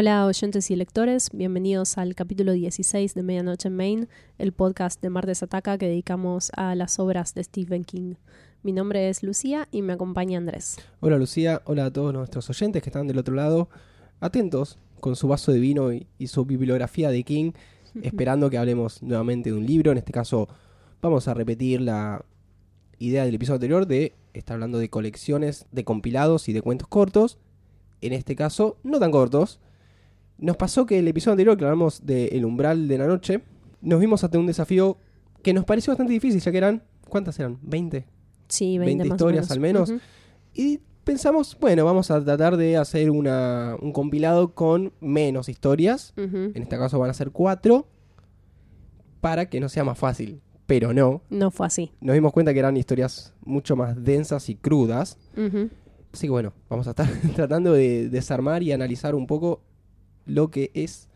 [0.00, 4.08] Hola oyentes y lectores, bienvenidos al capítulo 16 de Medianoche en Maine,
[4.38, 8.14] el podcast de Martes Ataca que dedicamos a las obras de Stephen King.
[8.62, 10.76] Mi nombre es Lucía y me acompaña Andrés.
[11.00, 13.70] Hola Lucía, hola a todos nuestros oyentes que están del otro lado,
[14.20, 17.50] atentos con su vaso de vino y, y su bibliografía de King,
[18.00, 19.90] esperando que hablemos nuevamente de un libro.
[19.90, 20.48] En este caso
[21.02, 22.24] vamos a repetir la
[23.00, 27.36] idea del episodio anterior de estar hablando de colecciones de compilados y de cuentos cortos.
[28.00, 29.58] En este caso, no tan cortos.
[30.38, 33.42] Nos pasó que el episodio anterior que hablamos de El umbral de la noche,
[33.80, 34.96] nos vimos ante un desafío
[35.42, 37.58] que nos pareció bastante difícil, ya que eran, ¿cuántas eran?
[37.60, 38.04] ¿20?
[38.48, 39.90] Sí, 20, 20 más o historias menos.
[39.90, 40.02] al menos.
[40.54, 46.12] Y pensamos, bueno, vamos a tratar de hacer una, un compilado con menos historias.
[46.16, 47.88] En este caso van a ser cuatro.
[49.20, 50.40] Para que no sea más fácil.
[50.66, 51.22] Pero no.
[51.30, 51.92] No fue así.
[52.00, 55.18] Nos dimos cuenta que eran historias mucho más densas y crudas.
[56.12, 59.62] Así que bueno, vamos a estar tratando de desarmar y analizar un poco
[60.28, 61.08] lo que es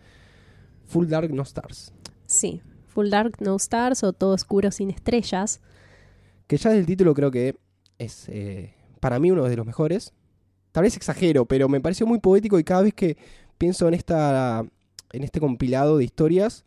[0.87, 1.93] Full Dark No Stars.
[2.27, 5.61] Sí, Full Dark No Stars o Todo Oscuro sin Estrellas.
[6.47, 7.57] Que ya del título creo que
[7.99, 10.13] es eh, para mí uno de los mejores.
[10.73, 13.17] Tal vez exagero, pero me pareció muy poético y cada vez que
[13.59, 14.65] pienso en esta
[15.13, 16.65] en este compilado de historias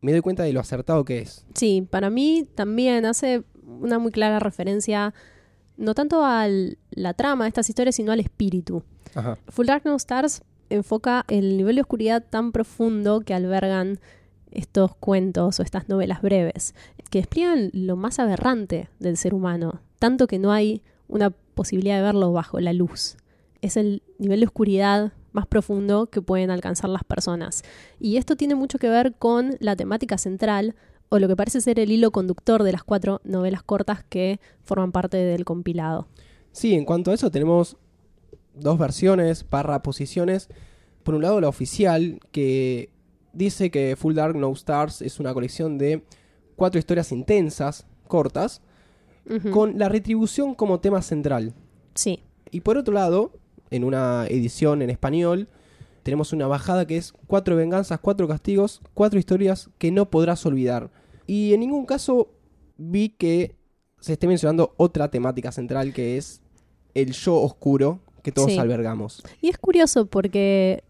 [0.00, 1.44] me doy cuenta de lo acertado que es.
[1.54, 5.12] Sí, para mí también hace una muy clara referencia
[5.76, 6.46] no tanto a
[6.90, 8.82] la trama de estas historias, sino al espíritu.
[9.14, 9.38] Ajá.
[9.48, 14.00] Full Dark No Stars enfoca el nivel de oscuridad tan profundo que albergan
[14.50, 16.74] estos cuentos o estas novelas breves,
[17.10, 22.02] que despliegan lo más aberrante del ser humano, tanto que no hay una posibilidad de
[22.02, 23.16] verlo bajo la luz.
[23.60, 27.62] Es el nivel de oscuridad más profundo que pueden alcanzar las personas.
[28.00, 30.74] Y esto tiene mucho que ver con la temática central
[31.08, 34.92] o lo que parece ser el hilo conductor de las cuatro novelas cortas que forman
[34.92, 36.06] parte del compilado.
[36.52, 37.76] Sí, en cuanto a eso tenemos
[38.54, 40.48] dos versiones, barra posiciones.
[41.08, 42.90] Por un lado la oficial que
[43.32, 46.02] dice que Full Dark No Stars es una colección de
[46.54, 48.60] cuatro historias intensas, cortas,
[49.50, 51.54] con la retribución como tema central.
[51.94, 53.32] Sí, Y por otro lado,
[53.70, 55.48] en una edición en español,
[56.02, 60.90] tenemos una bajada que es cuatro venganzas, cuatro castigos, cuatro historias que no podrás olvidar.
[61.26, 62.34] Y en ningún caso
[62.76, 63.54] vi que
[63.98, 66.42] se esté mencionando otra temática central que es
[66.92, 68.58] el yo oscuro que todos Sí.
[68.58, 69.22] albergamos.
[69.40, 70.84] Y es curioso porque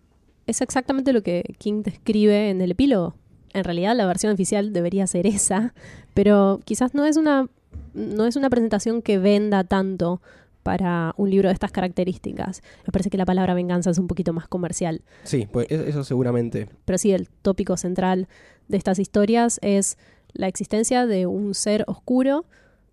[0.48, 3.14] es exactamente lo que King describe en el epílogo.
[3.52, 5.74] En realidad la versión oficial debería ser esa,
[6.14, 7.48] pero quizás no es una,
[7.94, 10.20] no es una presentación que venda tanto
[10.62, 12.62] para un libro de estas características.
[12.86, 15.02] Me parece que la palabra venganza es un poquito más comercial.
[15.24, 16.68] Sí, pues e- eso seguramente.
[16.84, 18.26] Pero sí, el tópico central
[18.68, 19.98] de estas historias es
[20.32, 22.46] la existencia de un ser oscuro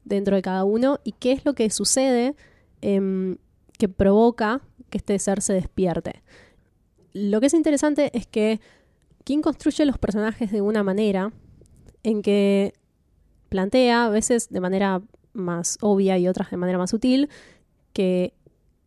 [0.04, 2.36] dentro de cada uno y qué es lo que sucede
[2.82, 3.38] em,
[3.78, 6.22] que provoca que este ser se despierte.
[7.16, 8.60] Lo que es interesante es que
[9.24, 11.32] King construye los personajes de una manera
[12.04, 12.74] en que
[13.48, 17.30] plantea, a veces de manera más obvia y otras de manera más sutil,
[17.94, 18.34] que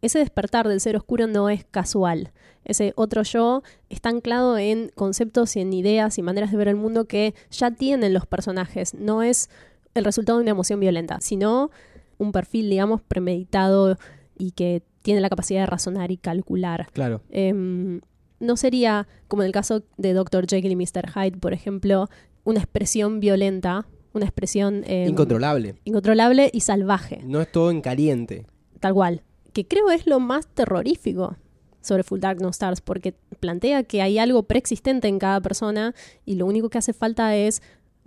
[0.03, 2.33] ese despertar del ser oscuro no es casual.
[2.66, 6.77] Ese otro yo está anclado en conceptos y en ideas y maneras de ver el
[6.77, 8.93] mundo que ya tienen los personajes.
[8.93, 9.49] No es
[9.95, 11.71] el resultado de una emoción violenta, sino
[12.19, 13.97] un perfil, digamos, premeditado
[14.37, 16.89] y que tiene la capacidad de razonar y calcular.
[16.93, 17.22] Claro.
[17.31, 18.03] Em,
[18.41, 20.47] no sería, como en el caso de Dr.
[20.49, 21.10] Jekyll y Mr.
[21.15, 22.09] Hyde, por ejemplo,
[22.44, 25.75] una expresión violenta, una expresión em, Incontrolable.
[25.84, 28.47] incontrolable y salvaje, No es todo en caliente.
[28.81, 29.22] tal cual.
[29.53, 31.37] Que creo es lo más terrorífico
[31.81, 35.94] sobre Full Dark No Stars, porque plantea que hay algo preexistente en cada persona
[36.25, 37.62] y lo único que hace falta es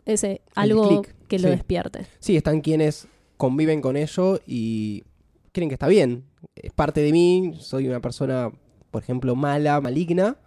[0.06, 1.56] ese algo que lo sí.
[1.56, 2.06] despierte.
[2.20, 5.04] Sí, están quienes conviven con ello y
[5.52, 6.24] creen que está bien.
[6.56, 8.52] Es parte de mí, soy una persona,
[8.92, 10.38] por ejemplo, mala, maligna,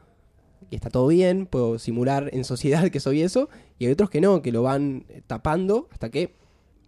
[0.70, 3.48] y está todo bien, puedo simular en sociedad que soy eso,
[3.78, 6.34] y hay otros que no, que lo van eh, tapando hasta que...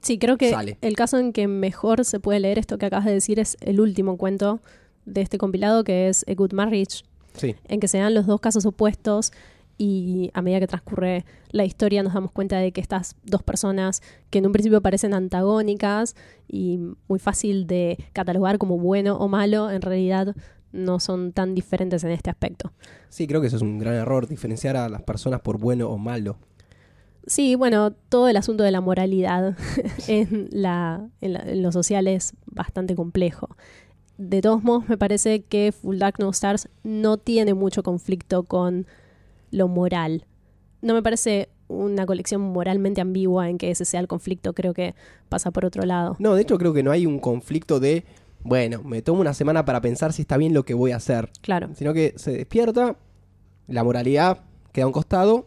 [0.03, 0.79] Sí, creo que Sale.
[0.83, 3.81] el caso en que mejor se puede leer esto que acabas de decir es el
[3.81, 4.61] último cuento
[5.05, 7.03] de este compilado, que es A Good Marriage,
[7.35, 9.33] Sí, en que se dan los dos casos opuestos
[9.79, 14.01] y a medida que transcurre la historia nos damos cuenta de que estas dos personas
[14.31, 16.17] que en un principio parecen antagónicas
[16.49, 16.79] y
[17.09, 20.35] muy fácil de catalogar como bueno o malo, en realidad
[20.77, 22.73] no son tan diferentes en este aspecto.
[23.09, 25.99] sí, creo que eso es un gran error, diferenciar a las personas por bueno o
[25.99, 26.37] malo.
[27.27, 29.57] Sí, bueno, todo el asunto de la moralidad
[30.09, 33.57] en, la, en, la- en lo social es bastante complejo.
[34.17, 38.87] De todos modos, me parece que Full Dark No Stars no tiene mucho conflicto con
[39.51, 40.25] lo moral.
[40.83, 44.95] No me parece una colección moralmente ambigua en que ese sea el conflicto, creo que
[45.29, 46.15] pasa por otro lado.
[46.21, 48.05] No, de hecho creo que no hay un conflicto de,
[48.47, 51.31] bueno, me tomo una semana para pensar si está bien lo que voy a hacer,
[51.43, 51.71] Claro.
[51.75, 52.97] sino que se despierta,
[53.69, 55.47] La moralidad queda a un costado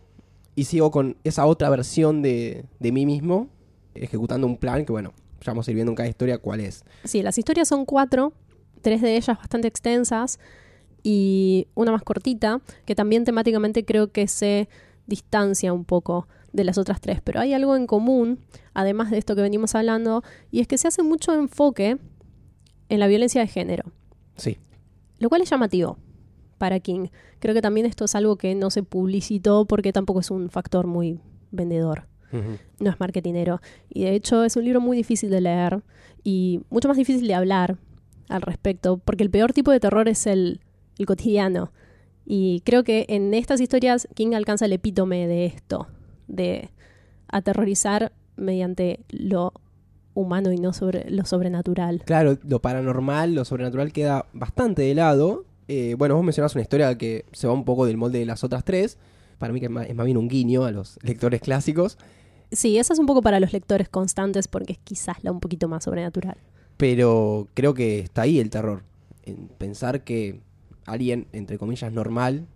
[0.56, 3.48] y sigo con esa otra versión de, de mí mismo,
[3.96, 6.84] ejecutando un plan que, bueno, ya vamos a ir viendo en cada historia cuál es.
[7.06, 8.34] Sí, las historias son cuatro,
[8.81, 10.38] tres de ellas bastante extensas
[11.01, 14.68] y una más cortita, que también temáticamente creo que se
[15.07, 17.22] distancia un poco de las otras tres.
[17.24, 18.40] Pero hay algo en común,
[18.74, 21.98] además de esto que venimos hablando, y es que se hace mucho enfoque
[22.89, 23.91] en la violencia de género,
[24.36, 24.57] Sí,
[25.19, 25.97] lo cual es llamativo
[26.57, 27.07] para King.
[27.39, 30.88] Creo que también esto es algo que no se publicitó porque tampoco es un factor
[30.88, 31.19] muy
[31.51, 33.62] vendedor no es marketinero.
[33.89, 35.81] Y de hecho es un libro muy difícil de leer
[36.24, 37.77] y mucho más difícil de hablar
[38.27, 40.62] al respecto, porque el peor tipo de terror es el,
[40.97, 41.71] el cotidiano.
[42.25, 45.88] Y creo que en estas historias King alcanza el epítome de esto,
[46.27, 46.69] de
[47.27, 49.53] aterrorizar mediante lo
[50.19, 52.04] humano y no sobre lo sobrenatural.
[52.06, 55.45] Claro, lo paranormal, lo sobrenatural queda bastante de lado.
[55.68, 58.44] Eh, bueno, vos mencionás una historia que se va un poco del molde de las
[58.44, 58.98] otras tres.
[59.38, 61.98] Para mí que es más, es más bien un guiño a los lectores clásicos.
[62.51, 65.68] Sí, esa es un poco para los lectores constantes porque es quizás la un poquito
[65.68, 66.38] más sobrenatural.
[66.77, 68.83] Pero creo que está ahí el terror.
[69.24, 70.39] En pensar que
[70.86, 72.48] alguien, entre comillas, normal,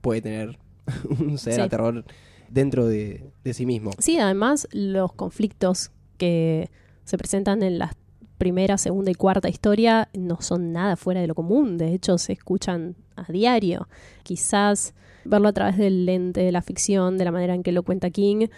[0.00, 0.58] puede tener
[1.20, 1.60] un ser Sí.
[1.60, 2.04] a terror
[2.48, 3.90] dentro de, de sí mismo.
[3.98, 6.70] Sí, además los conflictos que
[7.04, 7.94] se presentan en la
[8.38, 12.32] primera, segunda y cuarta historia no son nada fuera de lo común, de hecho se
[12.32, 13.88] escuchan a diario.
[14.22, 17.82] Quizás verlo a través del lente de la ficción, de la manera en que lo
[17.82, 18.48] cuenta King,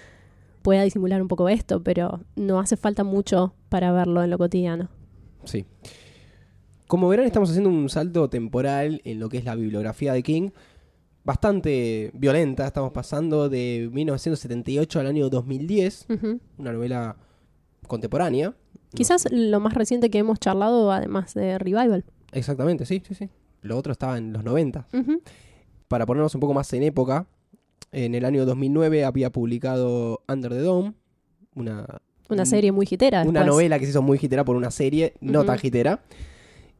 [0.63, 4.89] pueda disimular un poco esto, pero no hace falta mucho para verlo en lo cotidiano.
[5.45, 5.65] Sí.
[6.87, 10.51] Como verán, estamos haciendo un salto temporal en lo que es la bibliografía de King.
[11.25, 12.67] Bastante violenta.
[12.67, 16.07] Estamos pasando de 1978 al año 2010.
[16.09, 16.41] Ujú.
[16.59, 17.17] Una novela
[17.87, 18.55] contemporánea.
[18.95, 22.05] Quizás lo más reciente que hemos charlado, además de Revival.
[22.33, 23.29] Exactamente, sí, sí, sí.
[23.63, 24.87] Lo otro estaba en los 90.
[24.93, 25.21] Ujú.
[25.89, 27.27] Para ponernos un poco más en época,
[27.93, 30.95] en el año 2009 había publicado Under the Dome,
[31.55, 33.23] una, Una un- serie muy hitera.
[33.23, 33.47] una después.
[33.47, 36.03] novela que se hizo muy hitera por una serie, no tan hitera.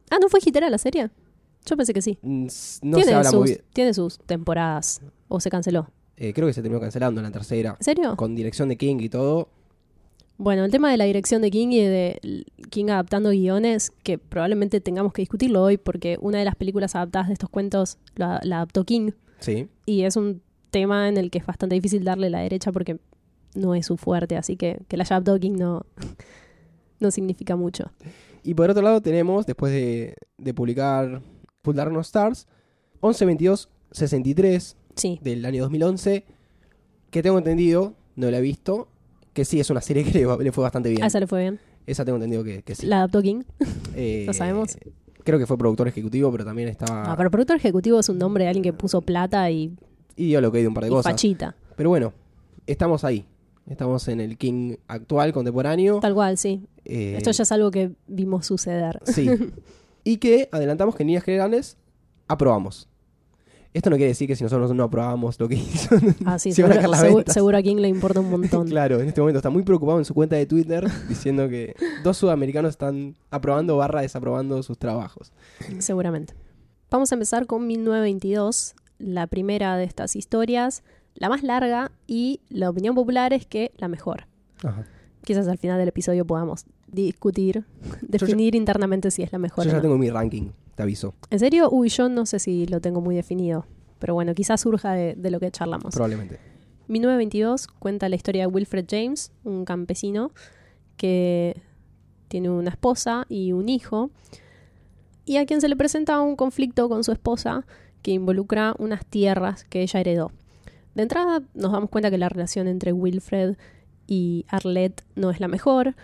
[0.09, 1.09] Ah, ¿no fue hitera la serie?
[1.65, 2.17] Yo pensé que sí.
[2.21, 3.61] Mm, No se tiene, habla sus, muy bien.
[3.73, 5.01] tiene sus temporadas.
[5.27, 5.89] ¿O se canceló?
[6.15, 7.75] Eh, creo que se terminó cancelando en la tercera.
[7.77, 8.15] ¿En serio?
[8.15, 9.49] Con dirección de King y todo.
[10.37, 14.79] Bueno, el tema de la dirección de King y de King adaptando guiones, que probablemente
[14.81, 18.57] tengamos que discutirlo hoy, porque una de las películas adaptadas de estos cuentos la, la
[18.57, 19.67] adaptó King, Sí.
[19.85, 22.99] y es un tema en el que es bastante difícil darle la derecha porque
[23.55, 25.85] no es su fuerte, así que que la haya adaptado King no,
[26.99, 27.91] no significa mucho.
[28.43, 31.21] Y por otro lado tenemos, después de, de publicar
[31.63, 32.47] Full No Stars,
[33.01, 36.25] 1122-63 Sí, del año 2011,
[37.11, 38.87] que tengo entendido, no la he visto,
[39.37, 41.03] que sí es una serie que le, fue bastante bien.
[41.03, 41.59] a esa le fue bien.
[41.85, 42.87] Esa tengo entendido que, que sí.
[42.87, 43.43] La adaptó King.
[43.95, 44.75] Eh, ¿Lo sabemos?
[45.23, 47.11] Creo que fue productor ejecutivo, pero también estaba...
[47.11, 49.77] Ah, pero productor ejecutivo es un nombre de alguien que puso plata y,
[50.15, 51.11] Y dio lo que hay de un par de y cosas.
[51.11, 51.55] fachita.
[51.75, 52.13] Pero bueno,
[52.65, 53.27] estamos ahí.
[53.69, 55.99] Estamos en el King actual, contemporáneo.
[55.99, 56.63] Tal cual, sí.
[56.83, 58.99] Eh, Esto ya es algo que vimos suceder.
[59.05, 59.29] Sí.
[60.03, 61.77] y que adelantamos que en líneas generales
[62.27, 62.89] aprobamos.
[63.73, 66.63] Esto no quiere decir que si nosotros no aprobamos lo que hizo, Ah, sí, se
[66.63, 67.33] van a seguro, caer las seguro- ventas.
[67.33, 68.67] seguro a King le importa un montón.
[68.69, 72.17] Claro, en este momento está muy preocupado en su cuenta de Twitter diciendo que dos
[72.17, 75.31] sudamericanos están aprobando barra desaprobando sus trabajos.
[75.79, 76.33] Seguramente.
[76.89, 80.83] Vamos a empezar con 1922, la primera de estas historias,
[81.15, 84.27] la más larga y la opinión popular es que la mejor.
[85.23, 87.65] Quizás al final del episodio podamos discutir,
[88.01, 89.65] definir internamente si es la mejor.
[89.65, 89.81] Yo o ya no.
[89.81, 91.69] tengo mi ranking, te aviso, ¿En serio?
[91.71, 93.65] Uy, yo no sé si lo tengo muy definido.
[93.97, 95.95] Pero bueno, quizás surja de, de lo que charlamos.
[95.95, 96.39] probablemente.
[96.87, 100.31] 1922 cuenta la historia de Wilfred James, un campesino
[100.95, 101.59] que
[102.27, 104.11] tiene una esposa y un hijo,
[105.25, 107.65] y a quien se le presenta un conflicto con su esposa
[108.03, 110.31] que involucra unas tierras que ella heredó.
[110.93, 113.57] De entrada nos damos cuenta que la relación entre Wilfred
[114.05, 115.95] y Arlette no es la mejor,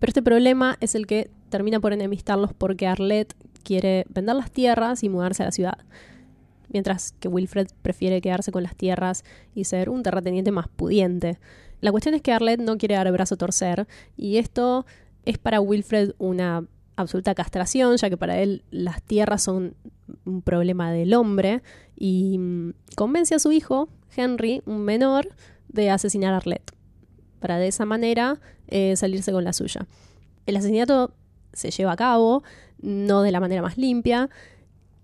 [0.00, 3.36] pero este problema es el que termina por enemistarlos porque Arlette
[3.66, 5.78] quiere vender las tierras y mudarse a la ciudad,
[6.68, 11.38] mientras que Wilfred prefiere quedarse con las tierras y ser un terrateniente más pudiente.
[11.80, 14.86] La cuestión es que Arlette no quiere dar el brazo a torcer y esto
[15.24, 19.74] es para Wilfred una absoluta castración, ya que para él las tierras son
[20.24, 21.62] un problema del hombre
[21.96, 25.28] y mm, convence a su hijo, Henry, un menor,
[25.68, 26.72] de asesinar a Arlette,
[27.40, 29.86] para de esa manera eh, salirse con la suya.
[30.46, 31.12] El asesinato
[31.52, 32.44] se lleva a cabo,
[32.86, 34.30] no de la manera más limpia,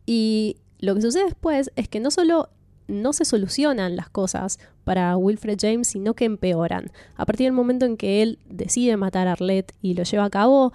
[0.07, 2.49] y lo que sucede después es que no solo
[2.89, 6.91] no se solucionan las cosas para Wilfred James, sino que empeoran.
[7.17, 10.31] A partir del momento en que él decide matar a Arlette y lo lleva a
[10.31, 10.73] cabo,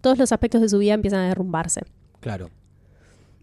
[0.00, 1.82] todos los aspectos de su vida empiezan a derrumbarse.
[2.20, 2.50] Claro.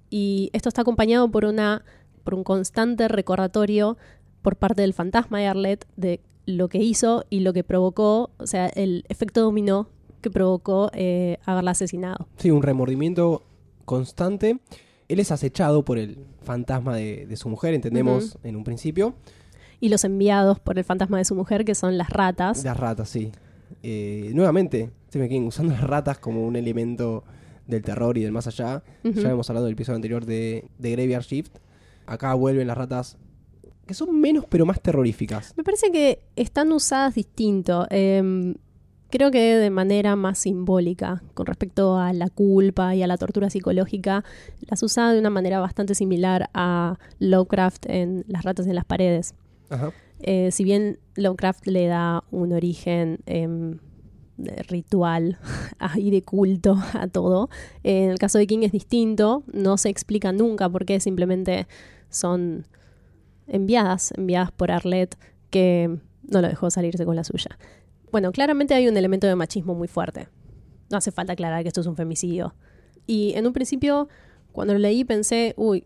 [0.09, 1.83] Y esto está acompañado por una
[2.23, 3.97] por un constante recordatorio
[4.41, 8.47] por parte del fantasma de Arlette de lo que hizo y lo que provocó, o
[8.47, 9.89] sea, el efecto dominó
[10.21, 12.27] que provocó eh, haberla asesinado.
[12.37, 13.43] Sí, un remordimiento
[13.85, 14.59] constante.
[15.07, 19.15] Él es acechado por el fantasma de, de su mujer, entendemos en un principio.
[19.79, 22.63] Y los enviados por el fantasma de su mujer, que son las ratas.
[22.63, 23.31] Las ratas, sí.
[23.83, 27.23] Eh, nuevamente, se me usando las ratas como un elemento
[27.67, 28.83] del terror y del más allá.
[29.03, 31.57] Ya hemos hablado del episodio anterior de, de Graveyard Shift.
[32.05, 33.17] Acá vuelven las ratas
[33.85, 35.53] que son menos pero más terroríficas.
[35.57, 37.87] Me parece que están usadas distinto.
[37.89, 38.53] eh,
[39.11, 43.49] creo que de manera más simbólica con respecto a la culpa y a la tortura
[43.49, 44.23] psicológica.
[44.61, 49.35] Las usa de una manera bastante similar a Lovecraft en Las ratas en las paredes.
[49.69, 49.91] Ajá.
[50.21, 55.37] Eh, si bien Lovecraft le da un origen de ritual
[55.95, 57.49] y de culto a todo,
[57.83, 61.67] eh, en el caso de King es distinto, no se explica nunca por qué, simplemente
[62.09, 62.67] son
[63.47, 65.17] enviadas, enviadas por Arlette,
[65.49, 65.99] que
[66.29, 67.57] no lo dejó salirse con la suya.
[68.11, 70.27] Bueno, claramente hay un elemento de machismo muy fuerte.
[70.89, 72.53] No hace falta aclarar que esto es un femicidio.
[73.07, 74.09] Y en un principio,
[74.51, 75.85] cuando lo leí, pensé, uy,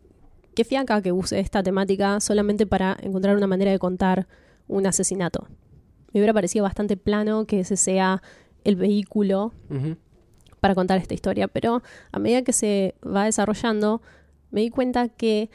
[0.56, 4.28] qué fiaca que use esta temática solamente para encontrar una manera de contar
[4.68, 5.48] un asesinato.
[6.14, 8.24] Me hubiera parecido bastante plano que ese sea
[8.64, 9.54] el vehículo
[10.60, 14.02] para contar esta historia, pero a medida que se va desarrollando,
[14.50, 15.52] me di cuenta que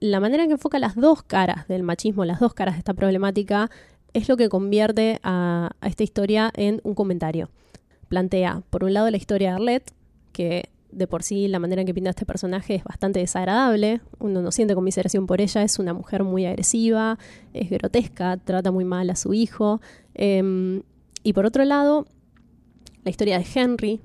[0.00, 2.94] la manera en que enfoca las dos caras del machismo, las dos caras de esta
[2.94, 3.70] problemática,
[4.14, 7.50] es lo que convierte a, esta historia en un comentario.
[8.08, 9.92] Plantea, por un lado, la historia de Arlette,
[10.32, 14.42] que de por sí la manera en que pinta este personaje es bastante desagradable, uno
[14.42, 17.16] no siente conmiseración por ella, es una mujer muy agresiva,
[17.52, 19.80] es grotesca, trata muy mal a su hijo.
[20.14, 20.82] em,
[21.22, 22.06] y por otro lado,
[23.04, 24.00] la historia de Henry,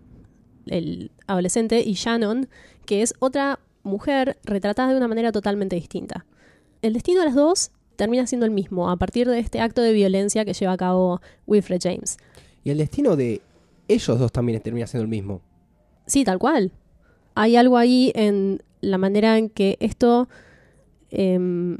[0.67, 2.47] el adolescente, y Shannon,
[2.85, 6.25] que es otra mujer retratada de una manera totalmente distinta.
[6.81, 9.93] El destino de las dos termina siendo el mismo a partir de este acto de
[9.93, 12.17] violencia que lleva a cabo Wilfred James.
[12.63, 13.41] Y el destino de
[13.87, 15.41] ellos dos también termina siendo el mismo.
[16.07, 16.71] Sí, tal cual.
[17.35, 20.27] Hay algo ahí en la manera en que esto...
[21.11, 21.77] em,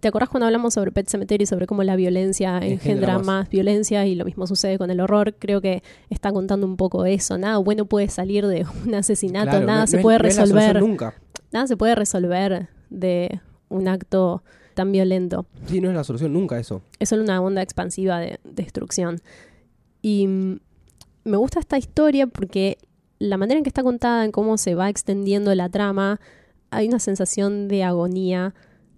[0.00, 3.26] ¿Te acordás cuando hablamos sobre Pet Cemetery, sobre cómo la violencia Engendra engendra más.
[3.26, 3.48] más.
[3.50, 5.34] violencia y lo mismo sucede con el horror?
[5.38, 7.38] Creo que está contando un poco eso.
[7.38, 10.80] Nada bueno puede salir de un asesinato, Claro, nada no- se no puede es resolver.
[10.80, 11.14] nunca.
[11.52, 14.42] Nada se puede resolver de un acto
[14.74, 15.46] tan violento.
[15.66, 16.82] Sí, no es la solución nunca eso.
[16.98, 19.20] Es solo una onda expansiva de destrucción.
[20.00, 20.60] Y mm,
[21.24, 22.78] me gusta esta historia porque
[23.18, 26.20] la manera en que está contada, en cómo se va extendiendo la trama,
[26.70, 28.54] hay una sensación de agonía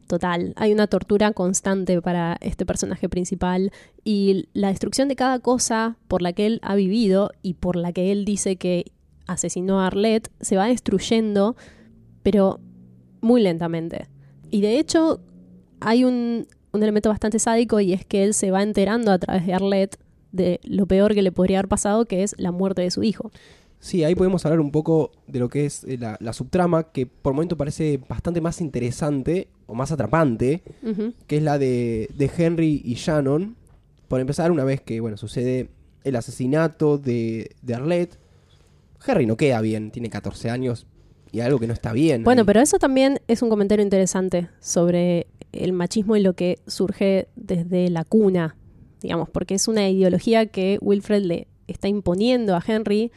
[0.06, 0.54] total.
[0.56, 3.72] Hay una tortura constante para este personaje principal
[4.04, 7.92] y la destrucción de cada cosa por la que él ha vivido y por la
[7.92, 8.92] que él dice que
[9.26, 11.56] asesinó a Arlette se va destruyendo,
[12.22, 12.60] pero
[13.20, 14.08] muy lentamente.
[14.50, 15.20] Y de hecho,
[15.84, 19.46] hay un, un elemento bastante sádico y es que él se va enterando a través
[19.46, 19.98] de Arlette
[20.32, 23.30] de lo peor que le podría haber pasado, que es la muerte de su hijo.
[23.78, 27.06] Sí, ahí podemos hablar un poco de lo que es eh, la, la subtrama, que
[27.06, 30.62] por momento parece bastante más interesante o más atrapante,
[31.26, 33.56] que es la de, de Henry y Shannon.
[34.08, 35.68] Por empezar, una vez que bueno sucede
[36.02, 38.18] el asesinato de, de Arlette,
[39.06, 40.86] Henry no queda bien, tiene 14 años
[41.34, 42.22] y algo que no está bien.
[42.22, 42.46] Bueno, ahí.
[42.46, 47.90] pero eso también es un comentario interesante sobre el machismo y lo que surge desde
[47.90, 48.56] la cuna,
[49.02, 53.10] digamos, porque es una ideología que Wilfred le está imponiendo a Henry.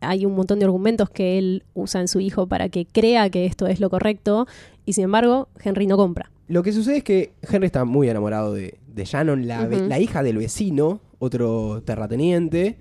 [0.00, 3.44] Hay un montón de argumentos que él usa en su hijo para que crea que
[3.44, 4.46] esto es lo correcto
[4.86, 6.30] y sin embargo Henry no compra.
[6.48, 10.22] Lo que sucede es que Henry está muy enamorado de, de Shannon, la, la hija
[10.22, 12.78] del vecino, otro terrateniente,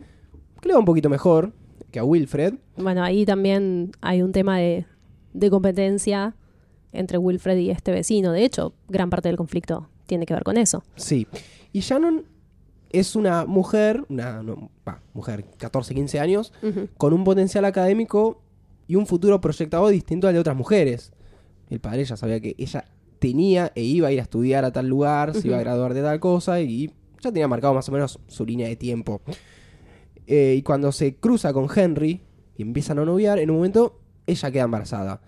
[0.61, 1.51] que le va un poquito mejor
[1.91, 2.55] que a Wilfred.
[2.77, 4.85] Bueno, ahí también hay un tema de,
[5.33, 6.35] de competencia
[6.91, 8.31] entre Wilfred y este vecino.
[8.31, 10.83] De hecho, gran parte del conflicto tiene que ver con eso.
[10.95, 11.27] Sí.
[11.71, 12.25] Y Shannon
[12.89, 16.53] es una mujer, una no, va, mujer, 14, 15 años,
[16.97, 18.41] con un potencial académico
[18.87, 21.13] y un futuro proyectado distinto al de otras mujeres.
[21.69, 22.85] El padre ya sabía que ella
[23.19, 26.01] tenía e iba a ir a estudiar a tal lugar, se iba a graduar de
[26.01, 26.91] tal cosa y
[27.21, 29.21] ya tenía marcado más o menos su línea de tiempo.
[30.31, 32.21] Eh, y cuando se cruza con Henry
[32.55, 35.21] y empiezan a noviar, en un momento ella queda embarazada.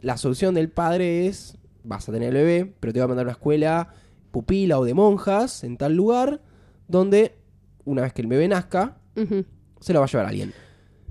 [0.00, 3.24] La solución del padre es, vas a tener el bebé, pero te va a mandar
[3.24, 3.88] a una escuela
[4.30, 6.40] pupila o de monjas en tal lugar,
[6.86, 7.34] donde
[7.84, 8.98] una vez que el bebé nazca,
[9.80, 10.52] se lo va a llevar alguien.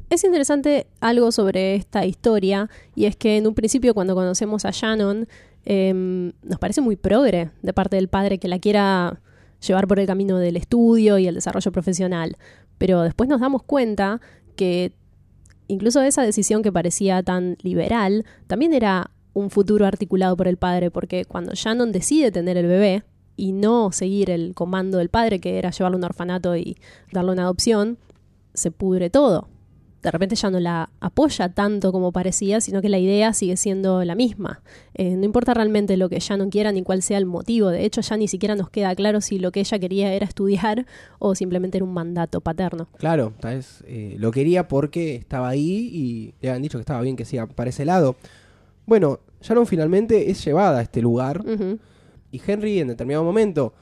[0.10, 4.72] Es interesante algo sobre esta historia y es que en un principio cuando conocemos a
[4.72, 5.28] Shannon
[5.66, 9.20] em, nos parece muy progre de parte del padre que la quiera
[9.66, 12.38] llevar por el camino del estudio y el desarrollo profesional,
[12.78, 14.22] pero después nos damos cuenta
[14.56, 14.94] que
[15.68, 20.92] incluso esa decisión que parecía tan liberal también era un futuro articulado por el padre,
[20.92, 23.04] porque cuando Shannon decide tener el bebé
[23.36, 26.78] y no seguir el comando del padre, que era llevarlo a un orfanato y
[27.12, 27.98] darle una adopción,
[28.54, 29.50] se pudre todo.
[30.06, 34.06] De repente ya no la apoya tanto como parecía, sino que la idea sigue siendo
[34.06, 34.62] la misma.
[34.94, 37.70] Eh, no importa realmente lo que Shannon quiera ni cuál sea el motivo.
[37.70, 40.86] De hecho, ya ni siquiera nos queda claro si lo que ella quería era estudiar
[41.18, 42.88] o simplemente era un mandato paterno.
[43.00, 47.02] Claro, tal vez eh, lo quería porque estaba ahí y le habían dicho que estaba
[47.02, 48.16] bien que siga para ese lado.
[48.86, 51.44] Bueno, Shannon finalmente es llevada a este lugar
[52.30, 53.74] y Henry en determinado momento,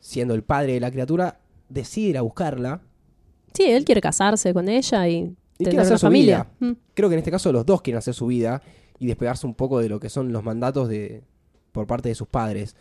[0.00, 2.80] siendo el padre de la criatura, decide ir a buscarla.
[3.54, 6.48] Sí, él quiere casarse con ella y, Y tener quiere hacer su familia.
[6.60, 6.70] vida.
[6.70, 6.76] Mm.
[6.94, 8.62] Creo que en este caso los dos quieren hacer su vida
[8.98, 11.22] y despegarse un poco de lo que son los mandatos de
[11.72, 12.74] por parte de sus padres.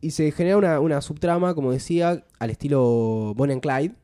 [0.00, 3.94] Y se genera una, una subtrama, como decía, al estilo Bonnie and Clyde.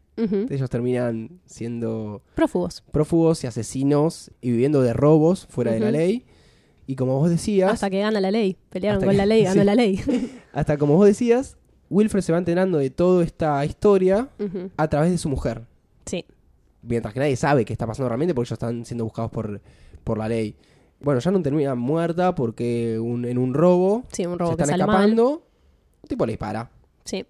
[0.51, 2.83] Ellos terminan siendo Prófugos.
[2.91, 6.25] prófugos y asesinos y viviendo de robos fuera de la ley.
[6.87, 8.57] Y como vos decías, Hasta que gana la ley.
[8.71, 9.67] Pelearon con que- la ley, ganó sí.
[9.67, 10.01] la ley.
[10.55, 11.57] hasta como vos decías,
[11.91, 14.31] Wilfred se va enterando de toda esta historia
[14.77, 15.63] a través de su mujer.
[16.07, 16.25] Sí.
[16.87, 19.61] Mientras que nadie sabe qué está pasando realmente porque ellos están siendo buscados por,
[20.05, 20.57] por la ley.
[21.01, 24.63] Bueno, ya no termina muerta porque un- en un robo Sí, un se robo que
[24.63, 24.89] están mal.
[24.89, 25.31] escapando.
[26.03, 26.71] Un tipo le dispara
[27.05, 27.27] Sí.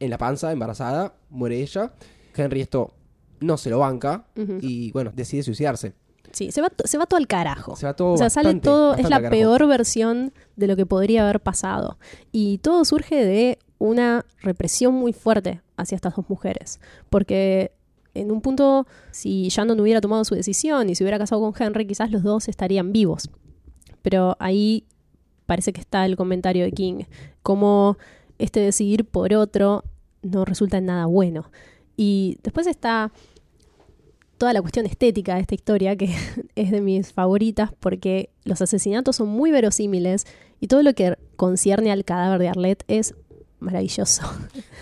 [0.00, 1.92] en la panza, embarazada, muere ella.
[2.36, 2.94] Henry esto
[3.40, 4.24] no se lo banca
[4.60, 5.94] y bueno, decide suicidarse.
[6.32, 7.76] Sí, se va, se va todo al carajo.
[7.76, 11.22] Se va todo o sea, sale todo, es la peor versión de lo que podría
[11.24, 11.98] haber pasado.
[12.30, 16.80] Y todo surge de una represión muy fuerte hacia estas dos mujeres.
[17.10, 17.72] Porque
[18.14, 21.86] en un punto, si Shannon hubiera tomado su decisión y se hubiera casado con Henry,
[21.86, 23.30] quizás los dos estarían vivos.
[24.02, 24.84] Pero ahí
[25.46, 27.04] parece que está el comentario de King.
[27.42, 27.96] Como
[28.38, 29.84] este decidir por otro
[30.22, 31.50] no resulta en nada bueno.
[31.96, 33.12] Y después está
[34.38, 36.12] toda la cuestión estética de esta historia, que
[36.56, 40.26] es de mis favoritas, porque los asesinatos son muy verosímiles
[40.60, 43.14] y todo lo que concierne al cadáver de Arlette es
[43.62, 44.22] maravilloso.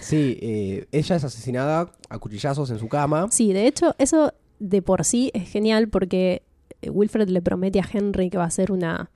[0.01, 3.29] Sí, eh, ella es asesinada a cuchillazos en su cama.
[3.31, 6.43] Sí, de hecho, eso de por sí es genial porque
[6.83, 9.11] eh, Wilfred le promete a Henry que va a hacer una,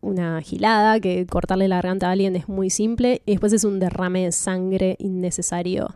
[0.00, 3.78] una gilada, que cortarle la garganta a alguien es muy simple, y después es un
[3.78, 5.88] derrame de sangre innecesario,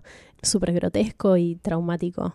[0.42, 2.34] súper grotesco y traumático.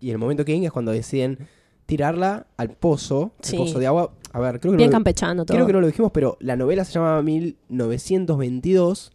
[0.00, 1.38] Y el momento King es cuando deciden
[1.86, 3.56] tirarla al pozo, Sí.
[3.56, 4.12] el pozo de agua.
[4.32, 5.56] A ver, creo que, Bien no, campechano todo.
[5.56, 9.12] creo que no lo dijimos, pero la novela se llama 1922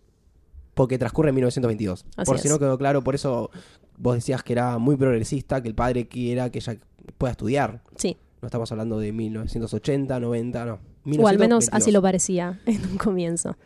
[0.74, 2.06] porque transcurre en 1922.
[2.16, 2.54] Así por si es.
[2.54, 3.52] no quedó claro, por eso
[3.98, 6.78] vos decías que era muy progresista, que el padre quiera que ella
[7.18, 7.82] pueda estudiar.
[7.96, 10.74] Sí, No estamos hablando de 1980, 90, no.
[10.74, 11.70] o al menos 1922.
[11.72, 13.58] así lo parecía en un comienzo.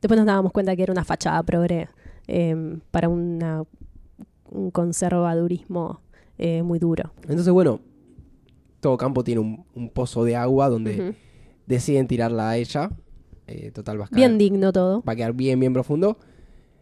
[0.00, 1.88] Después nos dábamos cuenta que era una fachada progre
[2.28, 3.64] eh, para una,
[4.50, 6.00] un conservadurismo
[6.38, 7.12] eh, muy duro.
[7.22, 7.80] Entonces, bueno,
[8.80, 11.16] todo campo tiene un, un pozo de agua donde
[11.66, 12.90] deciden tirarla a ella.
[13.46, 15.02] Eh, total, va a, Bien digno todo.
[15.02, 16.18] va a quedar bien, bien profundo.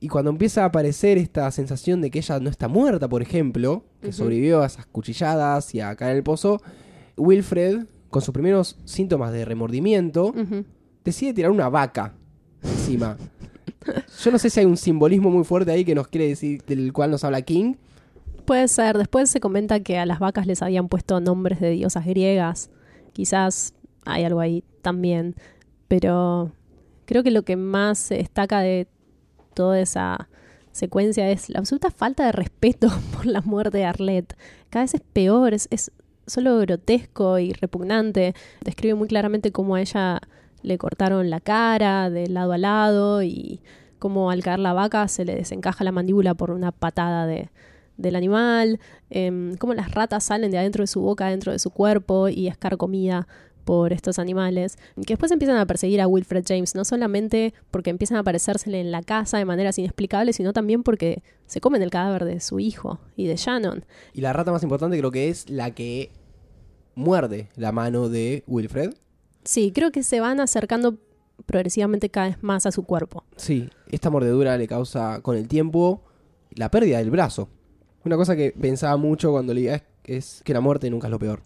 [0.00, 3.84] Y cuando empieza a aparecer esta sensación de que ella no está muerta, por ejemplo,
[4.02, 6.60] que sobrevivió a esas cuchilladas y a caer en el pozo,
[7.16, 10.34] Wilfred, con sus primeros síntomas de remordimiento,
[11.04, 12.12] decide tirar una vaca
[12.62, 13.16] encima.
[14.22, 16.92] Yo no sé si hay un simbolismo muy fuerte ahí que nos quiere decir, del
[16.92, 17.74] cual nos habla King.
[18.44, 18.98] Puede ser.
[18.98, 22.70] Después se comenta que a las vacas les habían puesto nombres de diosas griegas.
[23.12, 23.74] Quizás
[24.04, 25.34] hay algo ahí también.
[26.00, 26.50] Pero
[27.04, 28.88] creo que lo que más se destaca de
[29.54, 30.28] toda esa
[30.72, 34.36] secuencia es la absoluta falta de respeto por la muerte de Arlette.
[34.70, 35.92] Cada vez es peor, es,
[36.26, 38.34] solo grotesco y repugnante.
[38.64, 40.20] Describe muy claramente cómo a ella
[40.62, 43.60] le cortaron la cara de lado a lado y
[44.00, 47.50] cómo al caer la vaca se le desencaja la mandíbula por una patada de,
[47.98, 48.80] del animal,
[49.10, 52.48] em, cómo las ratas salen de adentro de su boca, dentro de su cuerpo y
[52.48, 53.28] es carcomida
[53.64, 58.18] por estos animales, que después empiezan a perseguir a Wilfred James, no solamente porque empiezan
[58.18, 62.24] a aparecérsele en la casa de maneras inexplicables, sino también porque se comen el cadáver
[62.24, 63.84] de su hijo y de Shannon.
[64.12, 66.10] Y la rata más importante creo que es la que
[66.94, 68.94] muerde la mano de Wilfred.
[69.44, 70.98] Sí, creo que se van acercando
[71.46, 73.24] progresivamente cada vez más a su cuerpo.
[73.36, 76.02] Sí, esta mordedura le causa con el tiempo
[76.50, 77.48] la pérdida del brazo.
[78.04, 81.18] Una cosa que pensaba mucho cuando leía es, es que la muerte nunca es lo
[81.18, 81.42] peor.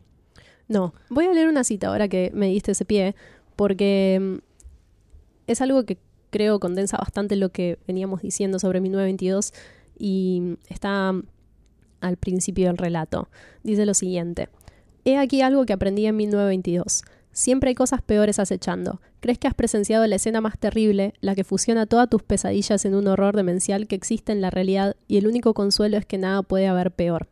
[0.69, 3.15] No, voy a leer una cita ahora que me diste ese pie,
[3.57, 4.37] porque mm,
[5.47, 5.99] es algo que
[6.31, 9.53] creo condensa bastante lo que veníamos diciendo sobre 1922
[9.99, 11.15] y mm, está
[12.01, 13.29] al principio del relato.
[13.63, 14.49] Dice lo siguiente.
[15.05, 17.03] He aquí algo que aprendí en 1922.
[17.33, 19.01] Siempre hay cosas peores acechando.
[19.21, 22.95] ¿Crees que has presenciado la escena más terrible, la que fusiona todas tus pesadillas en
[22.95, 26.43] un horror demencial que existe en la realidad y el único consuelo es que nada
[26.43, 27.29] puede haber peor?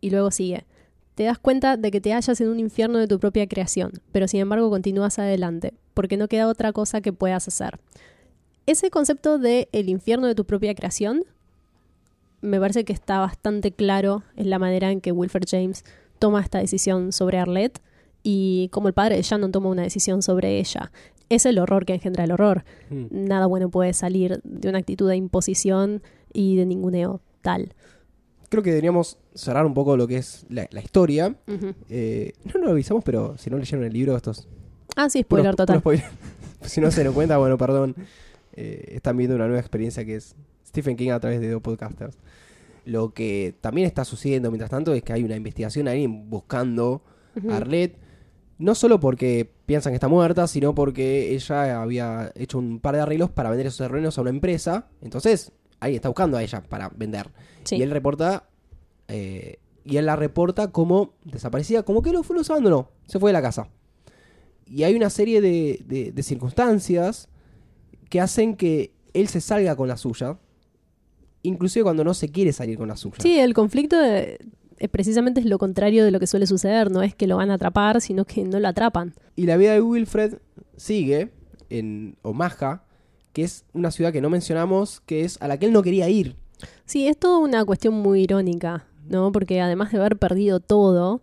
[0.00, 0.64] Y luego sigue.
[1.20, 4.26] Te das cuenta de que te hallas en un infierno de tu propia creación, pero
[4.26, 7.78] sin embargo continúas adelante, porque no queda otra cosa que puedas hacer.
[8.64, 11.24] Ese concepto de el infierno de tu propia creación
[12.40, 15.84] me parece que está bastante claro en la manera en que Wilfred James
[16.18, 17.82] toma esta decisión sobre Arlette
[18.22, 20.90] y como el padre de Shannon toma una decisión sobre ella.
[21.28, 22.64] Es el horror que engendra el horror.
[22.88, 23.08] Mm.
[23.10, 26.02] Nada bueno puede salir de una actitud de imposición
[26.32, 27.74] y de ninguneo tal.
[28.50, 31.34] Creo que deberíamos cerrar un poco lo que es la, la historia.
[31.88, 34.46] Eh, no lo avisamos, pero si no leyeron el libro, estos
[34.96, 35.78] Ah, sí, spoiler total.
[35.78, 36.04] spoiler.
[36.62, 37.94] si no se dieron cuenta, bueno, perdón.
[38.52, 40.34] Eh, están viendo una nueva experiencia que es
[40.66, 42.18] Stephen King a través de dos podcasters.
[42.84, 47.02] Lo que también está sucediendo mientras tanto es que hay una investigación ahí buscando
[47.48, 47.96] a Arlette.
[48.58, 53.02] No solo porque piensan que está muerta, sino porque ella había hecho un par de
[53.02, 54.88] arreglos para vender esos terrenos a una empresa.
[55.00, 57.28] Entonces, ahí está buscando a ella para vender.
[57.64, 57.76] Sí.
[57.76, 58.48] Y él reporta.
[59.08, 63.32] eh, y él la reporta como desaparecida, como que lo, los abandonó, se fue de
[63.32, 63.68] la casa.
[64.66, 67.28] Y hay una serie de, de- de circunstancias
[68.08, 70.38] que hacen que él se salga con la suya,
[71.42, 73.16] inclusive cuando no se quiere salir con la suya.
[73.20, 74.38] Sí, el conflicto de-
[74.78, 76.90] eh, precisamente es lo contrario de lo que suele suceder.
[76.90, 79.14] No es que lo van a atrapar, sino que no lo atrapan.
[79.36, 80.38] Y la vida de Wilfred
[80.76, 81.30] sigue
[81.68, 82.84] en Omaha,
[83.32, 86.08] que es una ciudad que no mencionamos, que es a la que él no quería
[86.08, 86.36] ir.
[86.84, 89.32] Sí, es toda una cuestión muy irónica, ¿no?
[89.32, 91.22] Porque además de haber perdido todo,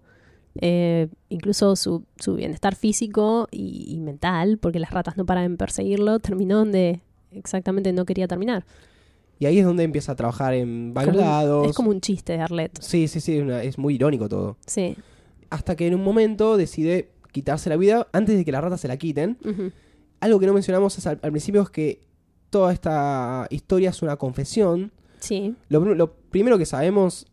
[0.60, 5.58] eh, incluso su, su bienestar físico y, y mental, porque las ratas no paran de
[5.58, 8.66] perseguirlo, terminó donde exactamente no quería terminar.
[9.40, 11.68] Y ahí es donde empieza a trabajar en varios Como un- lados.
[11.70, 12.82] es como un chiste de Arlette.
[12.82, 14.58] Sí, sí, sí, es una- es muy irónico todo.
[14.66, 14.96] Sí.
[15.52, 18.88] Hasta que en un momento decide quitarse la vida antes de que las ratas se
[18.88, 19.38] la quiten.
[20.22, 22.02] Algo que no mencionamos al principio es que
[22.50, 24.92] toda esta historia es una confesión.
[25.20, 25.56] Sí.
[25.70, 27.26] Lo, pr- lo primero que sabemos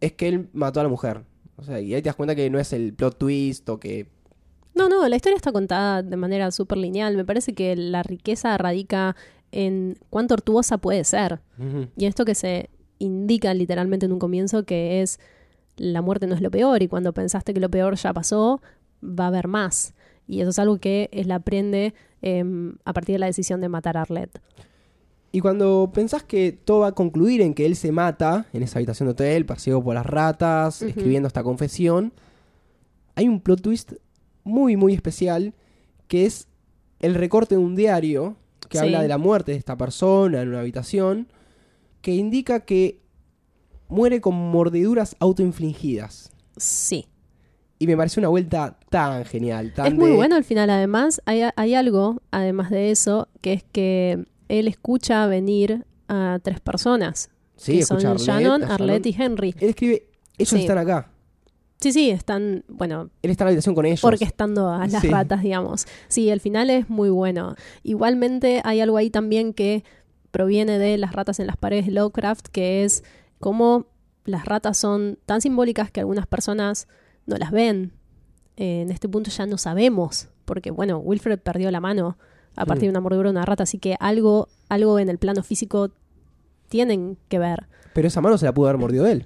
[0.00, 1.22] es que él mató a la mujer.
[1.56, 4.06] O sea, y ahí te das cuenta que no es el plot twist o que...
[4.74, 7.16] No, no, la historia está contada de manera súper lineal.
[7.16, 9.16] Me parece que la riqueza radica
[9.50, 11.40] en cuán tortuosa puede ser.
[11.58, 11.88] Ujú.
[11.96, 15.18] Y esto que se indica literalmente en un comienzo que es
[15.76, 18.60] la muerte no es lo peor y cuando pensaste que lo peor ya pasó,
[19.02, 19.94] va a haber más.
[20.28, 23.96] Y eso es algo que él aprende em, a partir de la decisión de matar
[23.96, 24.40] a Arlette.
[25.30, 28.78] Y cuando pensás que todo va a concluir en que él se mata en esa
[28.78, 32.12] habitación de hotel, perseguido por las ratas, escribiendo esta confesión,
[33.14, 33.92] hay un plot twist
[34.44, 35.52] muy, muy especial
[36.06, 36.48] que es
[37.00, 38.36] el recorte de un diario
[38.70, 38.84] que Sí.
[38.84, 41.28] habla de la muerte de esta persona en una habitación,
[42.00, 43.00] que indica que
[43.88, 46.30] muere con mordeduras autoinfligidas.
[46.56, 47.06] Sí.
[47.78, 51.20] Y me parece una vuelta tan genial, tan Es muy de- bueno al final, además.
[51.26, 57.30] Hay, hay algo, además de eso, que es que él escucha venir a tres personas.
[57.56, 59.54] Sí, que son Arlette, Shannon, Arlette y Henry.
[59.60, 60.06] Él escribe,
[60.38, 60.60] ellos Sí.
[60.60, 61.10] están acá.
[61.80, 64.02] Sí, sí, están, bueno, Él está en la habitación con ellos.
[64.02, 65.08] orquestando a las Sí.
[65.08, 65.86] ratas, digamos.
[66.08, 67.54] Sí, el final es muy bueno.
[67.84, 69.84] Igualmente hay algo ahí también que
[70.30, 73.04] proviene de las ratas en las paredes de Lovecraft, que es
[73.38, 73.86] cómo
[74.24, 76.86] las ratas son tan simbólicas que algunas personas
[77.26, 77.92] no las ven.
[78.56, 82.18] Eh, en este punto ya no sabemos, porque bueno, Wilfred perdió la mano
[82.58, 85.42] a partir de una mordedura de una rata, así que algo, algo en el plano
[85.42, 85.90] físico
[86.68, 87.66] tienen que ver.
[87.94, 89.24] Pero esa mano se la pudo haber mordido él.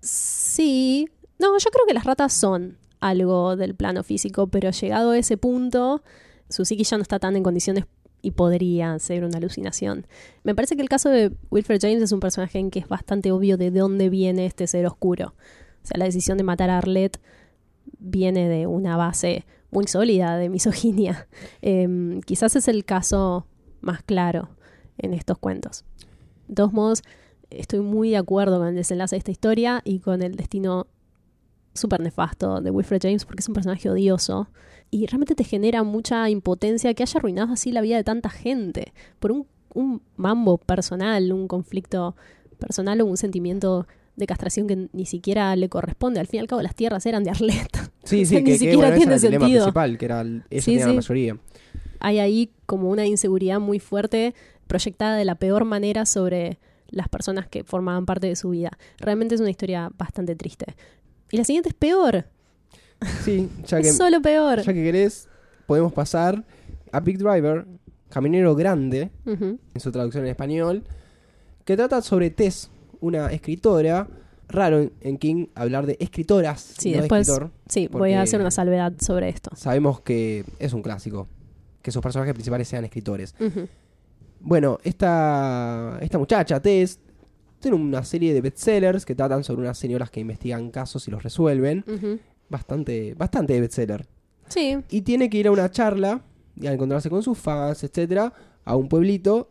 [0.00, 1.08] Sí.
[1.38, 5.36] No, yo creo que las ratas son algo del plano físico, pero llegado a ese
[5.36, 6.02] punto,
[6.48, 7.86] su psique ya no está tan en condiciones
[8.22, 10.06] y podría ser una alucinación.
[10.44, 13.32] Me parece que el caso de Wilfred James es un personaje en que es bastante
[13.32, 15.34] obvio de dónde viene este ser oscuro.
[15.82, 17.18] O sea, la decisión de matar a Arlette
[17.98, 21.28] viene de una base muy sólida de misoginia.
[21.62, 23.46] Em, quizás es el caso
[23.80, 24.50] más claro
[24.98, 25.84] en estos cuentos.
[26.48, 27.02] De todos modos,
[27.50, 30.86] estoy muy de acuerdo con el desenlace de esta historia y con el destino
[31.74, 34.48] súper nefasto de Wilfred James porque es un personaje odioso
[34.90, 38.92] y realmente te genera mucha impotencia que haya arruinado así la vida de tanta gente
[39.20, 42.16] por un, un mambo personal, un conflicto
[42.58, 43.86] personal o un sentimiento
[44.20, 46.20] de castración que ni siquiera le corresponde.
[46.20, 47.76] Al fin y al cabo las tierras eran de Arlette.
[48.04, 49.40] Sí, O sí, sea, que, ni que, ese era el sentido.
[49.40, 51.36] principal, que era el, Sí, la mayoría.
[51.98, 54.34] Hay ahí como una inseguridad muy fuerte
[54.66, 58.70] proyectada de la peor manera sobre las personas que formaban parte de su vida.
[58.98, 60.76] Realmente es una historia bastante triste.
[61.30, 62.26] Y la siguiente es peor.
[63.24, 64.62] Sí, ya que, solo peor.
[64.62, 65.28] ya que querés,
[65.66, 66.44] podemos pasar
[66.92, 67.66] a Big Driver,
[68.08, 70.84] Caminero Grande, en su traducción en español,
[71.64, 74.06] que trata sobre Tess, una escritora.
[74.48, 77.52] Raro en, King hablar de escritoras, Sí, no de escritor.
[77.68, 79.50] Sí, voy a hacer una salvedad sobre esto.
[79.54, 81.28] Sabemos que es un clásico,
[81.82, 83.34] que sus personajes principales sean escritores.
[84.40, 86.98] Bueno, esta, esta muchacha, Tess,
[87.60, 91.22] tiene una serie de bestsellers que tratan sobre unas señoras que investigan casos y los
[91.22, 91.84] resuelven.
[92.48, 94.06] Bastante, bastante de bestseller.
[94.48, 96.22] Sí, Y tiene que ir a una charla
[96.56, 98.32] y a encontrarse con sus fans, etcétera,
[98.64, 99.48] a un pueblito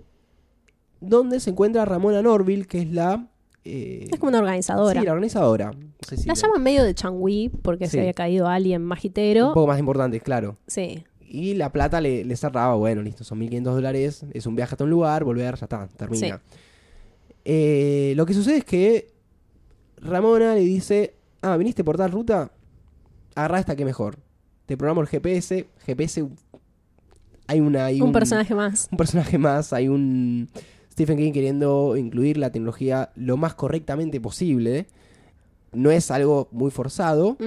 [1.00, 3.29] donde se encuentra Ramona Norville, que es la
[3.66, 5.00] eh, es como una organizadora.
[5.00, 5.72] Sí, la organizadora.
[5.72, 7.92] La la- llaman medio de Changui porque Sí.
[7.92, 9.48] se había caído alguien magitero.
[9.50, 10.58] un poco más importante, claro.
[10.68, 14.74] Sí, Y la plata le, le cerraba, bueno, listo, son 1.500 dólares, es un viaje
[14.74, 16.42] hasta un lugar, volver, ya está, termina.
[17.46, 19.12] Eh, lo que sucede es que
[19.98, 22.52] Ramona le dice, ah, viniste por tal ruta,
[23.36, 24.18] agarrá esta que mejor.
[24.66, 26.26] Te programo el GPS, GPS,
[27.48, 27.86] hay una...
[27.86, 28.88] hay un personaje más.
[28.92, 30.50] un personaje más, hay un
[31.00, 34.86] Stephen King queriendo incluir la tecnología lo más correctamente posible.
[35.72, 37.38] No es algo muy forzado.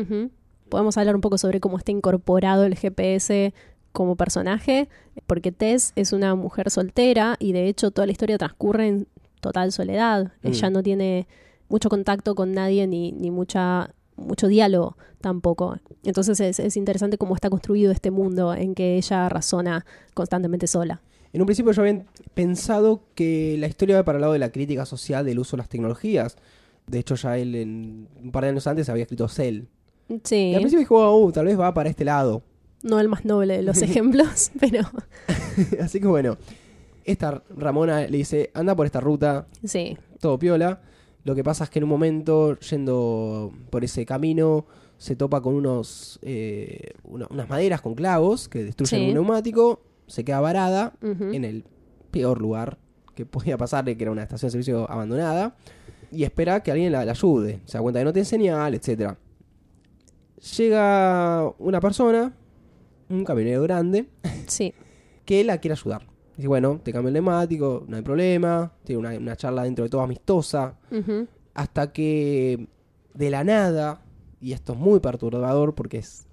[0.70, 3.52] Podemos hablar un poco sobre cómo está incorporado el GPS
[3.92, 4.88] como personaje,
[5.26, 9.06] porque Tess es una mujer soltera y de hecho toda la historia transcurre en
[9.42, 10.32] total soledad.
[10.40, 10.48] Mm.
[10.48, 11.26] Ella no tiene
[11.68, 15.76] mucho contacto con nadie ni, ni mucha mucho diálogo tampoco.
[16.04, 19.84] Entonces es, es interesante cómo está construido este mundo en que ella razona
[20.14, 21.02] constantemente sola.
[21.32, 24.50] En un principio yo había pensado que la historia va para el lado de la
[24.52, 26.36] crítica social del uso de las tecnologías.
[26.86, 29.62] De hecho, ya él en, un par de años antes había escrito Cell.
[30.24, 32.42] Sí, Y al principio dije, oh, uh, tal vez va para este lado.
[32.82, 34.80] no el más noble de los ejemplos, pero
[35.80, 36.36] Así que bueno,
[37.04, 39.96] esta Ramona le dice, anda por esta ruta, sí.
[40.20, 40.82] todo piola.
[41.24, 44.66] Lo que pasa es que en un momento, yendo por ese camino,
[44.98, 49.08] se topa con unos eh, una- unas maderas con clavos que destruyen Sí.
[49.08, 51.64] un neumático, se queda varada en el
[52.10, 52.78] peor lugar
[53.14, 55.54] que podía pasarle, que era una estación de servicio abandonada,
[56.10, 57.60] y espera que alguien la, la ayude.
[57.64, 59.18] Se da cuenta que no tiene señal, etcétera.
[60.56, 62.32] Llega una persona,
[63.08, 64.08] un camionero grande,
[64.46, 64.74] Sí,
[65.24, 66.06] que la quiere ayudar.
[66.36, 68.72] Dice, bueno, te cambio el neumático, no hay problema.
[68.84, 70.78] Tiene una, una charla dentro de todo amistosa.
[71.54, 72.66] Hasta que
[73.14, 74.02] de la nada,
[74.40, 76.26] y esto es muy perturbador porque es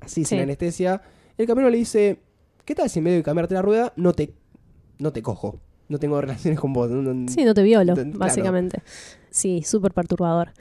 [0.00, 1.02] así sin anestesia,
[1.36, 2.20] el camionero le dice,
[2.64, 4.34] ¿qué tal si en vez de cambiarte la rueda, no te,
[4.98, 5.60] no te cojo?
[5.88, 6.90] No tengo relaciones con vos.
[6.90, 8.10] no- Sí, no te violo, Claro.
[8.14, 8.82] básicamente.
[9.30, 10.52] Sí, súper perturbador.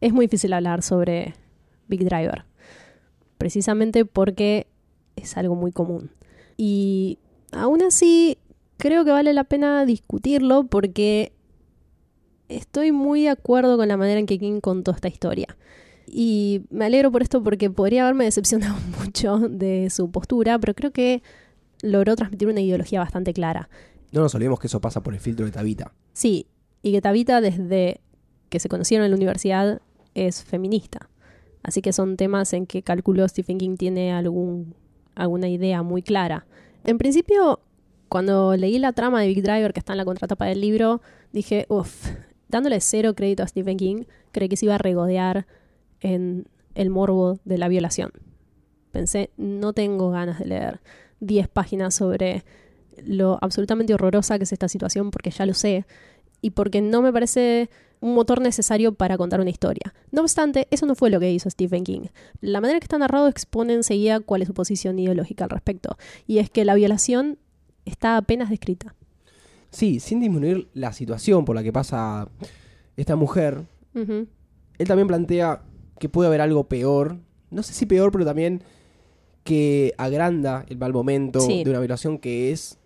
[0.00, 1.34] Es muy difícil hablar sobre
[1.88, 2.44] Big Driver,
[3.38, 4.66] precisamente porque
[5.16, 6.10] es algo muy común.
[6.56, 7.18] Y
[7.52, 8.38] aún así,
[8.76, 11.32] creo que vale la pena discutirlo porque
[12.48, 15.56] estoy muy de acuerdo con la manera en que King contó esta historia.
[16.10, 20.92] Y me alegro por esto porque podría haberme decepcionado mucho de su postura, pero creo
[20.92, 21.22] que
[21.82, 23.68] logró transmitir una ideología bastante clara.
[24.10, 25.92] No nos olvidemos que eso pasa por el filtro de Tabita.
[26.12, 26.46] Sí,
[26.82, 28.00] y que Tabita desde
[28.48, 29.82] que se conocieron en la universidad
[30.14, 31.10] es feminista.
[31.62, 34.74] Así que son temas en que calculo Stephen King tiene algún,
[35.14, 36.46] alguna idea muy clara.
[36.84, 37.60] En principio,
[38.08, 41.66] cuando leí la trama de Big Driver que está en la contratapa del libro, dije,
[41.68, 42.08] uff,
[42.48, 45.46] dándole cero crédito a Stephen King, creí que se iba a regodear
[46.00, 48.12] en el morbo de la violación.
[48.92, 50.80] Pensé, no tengo ganas de leer
[51.20, 52.44] 10 páginas sobre
[53.04, 55.84] lo absolutamente horrorosa que es esta situación porque ya lo sé
[56.40, 59.94] y porque no me parece un motor necesario para contar una historia.
[60.12, 62.06] No obstante, eso no fue lo que hizo Stephen King.
[62.40, 66.38] La manera que está narrado expone enseguida cuál es su posición ideológica al respecto, y
[66.38, 67.38] es que la violación
[67.84, 68.94] está apenas descrita.
[69.70, 72.28] Sí, sin disminuir la situación por la que pasa
[72.96, 75.62] esta mujer, él también plantea
[75.98, 77.18] que puede haber algo peor.
[77.50, 78.62] No sé si peor, pero también
[79.44, 81.64] que agranda el mal momento Sí.
[81.64, 82.78] de una violación que es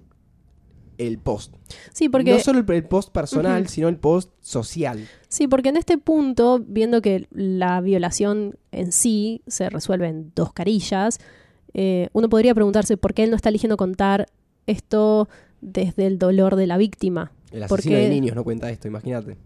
[0.98, 1.54] el post.
[1.92, 5.08] Sí, porque No solo el, el post personal, sino el post social.
[5.28, 10.52] Sí, porque en este punto, viendo que la violación en sí se resuelve en dos
[10.52, 11.18] carillas,
[11.74, 14.26] eh, uno podría preguntarse por qué él no está eligiendo contar
[14.66, 15.28] esto
[15.60, 17.32] desde el dolor de la víctima.
[17.50, 18.02] El ¿Por asesino qué?
[18.04, 19.36] de niños no cuenta esto, imagínate.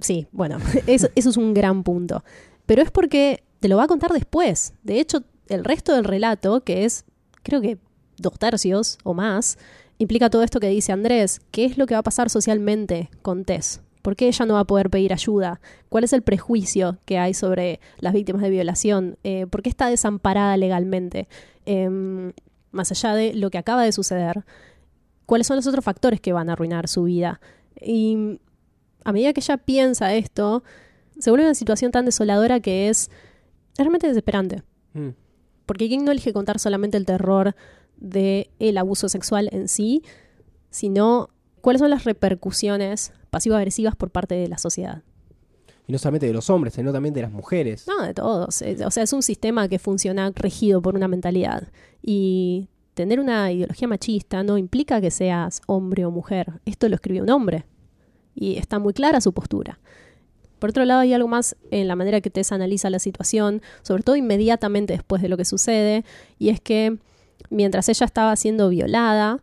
[0.00, 0.56] Sí, bueno,
[0.86, 2.24] eso, eso es un gran punto.
[2.66, 4.74] Pero es porque te lo va a contar después.
[4.82, 7.04] De hecho, el resto del relato, que es
[7.42, 7.78] creo que
[8.18, 9.58] dos tercios o más,
[9.98, 11.40] implica todo esto que dice Andrés.
[11.50, 13.80] ¿Qué es lo que va a pasar socialmente con Tess?
[14.02, 15.60] ¿Por qué ella no va a poder pedir ayuda?
[15.88, 19.16] ¿Cuál es el prejuicio que hay sobre las víctimas de violación?
[19.22, 21.28] Eh, ¿Por qué está desamparada legalmente?
[21.66, 22.32] Em,
[22.72, 24.44] más allá de lo que acaba de suceder,
[25.26, 27.40] ¿cuáles son los otros factores que van a arruinar su vida?
[27.80, 28.40] Y
[29.04, 30.64] a medida que ella piensa esto,
[31.22, 33.08] se vuelve una situación tan desoladora que es
[33.78, 34.64] realmente desesperante.
[34.92, 35.10] Mm.
[35.66, 37.54] Porque King no elige contar solamente el terror
[37.96, 40.02] del el abuso sexual en sí,
[40.70, 41.30] sino
[41.60, 45.04] cuáles son las repercusiones pasivo-agresivas por parte de la sociedad.
[45.86, 47.86] Y no solamente de los hombres, sino también de las mujeres.
[47.86, 48.60] No, de todos.
[48.84, 51.68] O sea, es un sistema que funciona regido por una mentalidad.
[52.02, 56.60] Y tener una ideología machista no implica que seas hombre o mujer.
[56.64, 57.64] Esto lo escribió un hombre.
[58.34, 59.78] y está muy clara su postura.
[60.62, 64.04] Por otro lado, hay algo más en la manera que Tess analiza la situación, sobre
[64.04, 66.04] todo inmediatamente después de lo que sucede,
[66.38, 66.98] y es que
[67.50, 69.42] mientras ella estaba siendo violada,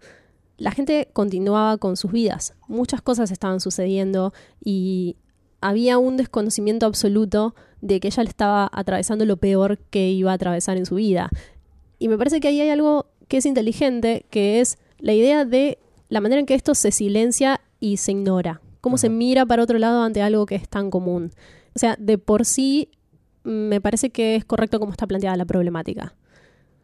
[0.56, 2.54] la gente continuaba con sus vidas.
[2.70, 5.18] Muchas cosas estaban sucediendo y
[5.60, 10.36] había un desconocimiento absoluto de que ella le estaba atravesando lo peor que iba a
[10.36, 11.30] atravesar en su vida.
[11.98, 15.80] Y me parece que ahí hay algo que es inteligente, que es la idea de
[16.08, 19.80] la manera en que esto se silencia y se ignora cómo se mira para otro
[19.80, 21.32] lado ante algo que es tan común.
[21.76, 22.90] O sea, de por sí
[23.44, 26.14] me parece que es correcto cómo está planteada la problemática.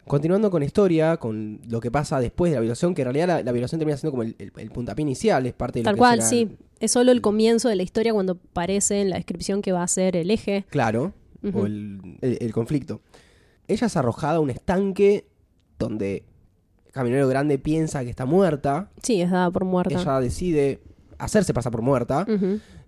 [0.08, 3.44] Continuando con la historia, con lo que pasa después de la violación, que en realidad
[3.44, 6.58] la, violación termina siendo como el, puntapié inicial, es parte de Tal cual, sí.
[6.80, 9.88] Es solo el comienzo de la historia cuando aparece en la descripción que va a
[9.88, 10.66] ser el eje.
[10.70, 11.14] Claro,
[11.54, 13.02] o el, el, conflicto.
[13.68, 15.28] Ella es arrojada a un estanque
[15.80, 16.24] donde
[16.86, 18.92] el camionero grande piensa que está muerta.
[19.02, 20.00] Sí, es dada por muerta.
[20.00, 20.82] Ella decide
[21.18, 22.26] hacerse pasar por muerta.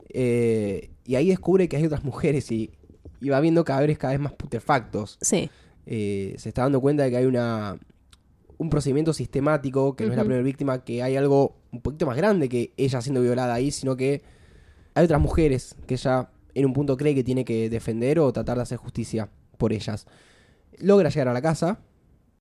[0.09, 2.71] Eh, y ahí descubre que hay otras mujeres y,
[3.29, 5.17] va viendo cadáveres cada vez más putefactos.
[5.21, 5.49] Sí.
[5.85, 7.77] Eh, se está dando cuenta de que hay una
[8.57, 12.17] un procedimiento sistemático, que no es la primera víctima, que hay algo un poquito más
[12.17, 14.23] grande que ella siendo violada ahí, sino que
[14.95, 18.57] hay otras mujeres que ella en un punto cree que tiene que defender o tratar
[18.57, 20.07] de hacer justicia por ellas.
[20.79, 21.79] Logra llegar a la casa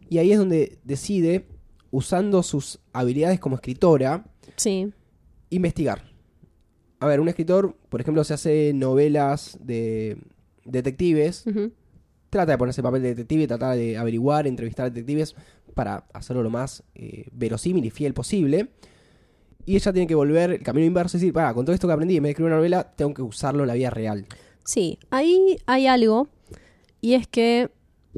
[0.08, 1.46] y ahí es donde decide,
[1.90, 4.24] usando sus habilidades como escritora,
[4.56, 4.92] sí
[5.50, 6.02] investigar.
[6.98, 10.18] A ver, un escritor, por ejemplo, se hace novelas de
[10.64, 11.44] detectives,
[12.30, 15.34] trata de ponerse el papel de detective y tratar de averiguar, entrevistar a detectives
[15.74, 18.70] para hacerlo lo más eh, verosímil y fiel posible.
[19.66, 21.92] Y ella tiene que volver el camino inverso y decir, para, con todo esto que
[21.92, 24.26] aprendí, en vez de escribir una novela, tengo que usarlo en la vida real.
[24.64, 26.28] Sí, ahí hay algo,
[27.00, 27.70] y es que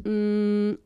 [0.05, 0.79] mm,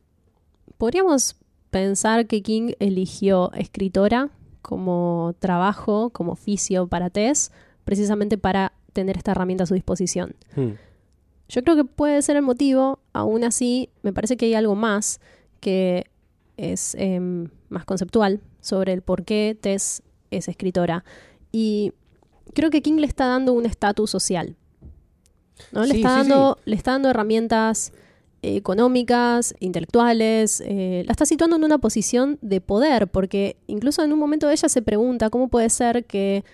[0.79, 1.37] podríamos
[1.71, 4.31] pensar que King eligió escritora
[4.63, 7.53] como trabajo, como oficio para Tess,
[7.85, 10.35] precisamente para tener esta herramienta a su disposición.
[10.57, 10.73] Hmm.
[11.49, 15.21] Yo creo que puede ser el motivo, aún así me parece que hay algo más
[15.61, 16.07] que
[16.57, 21.05] es em, más conceptual sobre el por qué Tess es escritora.
[21.51, 21.93] Y
[22.55, 24.57] creo que King le está dando un estatus social.
[25.73, 25.85] ¿no?
[25.85, 27.93] Le, está dando, le está dando herramientas
[28.43, 34.19] económicas, intelectuales, eh, la está situando en una posición de poder, porque incluso en un
[34.19, 36.45] momento ella se pregunta cómo puede ser que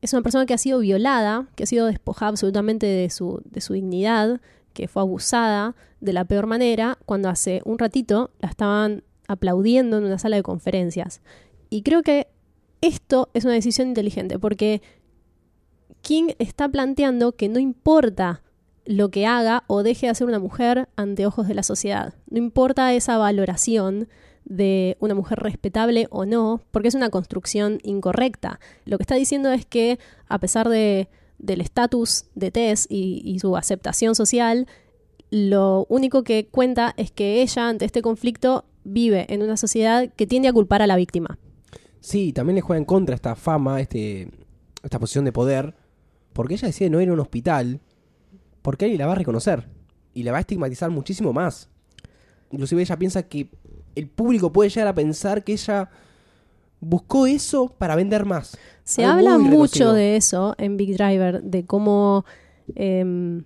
[0.00, 3.60] es una persona que ha sido violada, que ha sido despojada absolutamente de su, de
[3.60, 4.40] su dignidad,
[4.72, 10.04] que fue abusada de la peor manera, cuando hace un ratito la estaban aplaudiendo en
[10.04, 11.20] una sala de conferencias.
[11.68, 12.28] Y creo que
[12.80, 14.82] esto es una decisión inteligente, porque
[16.00, 18.42] King está planteando que no importa
[18.88, 22.14] lo que haga o deje de hacer una mujer ante ojos de la sociedad.
[22.30, 24.08] No importa esa valoración
[24.46, 28.60] de una mujer respetable o no, porque es una construcción incorrecta.
[28.86, 33.58] Lo que está diciendo es que a pesar de, del estatus de Tess y, su
[33.58, 34.66] aceptación social,
[35.30, 40.26] lo único que cuenta es que ella ante este conflicto vive en una sociedad que
[40.26, 41.38] tiende a culpar a la víctima.
[42.00, 44.30] Sí, también le juega en contra esta fama, este,
[44.82, 45.74] esta posición de poder,
[46.32, 47.82] porque ella decide no ir a un hospital
[48.62, 49.68] porque alguien la va a reconocer
[50.14, 51.68] y la va a estigmatizar muchísimo más.
[52.50, 53.50] Inclusive ella piensa que
[53.94, 55.90] el público puede llegar a pensar que ella
[56.80, 58.56] buscó eso para vender más.
[58.84, 62.24] Se habla mucho de eso en Big Driver, de cómo,
[62.74, 63.44] em,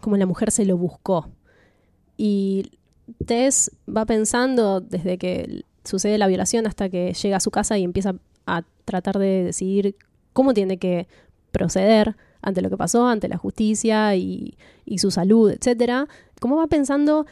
[0.00, 1.28] cómo la mujer se lo buscó.
[2.16, 2.72] Y
[3.26, 7.84] Tess va pensando desde que sucede la violación hasta que llega a su casa y
[7.84, 8.14] empieza
[8.46, 9.96] a tratar de decidir
[10.32, 11.08] cómo tiene que
[11.50, 12.16] proceder
[12.48, 14.56] ante lo que pasó, ante la justicia y,
[14.96, 16.08] su salud, etcétera,
[16.40, 17.26] cómo va pensando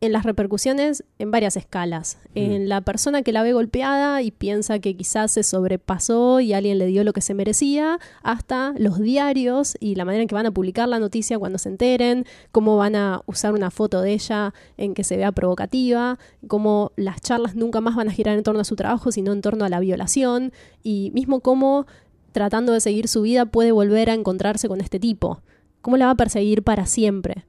[0.00, 2.18] en las repercusiones en varias escalas.
[2.34, 2.38] Mm.
[2.38, 6.78] En la persona que la ve golpeada y piensa que quizás se sobrepasó y alguien
[6.78, 10.46] le dio lo que se merecía, hasta los diarios y la manera en que van
[10.46, 14.54] a publicar la noticia cuando se enteren, cómo van a usar una foto de ella
[14.78, 16.18] en que se vea provocativa,
[16.48, 19.42] cómo las charlas nunca más van a girar en torno a su trabajo, sino en
[19.42, 20.52] torno a la violación,
[20.82, 21.86] y mismo cómo
[22.32, 25.42] tratando de seguir su vida puede volver a encontrarse con este tipo?
[25.80, 27.46] ¿Cómo la va a perseguir para siempre?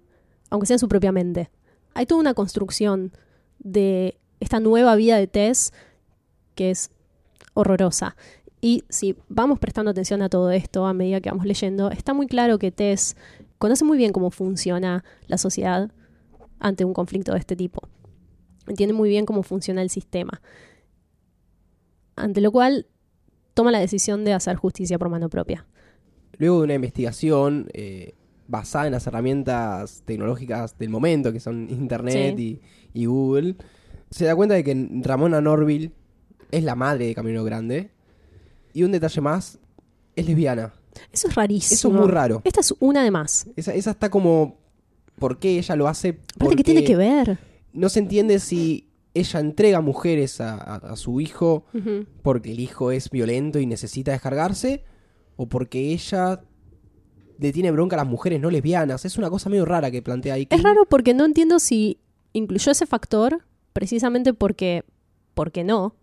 [0.50, 1.50] Aunque sea en su propia mente.
[1.94, 3.12] Hay toda una construcción
[3.60, 5.74] de esta nueva vida de Tess
[6.56, 6.92] que es
[7.54, 8.16] horrorosa.
[8.62, 12.28] Y si vamos prestando atención a todo esto a medida que vamos leyendo, está muy
[12.28, 13.16] claro que Tess
[13.58, 15.92] conoce muy bien cómo funciona la sociedad
[16.60, 17.88] ante un conflicto de este tipo.
[18.68, 20.42] Entiende muy bien cómo funciona el sistema.
[22.16, 22.88] Ante lo cual
[23.54, 25.66] toma la decisión de hacer justicia por mano propia.
[26.38, 28.16] Luego de una investigación eh,
[28.48, 33.56] basada en las herramientas tecnológicas del momento, que son Internet y, Google,
[34.10, 35.92] se da cuenta de que Ramona Norville
[36.52, 37.92] es la madre de Camino Grande.
[38.74, 39.60] Y un detalle más,
[40.16, 40.74] es lesbiana.
[41.12, 41.76] Eso es rarísimo.
[41.76, 42.42] Eso es muy raro.
[42.44, 43.48] Esta es una de más.
[43.56, 44.60] Esa, esa está como.
[45.20, 46.20] ¿Por qué ella lo hace?
[46.36, 47.38] Aparte, ¿qué tiene que ver?
[47.74, 51.66] No se entiende si ella entrega mujeres a, a- a su hijo
[52.22, 54.84] porque el hijo es violento y necesita descargarse,
[55.36, 56.42] o porque ella
[57.40, 59.04] le tiene bronca a las mujeres no lesbianas.
[59.06, 60.48] Es una cosa medio rara que plantea ahí.
[60.50, 62.00] Es raro porque no entiendo si
[62.34, 63.44] incluyó ese factor
[63.74, 64.84] precisamente porque,
[65.34, 65.96] porque no,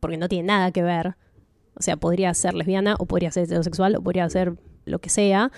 [0.00, 1.16] porque no tiene nada que ver.
[1.74, 5.50] O sea, podría ser lesbiana o podría ser heterosexual o podría ser lo que sea,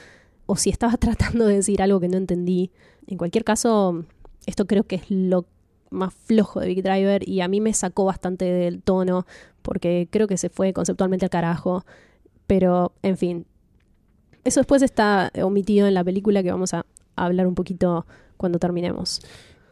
[0.47, 2.71] o si estaba tratando de decir algo que no entendí.
[3.07, 4.05] En cualquier caso,
[4.47, 5.47] esto creo que es lo
[5.91, 9.27] más flojo de Big Driver y a mí me sacó bastante del tono
[9.63, 11.85] porque creo que se fue conceptualmente al carajo.
[12.47, 13.47] Pero, en fin,
[14.45, 16.85] eso después está omitido en la película que vamos a
[17.17, 18.07] hablar un poquito
[18.37, 19.21] cuando terminemos.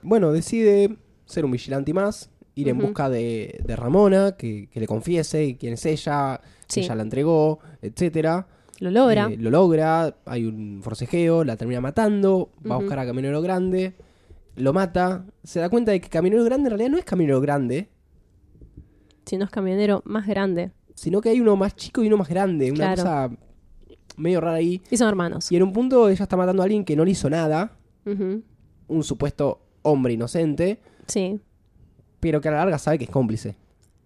[0.03, 0.97] Bueno, decide
[1.27, 5.75] ser un vigilante más, ir en busca de, de Ramona, que, que le confiese quién
[5.75, 6.81] es ella, Sí.
[6.81, 8.47] ella la entregó, etcétera.
[8.79, 9.29] Lo logra.
[9.31, 13.93] Eh, lo logra, hay un forcejeo, la termina matando, va a buscar a Camionero Grande,
[14.57, 17.89] lo mata, se da cuenta de que Camionero Grande en realidad no es Camionero Grande,
[19.25, 20.73] si no es camionero más grande.
[20.95, 23.03] sino que hay uno más chico y uno más grande, una Claro.
[23.03, 23.31] cosa
[24.17, 24.83] medio rara ahí.
[24.91, 25.51] Y son hermanos.
[25.51, 27.73] Y en un punto ella está matando a alguien que no le hizo nada,
[28.05, 31.41] un supuesto hombre inocente, Sí.
[32.21, 33.57] pero que a la larga sabe que es cómplice.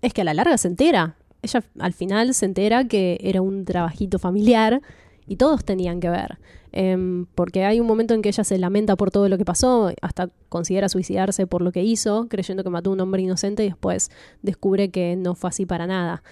[0.03, 1.17] Es que a la larga se entera.
[1.43, 4.81] Ella al final se entera que era un trabajito familiar
[5.27, 6.39] y todos tenían que ver.
[6.73, 9.93] Em, porque hay un momento en que ella se lamenta por todo lo que pasó,
[10.03, 13.69] hasta considera suicidarse por lo que hizo, creyendo que mató a un hombre inocente y
[13.69, 14.11] después
[14.43, 16.23] descubre que no fue así para nada.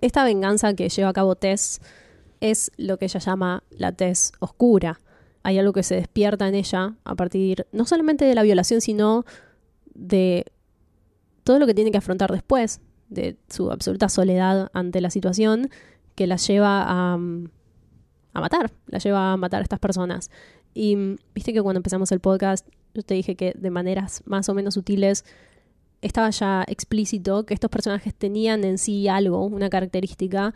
[0.00, 1.80] Esta venganza que lleva a cabo Tess
[2.40, 5.00] es lo que ella llama la Tess oscura.
[5.42, 9.24] Hay algo que se despierta en ella a partir no solamente de la violación, sino
[9.94, 10.44] de
[11.42, 15.70] todo lo que tiene que afrontar después, de su absoluta soledad ante la situación
[16.14, 17.48] que la lleva a, mm,
[18.38, 20.30] a matar, la lleva a matar a estas personas.
[20.74, 24.48] Y mm, viste que cuando empezamos el podcast, yo te dije que de maneras más
[24.48, 25.24] o menos sutiles
[26.00, 30.54] estaba ya explícito que estos personajes tenían en sí algo, una característica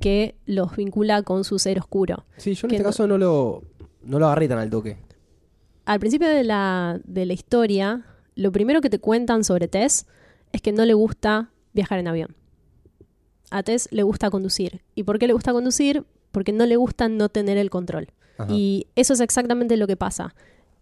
[0.00, 2.24] que los vincula con su ser oscuro.
[2.36, 3.62] Sí, yo en Que este no- caso no lo,
[4.02, 4.96] no lo agarré tan al toque.
[5.84, 8.04] Al principio de la, de la historia,
[8.36, 10.06] lo primero que te cuentan sobre Tess
[10.52, 12.34] es que no le gusta viajar en avión.
[13.50, 14.80] A Tess le gusta conducir.
[14.94, 16.04] ¿Y por qué le gusta conducir?
[16.34, 18.08] Porque no le gusta no tener el control.
[18.36, 18.52] Ajá.
[18.52, 20.34] Y eso es exactamente lo que pasa.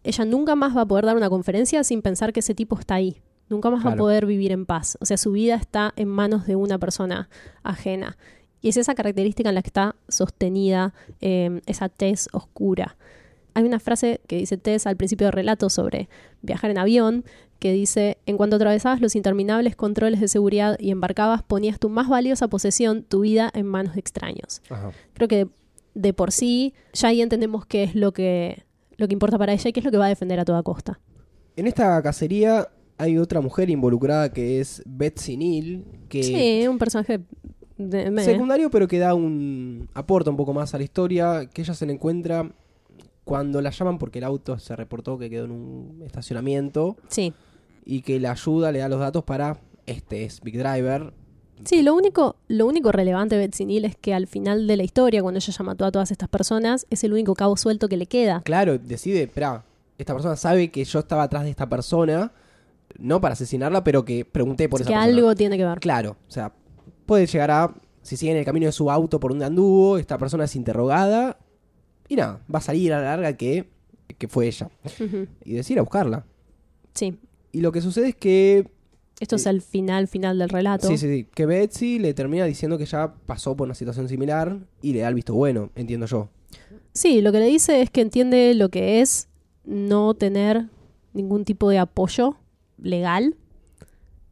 [0.03, 2.94] Ella nunca más va a poder dar una conferencia sin pensar que ese tipo está
[2.94, 3.22] ahí.
[3.48, 4.96] Nunca más va a poder vivir en paz.
[5.00, 7.28] O sea, su vida está en manos de una persona
[7.62, 8.16] ajena.
[8.62, 12.96] Y es esa característica en la que está sostenida eh, esa tez oscura.
[13.55, 16.09] Hay una frase que dice Tess al principio del relato sobre
[16.42, 17.24] viajar en avión,
[17.59, 22.09] que dice, en cuanto atravesabas los interminables controles de seguridad y embarcabas, ponías tu más
[22.09, 24.90] valiosa posesión, tu vida, en manos de extraños Ajá.
[25.14, 25.48] creo que
[25.94, 28.64] de por sí ya ahí entendemos qué es lo que,
[28.96, 30.62] lo que importa para ella y qué es lo que va a defender a toda
[30.62, 30.98] costa.
[31.55, 37.20] En esta cacería hay otra mujer involucrada que es Betsy Neal, que Sí, un personaje
[37.76, 41.62] de, me- secundario pero que da un aporta un poco más a la historia, que
[41.62, 42.50] ella se le encuentra
[43.24, 47.32] cuando la llaman porque el auto se reportó que quedó en un estacionamiento Sí.
[47.84, 51.12] y que la ayuda, le da los datos para este es Big Driver.
[51.64, 54.82] Sí, lo único, lo único relevante de Betsy Neal es que al final de la
[54.82, 57.96] historia, cuando ella ya mató a todas estas personas, es el único cabo suelto que
[57.96, 58.40] le queda.
[58.44, 59.64] Claro, decide, espera,
[59.98, 62.32] esta persona sabe que yo estaba atrás de esta persona,
[62.98, 65.16] no para asesinarla, pero que pregunté por Así esa que persona.
[65.18, 65.78] algo tiene que ver.
[65.78, 66.52] Claro, o sea,
[67.06, 70.18] puede llegar a, si sigue en el camino de su auto por donde anduvo, esta
[70.18, 71.36] persona es interrogada
[72.12, 73.70] y nada, va a salir a la larga que,
[74.18, 74.70] que fue ella.
[75.44, 76.26] Y decir a buscarla.
[76.94, 77.18] Sí.
[77.52, 78.68] Y lo que sucede es que,
[79.18, 80.88] Esto es el final, final del relato.
[80.88, 84.58] sí, sí, sí, que Betsy le termina diciendo que ya pasó por una situación similar
[84.82, 86.28] y le da el visto bueno, entiendo yo.
[86.92, 89.28] Sí, lo que le dice es que entiende lo que es
[89.64, 90.66] no tener
[91.14, 92.36] ningún tipo de apoyo
[92.78, 93.36] legal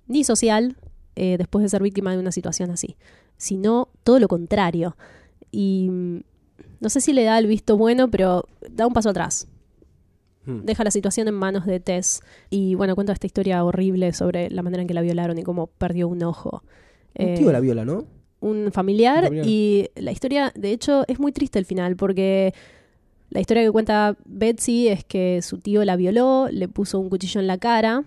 [0.07, 0.77] ni social
[1.17, 2.97] eh, después de ser víctima de una situación así,
[3.39, 4.97] sino todo lo contrario.
[5.51, 6.21] Y mm,
[6.81, 9.47] no sé si le da el visto bueno, pero da un paso atrás.
[10.47, 10.61] Hmm.
[10.65, 14.63] Deja la situación en manos de Tess y bueno, cuenta esta historia horrible sobre la
[14.63, 16.63] manera en que la violaron y cómo perdió un ojo.
[17.19, 18.05] Un Eh, tío la viola, ¿no?
[18.43, 19.47] un familiar, Un familiar.
[19.47, 22.55] y la historia, de hecho, es muy triste el final porque
[23.29, 27.39] la historia que cuenta Betsy es que su tío la violó, le puso un cuchillo
[27.43, 28.05] en la cara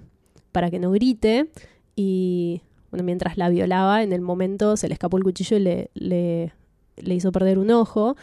[0.51, 1.49] para que no grite
[1.95, 5.91] y bueno, mientras la violaba, en el momento se le escapó el cuchillo y le,
[5.93, 6.53] le,
[6.97, 8.15] le hizo perder un ojo,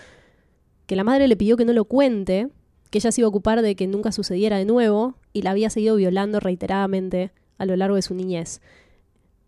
[0.91, 2.49] que la madre le pidió que no lo cuente,
[2.91, 5.71] que ella se iba a ocupar de que nunca sucediera de nuevo y la había
[5.71, 8.61] seguido violando reiteradamente a lo largo de su niñez.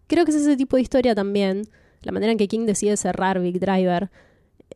[0.07, 1.65] Creo que es ese tipo de historia también,
[2.03, 4.13] la manera en que King decide cerrar Big Driver,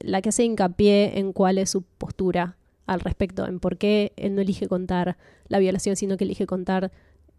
[0.01, 2.57] la que hace hincapié en cuál es su postura
[2.89, 6.91] al respecto, en por qué él no elige contar la violación, sino que elige contar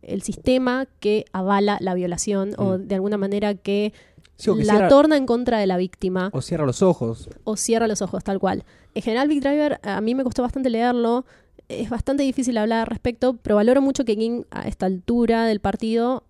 [0.03, 2.87] el sistema que avala la violación o Mm.
[2.87, 3.91] de alguna manera que
[4.37, 7.29] Sí, la cierra- torna en contra de la víctima o cierra los ojos.
[7.43, 8.63] o cierra los ojos, tal cual.
[8.93, 11.25] En general, Big Driver, a mí me costó bastante leerlo.
[11.69, 15.59] Es bastante difícil hablar al respecto, pero valoro mucho que King, a esta altura del
[15.59, 16.23] partido,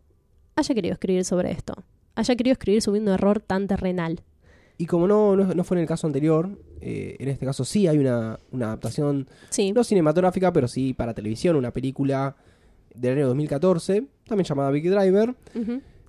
[0.55, 1.74] haya querido escribir sobre esto.
[2.16, 4.22] Haya querido escribir sobre un error tan terrenal.
[4.80, 6.49] Y como no, no, no fue en el caso anterior,
[6.82, 11.14] eh, en este caso sí hay una, una adaptación, Sí, no cinematográfica, pero sí para
[11.14, 12.36] televisión, una película
[12.95, 15.36] del año 2014, también llamada Big Driver,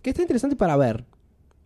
[0.03, 1.05] que está interesante para ver.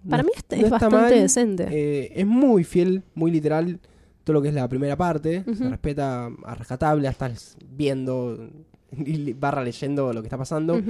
[0.09, 1.67] Para No- mí este no es bastante mal, decente.
[1.71, 3.79] eh, es muy fiel, muy literal
[4.25, 5.45] todo lo que es la primera parte.
[5.57, 8.49] Se respeta a rescatable, estás viendo
[8.97, 10.81] y barra leyendo lo que está pasando.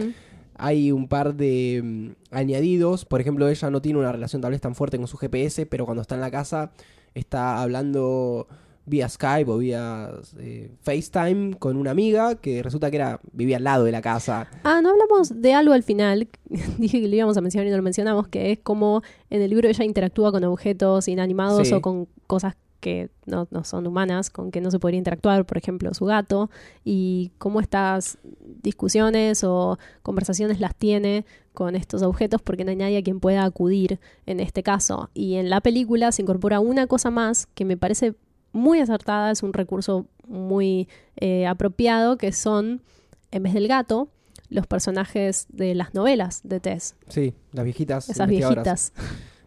[0.55, 3.05] Hay un par de mm, añadidos.
[3.07, 5.85] Por ejemplo, ella no tiene una relación tal vez tan fuerte con su GPS, pero
[5.87, 6.73] cuando está en la casa
[7.15, 8.49] está hablando
[8.85, 13.65] vía Skype o vía eh, FaceTime con una amiga que resulta que era vivía al
[13.65, 14.49] lado de la casa.
[14.65, 16.29] Ah, no hablamos de algo al final.
[16.79, 19.51] Dije que lo íbamos a mencionar y no lo mencionamos, que es como en el
[19.51, 21.75] libro ella interactúa con objetos inanimados Sí.
[21.75, 25.57] o con cosas que no, no son humanas, con que no se podría interactuar, por
[25.57, 26.51] ejemplo, su gato,
[26.85, 28.19] y cómo estas
[28.63, 31.25] discusiones o conversaciones las tiene
[31.55, 35.11] con estos objetos porque no hay nadie a quien pueda acudir en este caso.
[35.15, 38.15] Y en la película se incorpora una cosa más que me parece
[38.53, 42.83] muy acertada, es un recurso muy eh, apropiado, que son,
[43.31, 44.09] en vez del gato,
[44.49, 48.09] los personajes de las novelas de Tess, Sí, las viejitas.
[48.09, 48.93] esas viejitas.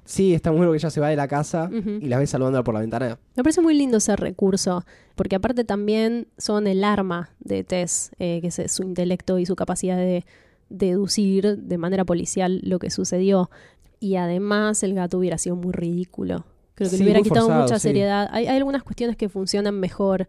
[0.04, 2.64] Sí, está muy bueno que ella se va de la casa y la ve saludándola
[2.64, 3.18] por la ventana.
[3.36, 4.86] Me parece muy lindo ese recurso,
[5.16, 9.56] porque aparte también son el arma de Tess, eh, que es su intelecto y su
[9.56, 10.24] capacidad de
[10.70, 13.50] deducir de manera policial lo que sucedió.
[14.00, 16.46] Y además el gato hubiera sido muy ridículo.
[16.76, 18.28] Creo que Sí, le hubiera quitado forzado, mucha seriedad.
[18.32, 20.28] Hay, hay algunas cuestiones que funcionan mejor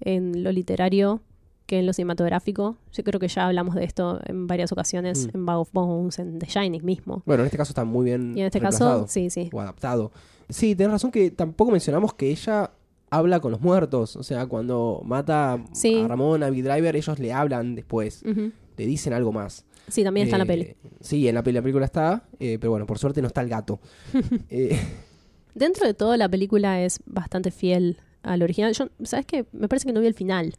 [0.00, 1.20] en lo literario
[1.66, 2.78] que en lo cinematográfico.
[2.92, 5.30] Yo creo que ya hablamos de esto en varias ocasiones, Mm.
[5.36, 7.22] en Bag of Bones, en The Shining mismo.
[7.26, 9.50] Bueno, en este caso está muy bien Y en este caso, sí, sí.
[9.52, 10.10] o adaptado.
[10.48, 12.70] Sí, tenés razón que tampoco mencionamos que ella
[13.10, 14.16] habla con los muertos.
[14.16, 16.00] O sea, cuando mata Sí.
[16.00, 18.22] a Ramón, a Big Driver, ellos le hablan después.
[18.24, 18.50] Ujú.
[18.76, 19.64] Le dicen algo más.
[19.88, 20.76] Sí, también está en la Eh, peli.
[21.00, 23.48] Sí, en la, peli, la película está, eh, pero bueno, por suerte no está el
[23.48, 23.80] gato.
[24.48, 24.78] Eh,
[25.58, 28.72] Dentro de todo, la película es bastante fiel al original.
[28.74, 29.44] Yo, ¿sabes qué?
[29.50, 30.54] Me parece que no vi el final,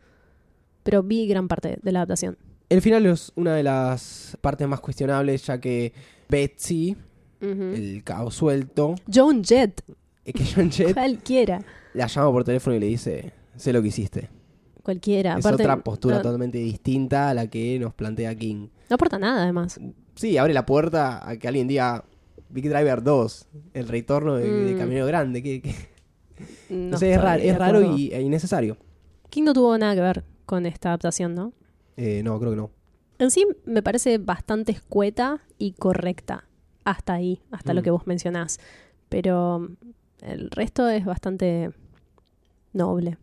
[0.83, 2.37] pero vi gran parte de la adaptación.
[2.69, 5.93] el final es una de las partes más cuestionables, ya que
[6.27, 6.97] Betsy,
[7.39, 9.81] el caos suelto, Joan Jett,
[10.25, 13.87] eh, que John Jett cualquiera, la llama por teléfono y le dice, sé lo que
[13.87, 14.29] hiciste.
[14.83, 15.37] cualquiera.
[15.37, 18.67] es Aparte, otra postura no, totalmente distinta a la que nos plantea King.
[18.89, 19.79] no aporta nada, además.
[20.15, 22.03] Sí, abre la puerta a que alguien diga
[22.49, 24.77] Big Driver 2, el retorno de, de Mm.
[24.77, 25.43] Camino Grande.
[25.43, 25.75] Que, que-
[26.69, 28.77] No no sé, es, raro, es y, e innecesario.
[29.29, 31.53] King no tuvo nada que ver con esta adaptación, ¿no?
[31.97, 32.71] Eh, no, creo que no.
[33.19, 36.45] En sí, me parece bastante escueta y correcta.
[36.85, 37.83] Hasta ahí, hasta lo Mm.
[37.83, 38.59] que vos mencionás.
[39.09, 39.75] Pero mm,
[40.21, 41.71] el resto es bastante
[42.73, 43.17] noble.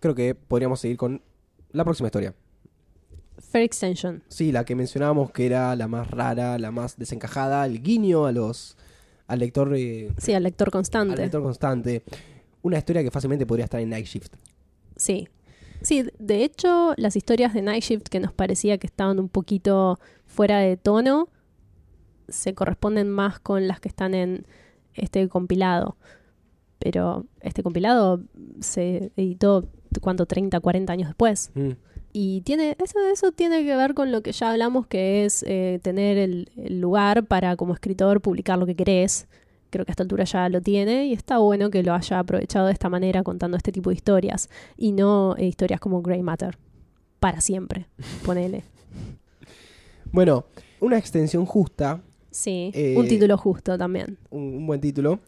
[0.00, 1.22] Creo que podríamos seguir con
[1.72, 2.34] la próxima historia.
[3.50, 4.22] Fair Extension.
[4.28, 8.32] Sí, la que mencionábamos que era la más rara, la más desencajada, el guiño a
[8.32, 8.76] los
[9.26, 11.16] al lector, eh, Sí, al lector al constante.
[11.16, 12.02] lector constante.
[12.62, 14.34] Una historia que fácilmente podría estar en Night Shift.
[14.96, 15.28] Sí.
[15.82, 19.98] Sí, de hecho, las historias de Night Shift que nos parecía que estaban un poquito
[20.26, 21.28] fuera de tono
[22.28, 24.46] se corresponden más con las que están en
[24.94, 25.96] este compilado.
[26.78, 28.22] Pero este compilado
[28.60, 29.68] se editó,
[30.00, 30.26] ¿cuánto?
[30.26, 31.50] 30, 40 años después.
[31.54, 31.70] Mm.
[32.16, 35.80] Y tiene eso, eso tiene que ver con lo que ya hablamos, que es eh,
[35.82, 39.26] tener el, el lugar para como escritor publicar lo que querés.
[39.70, 42.66] Creo que a esta altura ya lo tiene y está bueno que lo haya aprovechado
[42.68, 46.56] de esta manera contando este tipo de historias y no eh, historias como Grey Matter.
[47.18, 47.86] Para siempre,
[48.24, 48.62] ponele.
[50.12, 50.44] Bueno,
[50.80, 52.00] una extensión justa,
[52.30, 54.18] Sí, Eh, un título justo también.
[54.30, 55.20] un, un buen título,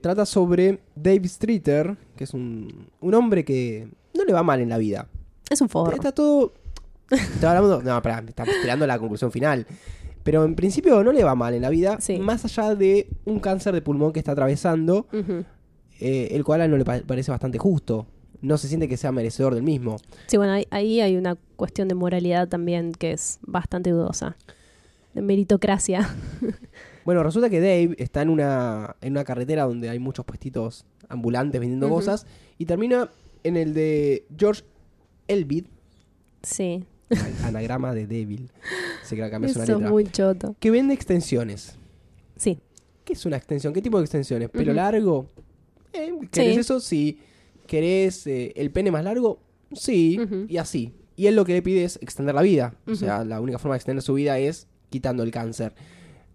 [0.00, 4.70] trata sobre Dave Streeter, que es un, un hombre que no le va mal en
[4.70, 5.08] la vida.
[5.50, 5.92] Es un forro.
[5.94, 6.52] Está todo.
[7.10, 7.82] Está hablando.
[7.82, 9.66] No, espera, estamos esperando la conclusión final.
[10.22, 12.18] Pero en principio no le va mal en la vida, Sí.
[12.18, 15.06] más allá de un cáncer de pulmón que está atravesando,
[16.00, 18.06] eh, el cual a él no le pa- parece bastante justo.
[18.40, 19.96] No se siente que sea merecedor del mismo.
[20.26, 24.36] Sí, bueno, ahí, hay una cuestión de moralidad también que es bastante dudosa.
[25.14, 26.08] De meritocracia.
[27.04, 31.60] Bueno, resulta que Dave está en una, en una carretera donde hay muchos puestitos ambulantes
[31.60, 32.26] vendiendo cosas
[32.56, 33.10] y termina
[33.42, 34.62] en el de George
[35.28, 35.66] Elvid,
[36.42, 36.84] Sí,
[37.44, 38.50] anagrama de Devil.
[39.04, 39.90] Se que la cambias una eso es letra.
[39.90, 40.56] muy choto.
[40.60, 41.76] Que vende extensiones.
[42.36, 42.58] Sí,
[43.04, 43.72] ¿Qué es una extensión?
[43.74, 44.48] ¿Qué tipo de extensiones?
[44.50, 45.26] ¿Pelo largo?
[45.92, 46.60] Eh, ¿Querés Sí.
[46.60, 46.80] eso?
[46.80, 47.18] Sí.
[47.66, 49.38] ¿Querés eh, el pene más largo?
[49.72, 50.18] Sí.
[50.48, 50.92] Y así.
[51.16, 52.74] Y él lo que le pide es extender la vida.
[52.86, 55.74] O sea, la única forma de extender su vida es quitando el cáncer.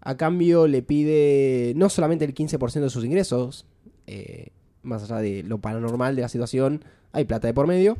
[0.00, 3.66] A cambio le pide no solamente el 15% de sus ingresos,
[4.06, 4.48] eh,
[4.82, 7.98] más allá de lo paranormal de la situación, hay plata de por medio,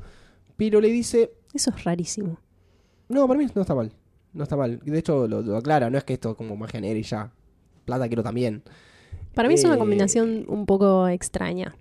[0.68, 2.38] pero le dice, Eso es rarísimo.
[3.08, 3.90] no, para mí no está mal.
[4.32, 4.78] No está mal.
[4.84, 7.32] De hecho, lo, lo aclara, no es que esto es como magia negra y ya.
[7.84, 8.62] Plata quiero también.
[9.34, 11.74] Para mí es una Eh, combinación un poco extraña.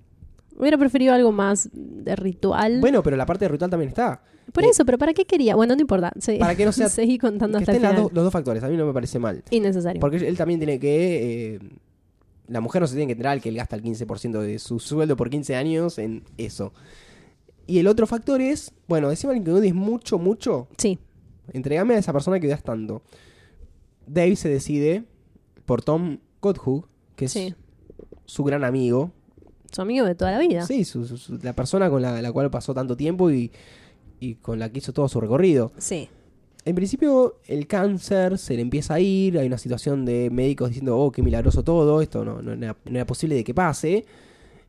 [0.58, 2.80] Hubiera preferido algo más de ritual.
[2.82, 4.22] Bueno, pero la parte de ritual también está.
[4.52, 5.56] Por eh, eso, pero ¿para qué quería?
[5.56, 6.12] Bueno, no importa.
[6.40, 8.04] Para que no sea- Seguí contando Que hasta el estén las final.
[8.06, 9.44] dos- los dos factores, a mí no me parece mal.
[9.52, 10.00] Innecesario.
[10.00, 11.56] Porque él también tiene que...
[11.56, 11.60] eh,
[12.48, 15.16] la mujer no se tiene que enterar que él gasta el 15% de su sueldo
[15.16, 16.74] por 15 años en eso.
[17.70, 20.98] Y el otro factor es, bueno, alguien que odies mucho, mucho, Sí,
[21.54, 23.04] entregame a esa persona que odias tanto.
[24.08, 25.04] Dave se decide
[25.66, 27.54] por Tom Godhug, que es sí.
[28.26, 29.12] su gran amigo.
[29.72, 30.66] Su amigo de toda la vida.
[30.66, 33.52] Sí, su- su- su- la persona con la, la cual pasó tanto tiempo y,
[34.20, 35.72] y con la que hizo todo su recorrido.
[35.78, 36.10] Sí.
[36.66, 39.38] En principio, el cáncer se le empieza a ir.
[39.38, 42.96] Hay una situación de médicos diciendo, oh, qué milagroso todo, esto no, no era, no
[42.96, 44.06] era posible de que pase.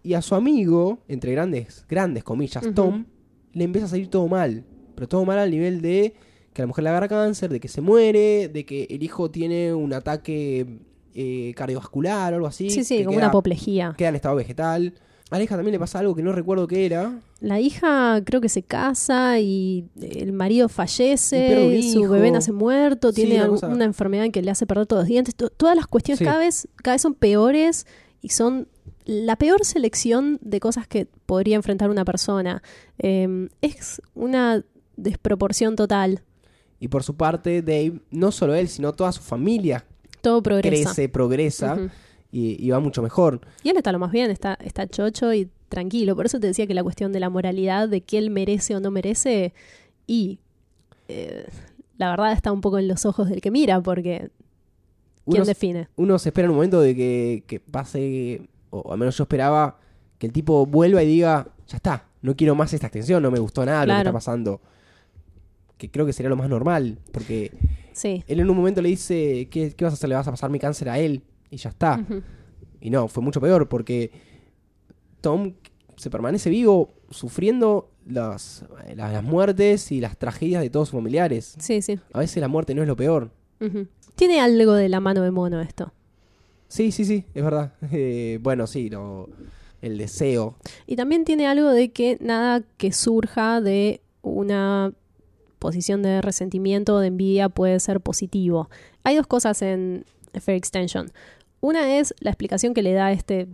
[0.03, 2.65] Y a su amigo, entre grandes, grandes comillas.
[2.75, 3.05] Tom,
[3.53, 4.65] le empieza a salir todo mal.
[4.95, 6.15] Pero todo mal al nivel de
[6.53, 9.31] que a la mujer le agarra cáncer, de que se muere, de que el hijo
[9.31, 10.67] tiene un ataque
[11.15, 12.71] eh, cardiovascular o algo así.
[12.71, 13.95] Sí, sí, como queda, una apoplejía.
[13.97, 14.95] queda en estado vegetal.
[15.31, 17.21] A la hija también le pasa algo que no recuerdo qué era.
[17.41, 23.23] La hija creo que se casa y el marido fallece, su bebé nace muerto, Sí,
[23.27, 25.35] tiene una una enfermedad que le hace perder todos los dientes.
[25.37, 26.25] To- todas las cuestiones Sí.
[26.25, 27.87] cada, vez, cada vez son peores
[28.21, 28.67] y son
[29.11, 32.63] la peor selección de cosas que podría enfrentar una persona.
[32.99, 34.65] Eh, es una
[34.97, 36.23] desproporción total.
[36.79, 39.85] Y por su parte, Dave, no solo él, sino toda su familia
[40.21, 40.93] Todo progresa.
[40.93, 41.91] crece, progresa
[42.31, 43.41] y, y va mucho mejor.
[43.65, 46.15] Y él está lo más bien, está, está chocho y tranquilo.
[46.15, 48.81] Por eso te decía que la cuestión de la moralidad, de que él merece o
[48.81, 49.53] no merece,
[50.07, 50.39] y
[51.09, 51.49] eh,
[51.99, 54.31] la verdad está un poco en los ojos del que mira, porque
[55.27, 55.89] ¿quién define?
[55.97, 59.79] uno se espera en un momento de que, que pase, o al menos yo esperaba,
[60.19, 63.39] que el tipo vuelva y diga, ya está, no quiero más esta extensión, no me
[63.39, 64.61] gustó nada lo que está pasando.
[65.79, 67.53] Que creo que sería lo más normal, porque
[67.93, 68.23] Sí.
[68.27, 70.09] él en un momento le dice, ¿qué, qué vas a hacer?
[70.09, 72.05] Le vas a pasar mi cáncer a él y ya está.
[72.81, 74.11] Y no, fue mucho peor porque
[75.21, 75.55] Tom
[75.97, 78.65] se permanece vivo sufriendo las,
[78.95, 81.57] las, las muertes y las tragedias de todos sus familiares.
[81.59, 81.99] Sí, sí.
[82.13, 83.31] A veces la muerte no es lo peor.
[84.15, 85.93] Tiene algo de la mano de mono esto.
[86.71, 87.73] Sí, sí, sí, es verdad.
[87.93, 89.29] Eh, bueno, sí, lo-
[89.83, 90.57] el deseo.
[90.87, 94.93] Y también tiene algo de que nada que surja de una
[95.59, 98.69] posición de resentimiento o de envidia puede ser positivo.
[99.05, 100.05] Hay dos cosas en
[100.41, 101.11] Fair Extension.
[101.61, 103.49] Una es la explicación que le da este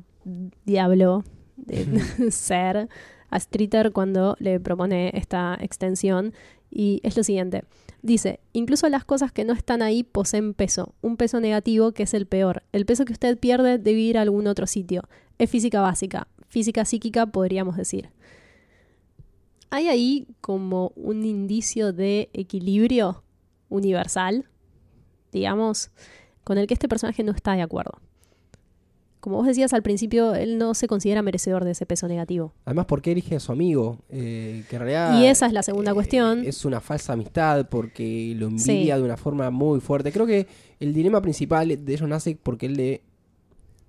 [0.64, 1.24] diablo
[1.56, 1.86] de
[2.30, 2.88] ser
[3.30, 6.32] a Streeter cuando le propone esta extensión.
[6.78, 7.64] Y es lo siguiente.
[8.02, 12.12] Dice, incluso las cosas que no están ahí poseen peso, un peso negativo que es
[12.12, 12.64] el peor.
[12.72, 15.08] El peso que usted pierde debe ir a algún otro sitio.
[15.38, 18.10] Es física básica, física psíquica podríamos decir.
[19.70, 23.24] Hay ahí como un indicio de equilibrio
[23.70, 24.44] universal,
[25.32, 25.90] digamos,
[26.44, 28.02] con el que este personaje no está de acuerdo.
[29.26, 32.52] Como vos decías al principio, él no se considera merecedor de ese peso negativo.
[32.64, 33.98] Además, ¿por qué elige a su amigo?
[34.08, 36.44] Eh, que en realidad, Y esa es la segunda eh, cuestión.
[36.46, 38.70] Es una falsa amistad porque lo Sí.
[38.70, 40.12] envidia de una forma muy fuerte.
[40.12, 40.46] Creo que
[40.78, 43.02] el dilema principal de ellos nace porque él le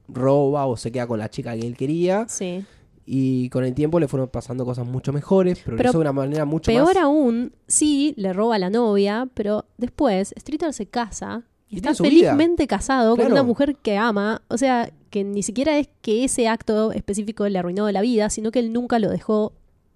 [0.07, 2.25] roba o se queda con la chica que él quería.
[2.27, 2.65] Sí.
[3.05, 6.45] Y con el tiempo le fueron pasando cosas mucho mejores, pero, Pero de una manera
[6.45, 7.03] mucho Peor más.
[7.03, 12.03] aún, sí, le roba a la novia, pero después Streeter se casa y, está vida.
[12.03, 14.41] felizmente casado con una mujer que ama.
[14.47, 18.51] O sea, que ni siquiera es que ese acto específico le arruinó la vida, sino
[18.51, 19.53] que él nunca lo dejó,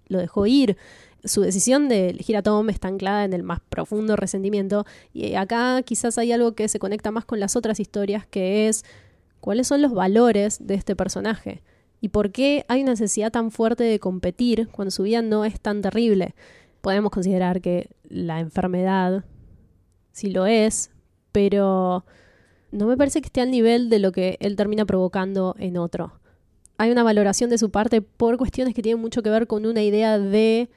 [0.08, 0.76] lo dejó ir.
[1.24, 4.84] Su decisión de elegir a Tom está anclada en el más profundo resentimiento.
[5.12, 8.84] Y acá quizás hay algo que se conecta más con las otras historias, que es
[9.40, 11.62] cuáles son los valores de este personaje.
[12.00, 15.60] ¿Y por qué hay una necesidad tan fuerte de competir cuando su vida no es
[15.60, 16.34] tan terrible?
[16.80, 19.24] Podemos considerar que la enfermedad
[20.10, 20.90] sí lo es,
[21.32, 22.04] pero
[22.70, 26.12] no me parece que esté al nivel de lo que él termina provocando en otro.
[26.78, 29.82] Hay una valoración de su parte por cuestiones que tienen mucho que ver con una
[29.82, 30.70] idea de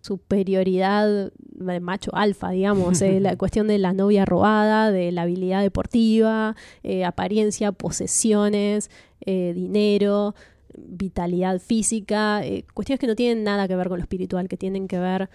[0.00, 5.62] superioridad de macho alfa, digamos, eh, la cuestión de la novia robada, de la habilidad
[5.62, 8.90] deportiva, eh, apariencia, posesiones,
[9.20, 10.34] eh, dinero,
[10.76, 12.42] vitalidad física,
[12.74, 15.28] cuestiones que no tienen nada que ver con lo espiritual, que tienen que ver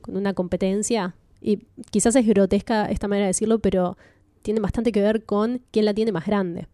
[0.00, 1.14] con una competencia.
[1.46, 1.58] Y
[1.90, 3.98] quizás es grotesca esta manera de decirlo, pero
[4.40, 6.68] tiene bastante que ver con quién la tiene más grande.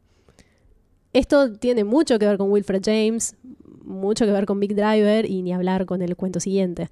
[1.13, 3.35] Esto tiene mucho que ver con Wilfred James,
[3.83, 6.89] mucho que ver con Big Driver y ni hablar con el cuento siguiente.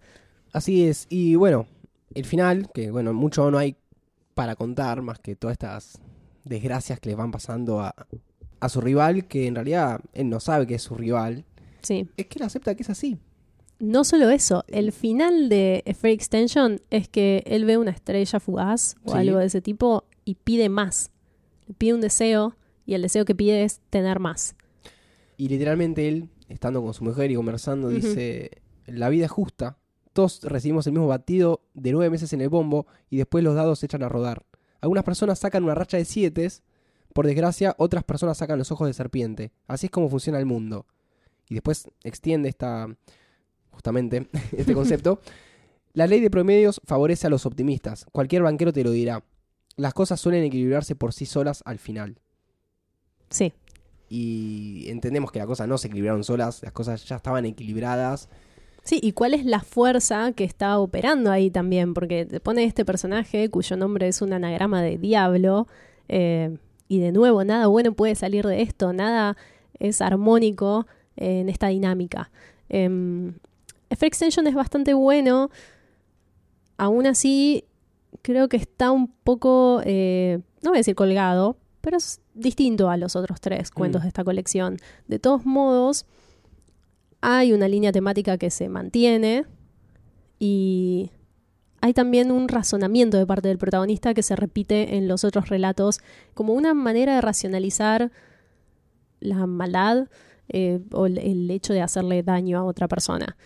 [0.52, 1.06] Así es.
[1.08, 1.66] Y bueno,
[2.14, 3.76] el final, que bueno, mucho no hay
[4.34, 6.00] para contar, más que todas estas
[6.44, 7.94] desgracias que le van pasando a,
[8.58, 11.44] a su rival, que en realidad él no sabe que es su rival,
[11.82, 12.08] Sí.
[12.16, 13.18] es que él acepta que es así.
[13.78, 18.96] No solo eso, el final de A Extension es que él ve una estrella fugaz
[19.04, 19.18] o Sí.
[19.18, 21.10] algo de ese tipo y pide más.
[21.78, 22.56] Pide un deseo
[22.86, 24.56] y el deseo que pide es tener más.
[25.36, 29.78] Y literalmente él, estando con su mujer y conversando, dice, la vida es justa,
[30.12, 33.78] todos recibimos el mismo batido de nueve meses en el bombo y después los dados
[33.78, 34.44] se echan a rodar.
[34.80, 36.48] Algunas personas sacan una racha de siete,
[37.12, 39.52] por desgracia otras personas sacan los ojos de serpiente.
[39.68, 40.86] Así es como funciona el mundo.
[41.48, 42.88] Y después extiende esta,
[43.78, 44.26] justamente,
[44.56, 45.20] este concepto.
[45.92, 48.06] La ley de promedios favorece a los optimistas.
[48.10, 49.22] Cualquier banquero te lo dirá.
[49.76, 52.18] Las cosas suelen equilibrarse por sí solas al final
[53.30, 53.52] Sí,
[54.08, 58.28] y entendemos que las cosas no se equilibraron solas, las cosas ya estaban equilibradas.
[58.82, 62.84] Sí, y cuál es la fuerza que está operando ahí también, porque te pone este
[62.84, 65.68] personaje cuyo nombre es un anagrama de diablo,
[66.08, 66.56] eh,
[66.88, 69.36] y de nuevo, nada bueno puede salir de esto, nada
[69.78, 72.30] es armónico eh, en esta dinámica.
[72.70, 73.32] Eh,
[73.96, 75.50] Free Extension es bastante bueno,
[76.76, 77.64] aún así
[78.22, 82.96] creo que está un poco, eh, no voy a decir colgado, pero es distinto a
[82.96, 84.04] los otros tres cuentos Mm.
[84.04, 84.76] de esta colección.
[85.06, 86.06] De todos modos,
[87.20, 89.44] hay una línea temática que se mantiene
[90.38, 91.10] y
[91.80, 96.00] hay también un razonamiento de parte del protagonista que se repite en los otros relatos
[96.34, 98.10] como una manera de racionalizar
[99.20, 100.08] la maldad
[100.48, 103.36] eh, o el hecho de hacerle daño a otra persona,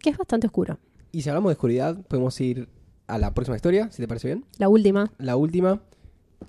[0.00, 0.78] que es bastante oscuro.
[1.12, 2.68] Y si hablamos de oscuridad, podemos ir
[3.06, 4.44] a la próxima historia, si te parece bien.
[4.58, 5.80] La última, La última,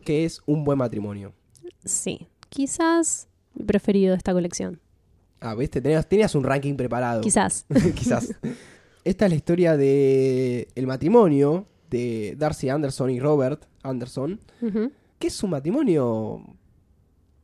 [0.04, 1.34] que es un buen matrimonio.
[1.86, 4.80] sí, quizás mi preferido de esta colección.
[5.40, 5.82] Ah, ¿viste?
[5.82, 7.22] Tenías, tenías un ranking preparado.
[7.22, 7.66] Quizás.
[7.96, 8.34] Quizás.
[9.04, 14.40] Esta es la historia de el matrimonio de Darcy Anderson y Robert Anderson,
[15.20, 16.44] que es un matrimonio,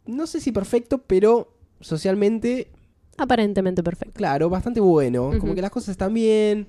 [0.06, 2.72] no sé si perfecto, pero socialmente
[3.18, 4.14] Aparentemente perfecto.
[4.16, 5.32] Claro, bastante bueno.
[5.40, 6.68] Como que las cosas están bien.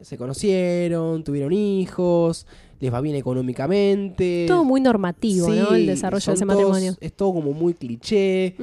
[0.00, 2.46] Se conocieron, tuvieron hijos,
[2.80, 4.46] les va bien económicamente.
[4.48, 5.74] Todo muy normativo, ¿no?
[5.74, 6.96] El desarrollo de ese todos- matrimonio.
[7.00, 8.56] Es todo como muy cliché.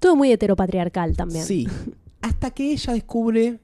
[0.00, 1.44] Todo muy heteropatriarcal también.
[1.44, 1.68] Sí.
[2.20, 3.58] Hasta que ella descubre,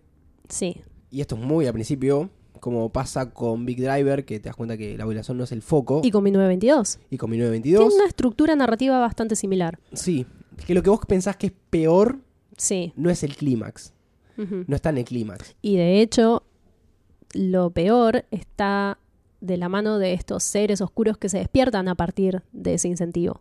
[0.48, 0.76] Sí.
[1.10, 4.76] y esto es muy al principio, como pasa con Big Driver, que te das cuenta
[4.76, 6.98] que la violación no es el foco, Y con 1922.
[7.10, 7.94] y con Tiene 1922.
[7.94, 9.78] una estructura narrativa bastante similar.
[9.92, 10.26] Sí.
[10.66, 12.18] Que lo que vos pensás que es peor
[12.60, 12.92] Sí.
[12.94, 13.92] no es el clímax.
[14.36, 15.54] No está en el clímax.
[15.60, 16.44] Y de hecho,
[17.34, 18.98] lo peor está
[19.40, 23.40] de la mano de estos seres oscuros que se despiertan a partir de ese incentivo.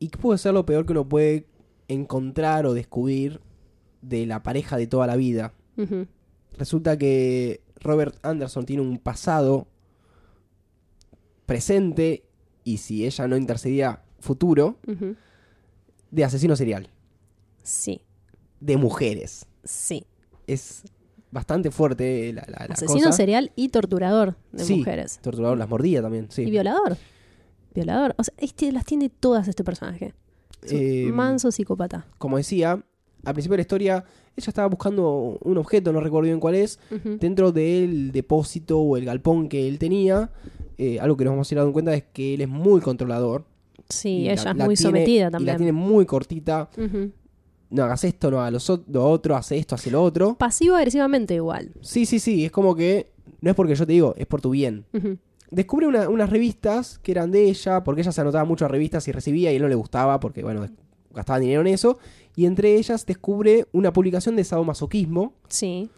[0.00, 1.46] ¿Y qué puede ser lo peor que uno puede
[1.86, 3.40] encontrar o descubrir
[4.02, 5.52] de la pareja de toda la vida?
[6.56, 9.68] Resulta que Robert Anderson tiene un pasado
[11.46, 12.24] presente
[12.64, 14.78] y si ella no intercedía futuro
[16.10, 16.88] de asesino serial,
[17.62, 18.00] Sí,
[18.60, 19.46] de mujeres.
[19.64, 20.04] sí.
[20.46, 20.82] Es
[21.30, 23.12] bastante fuerte la, la, la Asesino cosa.
[23.12, 25.18] serial y torturador de Sí, mujeres.
[25.20, 26.40] Torturador las mordía también, sí.
[26.44, 26.96] Y violador.
[27.74, 28.14] Violador.
[28.16, 30.14] O sea, este, las tiene todas este personaje.
[30.62, 32.06] Es un Eh, manso psicópata.
[32.16, 32.82] Como decía,
[33.24, 34.04] al principio de la historia,
[34.36, 36.78] ella estaba buscando un objeto, no recuerdo bien cuál es,
[37.20, 40.30] dentro del depósito o el galpón que él tenía.
[40.78, 43.44] eh, algo que nos vamos a ir dando cuenta es que él es muy controlador.
[43.90, 45.56] Sí, ella la- es muy tiene- sometida Y la también.
[45.58, 46.70] tiene muy cortita.
[47.70, 50.36] No hagas esto, no hagas lo, otro, hace esto, hace lo otro.
[50.38, 51.70] Pasivo-agresivamente igual.
[51.82, 53.10] Sí, sí, sí, es como que
[53.40, 54.84] no es porque yo te digo, es por tu bien.
[55.50, 59.06] Descubre una- unas revistas que eran de ella, porque ella se anotaba mucho a revistas
[59.08, 60.66] y recibía y no le gustaba, porque bueno,
[61.14, 61.98] gastaba dinero en eso.
[62.36, 65.90] Y entre ellas descubre una publicación de sadomasoquismo, Sí.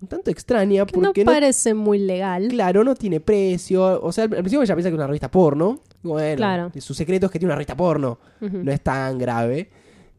[0.00, 2.48] un tanto extraña, Que porque no, parece muy legal.
[2.48, 4.00] claro, no tiene precio.
[4.02, 5.80] O sea, al principio ella piensa que es una revista porno.
[6.02, 6.70] Bueno, Claro.
[6.78, 8.18] su secreto es que tiene una revista porno.
[8.40, 9.70] No es tan grave,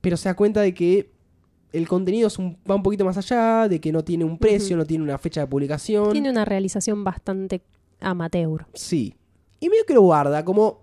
[0.02, 1.12] pero se da cuenta de que
[1.74, 4.78] el contenido es un- va un poquito más allá, de que no tiene un precio,
[4.78, 6.12] no tiene una fecha de publicación.
[6.12, 7.62] Tiene una realización bastante
[8.00, 8.66] amateur.
[8.74, 9.16] Sí.
[9.60, 10.82] Y medio que lo guarda, como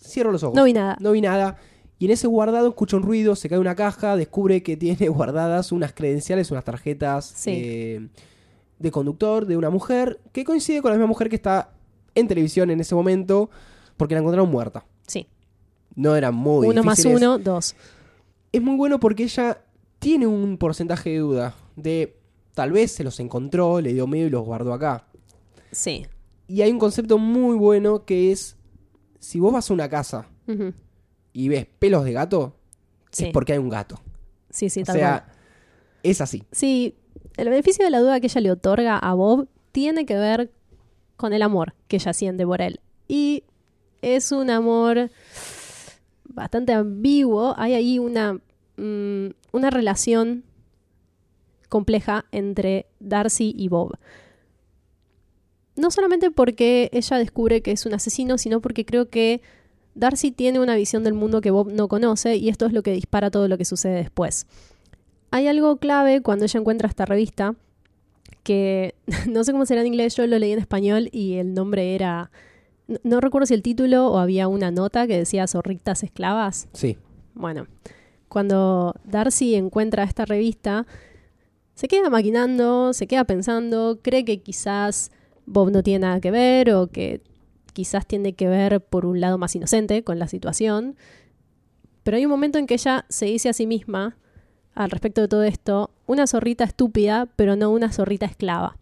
[0.00, 0.56] cierro los ojos.
[0.56, 0.96] No vi nada.
[1.00, 1.56] No vi nada.
[1.98, 5.72] Y en ese guardado escucha un ruido, se cae una caja, descubre que tiene guardadas
[5.72, 7.50] unas credenciales, unas tarjetas Sí.
[7.54, 8.08] eh,
[8.78, 11.72] de conductor de una mujer que coincide con la misma mujer que está
[12.14, 13.50] en televisión en ese momento
[13.96, 14.84] porque la encontraron muerta.
[15.08, 15.26] Sí.
[15.96, 17.74] No eran muy uno más uno, dos.
[18.52, 19.62] Es muy bueno porque ella
[19.98, 22.16] tiene un porcentaje de duda de
[22.54, 25.06] tal vez se los encontró, le dio miedo y los guardó acá.
[25.70, 26.06] Sí.
[26.46, 28.56] Y hay un concepto muy bueno que es
[29.20, 30.26] si vos vas a una casa
[31.32, 32.54] y ves pelos de gato,
[33.10, 33.26] Sí.
[33.26, 34.00] es porque hay un gato.
[34.50, 35.36] Sí, sí, o tal sea, cual.
[36.02, 36.44] Es así.
[36.52, 36.94] Sí,
[37.36, 40.50] el beneficio de la duda que ella le otorga a Bob tiene que ver
[41.16, 42.80] con el amor que ella siente por él.
[43.08, 43.44] Y
[44.02, 45.10] es un amor
[46.38, 47.54] bastante ambiguo.
[47.58, 48.40] Hay ahí una,
[48.76, 50.44] mm, una relación
[51.68, 53.98] compleja entre Darcy y Bob.
[55.76, 59.42] No solamente porque ella descubre que es un asesino, sino porque creo que
[59.94, 62.92] Darcy tiene una visión del mundo que Bob no conoce y esto es lo que
[62.92, 64.46] dispara todo lo que sucede después.
[65.30, 67.54] Hay algo clave cuando ella encuentra esta revista,
[68.42, 68.94] que
[69.28, 72.30] no sé cómo será en inglés, yo lo leí en español y el nombre era...
[72.88, 76.68] No, no recuerdo si el título o había una nota que decía zorritas esclavas.
[76.72, 76.98] Sí.
[77.34, 77.68] Bueno,
[78.28, 80.86] cuando Darcy encuentra esta revista,
[81.74, 85.12] se queda maquinando, se queda pensando, cree que quizás
[85.46, 87.22] Bob no tiene nada que ver o que
[87.72, 90.96] quizás tiene que ver por un lado más inocente con la situación.
[92.02, 94.16] Pero hay un momento en que ella se dice a sí misma,
[94.74, 98.76] al respecto de todo esto, una zorrita estúpida, pero no una zorrita esclava.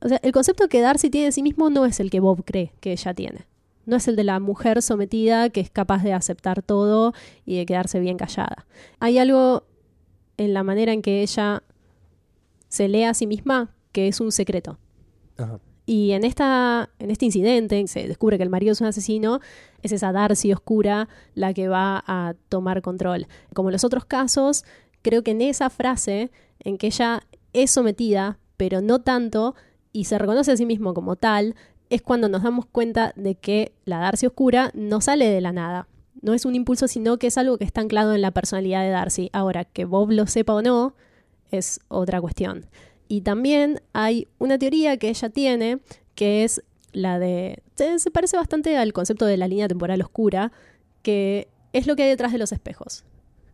[0.00, 2.44] O sea, el concepto que Darcy tiene de sí mismo no es el que Bob
[2.44, 3.46] cree que ella tiene.
[3.86, 7.66] No es el de la mujer sometida que es capaz de aceptar todo y de
[7.66, 8.66] quedarse bien callada.
[9.00, 9.64] Hay algo
[10.36, 11.62] en la manera en que ella
[12.68, 14.78] se lee a sí misma que es un secreto.
[15.36, 15.58] Ajá.
[15.88, 19.40] Y en, esta, en este incidente se descubre que el marido es un asesino,
[19.82, 23.26] es esa Darcy oscura la que va a tomar control.
[23.54, 24.66] Como en los otros casos,
[25.00, 27.22] creo que en esa frase en que ella
[27.54, 29.54] es sometida, pero no tanto,
[29.98, 31.56] y se reconoce a sí mismo como tal,
[31.90, 35.88] es cuando nos damos cuenta de que la Darcy oscura no sale de la nada.
[36.22, 38.90] No es un impulso, sino que es algo que está anclado en la personalidad de
[38.90, 39.28] Darcy.
[39.32, 40.94] Ahora, que Bob lo sepa o no,
[41.50, 42.66] es otra cuestión.
[43.08, 45.80] Y también hay una teoría que ella tiene,
[46.14, 47.60] que es la de...
[47.74, 50.52] Se, parece bastante al concepto de la línea temporal oscura,
[51.02, 53.02] que es lo que hay detrás de los espejos.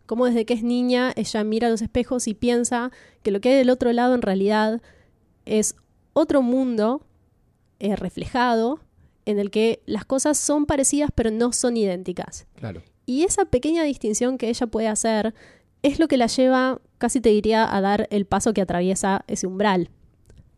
[0.04, 2.90] Como desde que es niña ella mira los espejos y piensa
[3.22, 4.82] que lo que hay del otro lado en realidad
[5.46, 5.76] es
[6.14, 7.02] otro mundo
[7.78, 8.80] eh, reflejado
[9.26, 12.46] en el que las cosas son parecidas pero no son idénticas.
[12.54, 12.82] Claro.
[13.06, 15.34] Y esa pequeña distinción que ella puede hacer
[15.82, 19.46] es lo que la lleva, casi te diría, a dar el paso que atraviesa ese
[19.46, 19.90] umbral,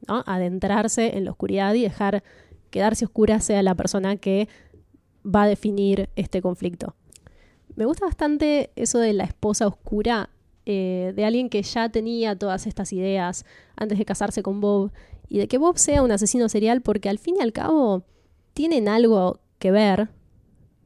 [0.07, 0.23] ¿no?
[0.25, 2.23] Adentrarse en la oscuridad y dejar
[2.71, 4.49] que Darcy Oscura sea la persona que
[5.25, 6.95] va a definir este conflicto.
[7.75, 10.31] Me gusta bastante eso de la esposa oscura,
[10.67, 13.45] eh, de alguien que ya tenía todas estas ideas
[13.77, 14.91] antes de casarse con Bob,
[15.29, 18.05] y de que Bob sea un asesino serial, porque al fin y al cabo
[18.53, 20.09] tienen algo que ver,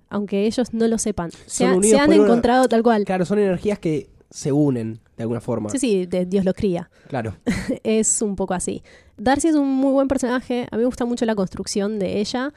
[0.09, 1.31] aunque ellos no lo sepan.
[1.47, 3.05] Se, ha- han una- encontrado tal cual.
[3.05, 5.71] Claro, son energías que se unen de alguna forma.
[5.71, 6.91] Sí, sí, de Dios los cría.
[7.09, 7.37] Claro.
[7.83, 8.83] es un poco así.
[9.17, 10.67] Darcy es un muy buen personaje.
[10.71, 12.53] A mí me gusta mucho la construcción de ella.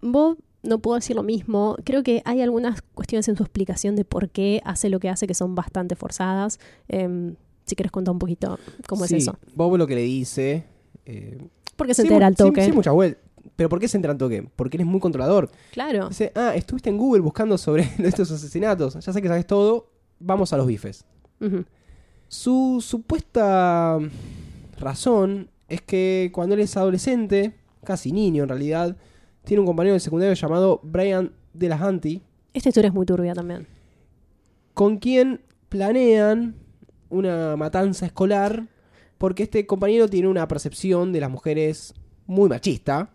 [0.00, 1.76] Bob, no puedo decir lo mismo.
[1.84, 5.26] Creo que hay algunas cuestiones en su explicación de por qué hace lo que hace
[5.26, 6.58] que son bastante forzadas.
[6.88, 7.34] Em,
[7.64, 8.58] si quieres contar un poquito
[8.88, 9.38] cómo Sí, es eso.
[9.54, 10.64] Bob lo que le dice.
[11.06, 11.38] eh,
[11.76, 12.60] Porque se entera al toque.
[12.62, 13.20] Sin, sin mucha vuelta.
[13.56, 14.46] ¿Pero por qué se entera al toque?
[14.56, 15.50] Porque eres muy controlador.
[15.72, 16.08] Claro.
[16.08, 18.94] Dice, ah, estuviste en Google buscando sobre estos asesinatos.
[18.94, 19.90] Ya sé que sabes todo.
[20.18, 21.04] Vamos a los bifes.
[22.28, 23.98] Su supuesta
[24.78, 27.54] razón es que cuando él es adolescente,
[27.84, 28.96] casi niño en realidad,
[29.50, 32.22] tiene un compañero de secundario llamado Brian de la Hanty,
[32.54, 33.66] Esta historia es muy turbia también.
[34.74, 36.54] con quien planean
[37.08, 38.68] una matanza escolar
[39.18, 41.94] porque este compañero tiene una percepción de las mujeres
[42.26, 43.10] muy machista,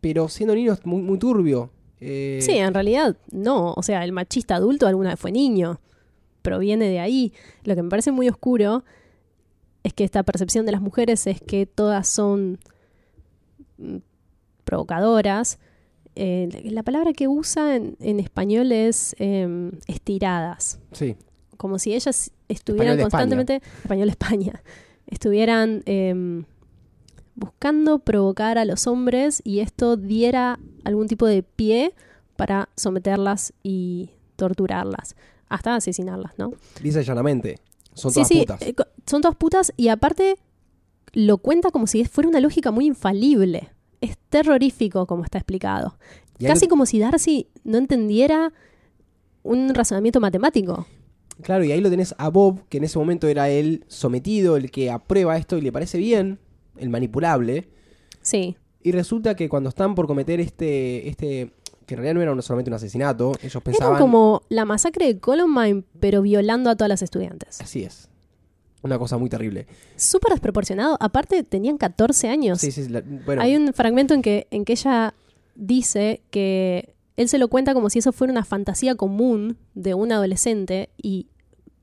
[0.00, 1.70] pero siendo niño es muy, muy turbio.
[2.00, 3.74] Eh, Sí, en realidad no.
[3.74, 5.80] O sea, el machista adulto alguna vez fue niño.
[6.40, 7.34] Proviene de ahí.
[7.64, 8.84] Lo que me parece muy oscuro
[9.82, 12.58] es que esta percepción de las mujeres es que todas son
[13.76, 13.98] mm,
[14.64, 15.58] provocadoras.
[16.16, 20.78] Eh, la palabra que usa en, en español es em, estiradas.
[20.92, 21.16] sí,
[21.56, 23.62] Como si ellas estuvieran Español constantemente.
[23.82, 24.62] Español de España.
[25.06, 26.44] Estuvieran em,
[27.34, 31.94] buscando provocar a los hombres y esto diera algún tipo de pie
[32.36, 35.14] para someterlas y torturarlas.
[35.48, 36.52] Hasta asesinarlas, ¿no?
[36.82, 37.58] dice llanamente.
[37.92, 38.62] Son sí, todas sí, putas.
[38.62, 38.74] eh,
[39.06, 40.36] son todas putas y aparte
[41.12, 43.70] lo cuenta como si fuera una lógica muy infalible.
[44.04, 45.96] Es terrorífico como está explicado.
[46.38, 48.52] Casi como si Darcy no entendiera
[49.42, 50.86] un razonamiento matemático.
[51.42, 54.70] Claro, y ahí lo tenés a Bob, que en ese momento era el sometido, el
[54.70, 56.38] que aprueba esto y le parece bien,
[56.76, 57.68] el manipulable.
[58.20, 61.52] Sí, Y resulta que cuando están por cometer este, este
[61.86, 63.98] que en realidad no era solamente un asesinato, ellos Era pensaban...
[63.98, 67.60] como la masacre de Columbine, pero violando a todas las estudiantes.
[67.60, 68.08] Así es.
[68.84, 69.66] Una cosa muy terrible.
[69.96, 70.96] Súper desproporcionado.
[71.00, 72.60] Aparte, tenían 14 años.
[72.60, 75.14] Sí, sí, la- bueno, Hay un fragmento en que, en que ella
[75.56, 80.12] dice que él se lo cuenta como si eso fuera una fantasía común de un
[80.12, 81.28] adolescente y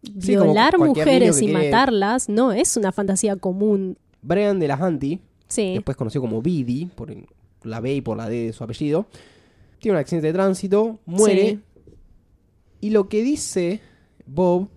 [0.04, 3.98] Sí, violar mujeres y quiere- matarlas no es una fantasía común.
[4.22, 7.14] Brian de la Hanti, Sí, después conocido como Bidi, por
[7.64, 9.06] la B y por la D de su apellido,
[9.80, 11.50] tiene un accidente de tránsito, muere.
[11.50, 11.60] Sí.
[12.82, 13.80] Y lo que dice
[14.26, 14.70] Bob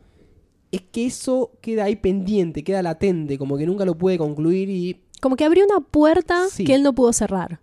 [0.74, 5.00] es que eso queda ahí pendiente, queda latente, como que nunca lo puede concluir y,
[5.20, 6.64] como que abrió una puerta Sí.
[6.64, 7.60] que él no pudo cerrar.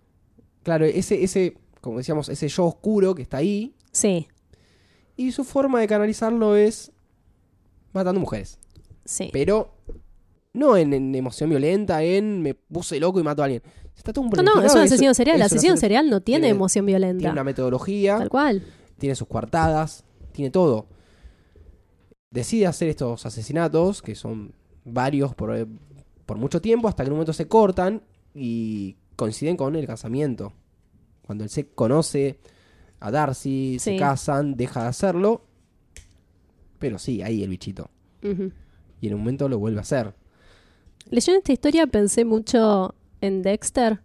[0.62, 4.26] claro, ese, ese, como decíamos, ese yo oscuro que está ahí, Sí,
[5.16, 6.92] y su forma de canalizarlo es
[7.92, 8.58] matando mujeres.
[9.04, 9.28] sí.
[9.32, 9.74] Pero
[10.54, 13.62] no en, en emoción violenta, en me puse loco y mato a alguien.
[13.96, 15.36] Está todo un No, no, es un asesino serial.
[15.36, 17.18] El asesino serial no tiene, tiene- emoción violenta.
[17.20, 18.62] Tiene una metodología, Tal cual.
[18.98, 20.86] tiene sus coartadas, tiene todo.
[22.32, 24.52] Decide hacer estos asesinatos, que son
[24.84, 25.68] varios por,
[26.26, 28.02] por mucho tiempo, hasta que en un momento se cortan
[28.34, 30.52] y coinciden con el casamiento.
[31.24, 32.38] Cuando él se conoce
[33.00, 35.44] a Darcy, se casan, deja de hacerlo,
[36.78, 37.90] pero sí, ahí el bichito.
[38.22, 40.14] Y en un momento lo vuelve a hacer.
[41.10, 44.00] Leyendo esta historia pensé mucho en Dexter,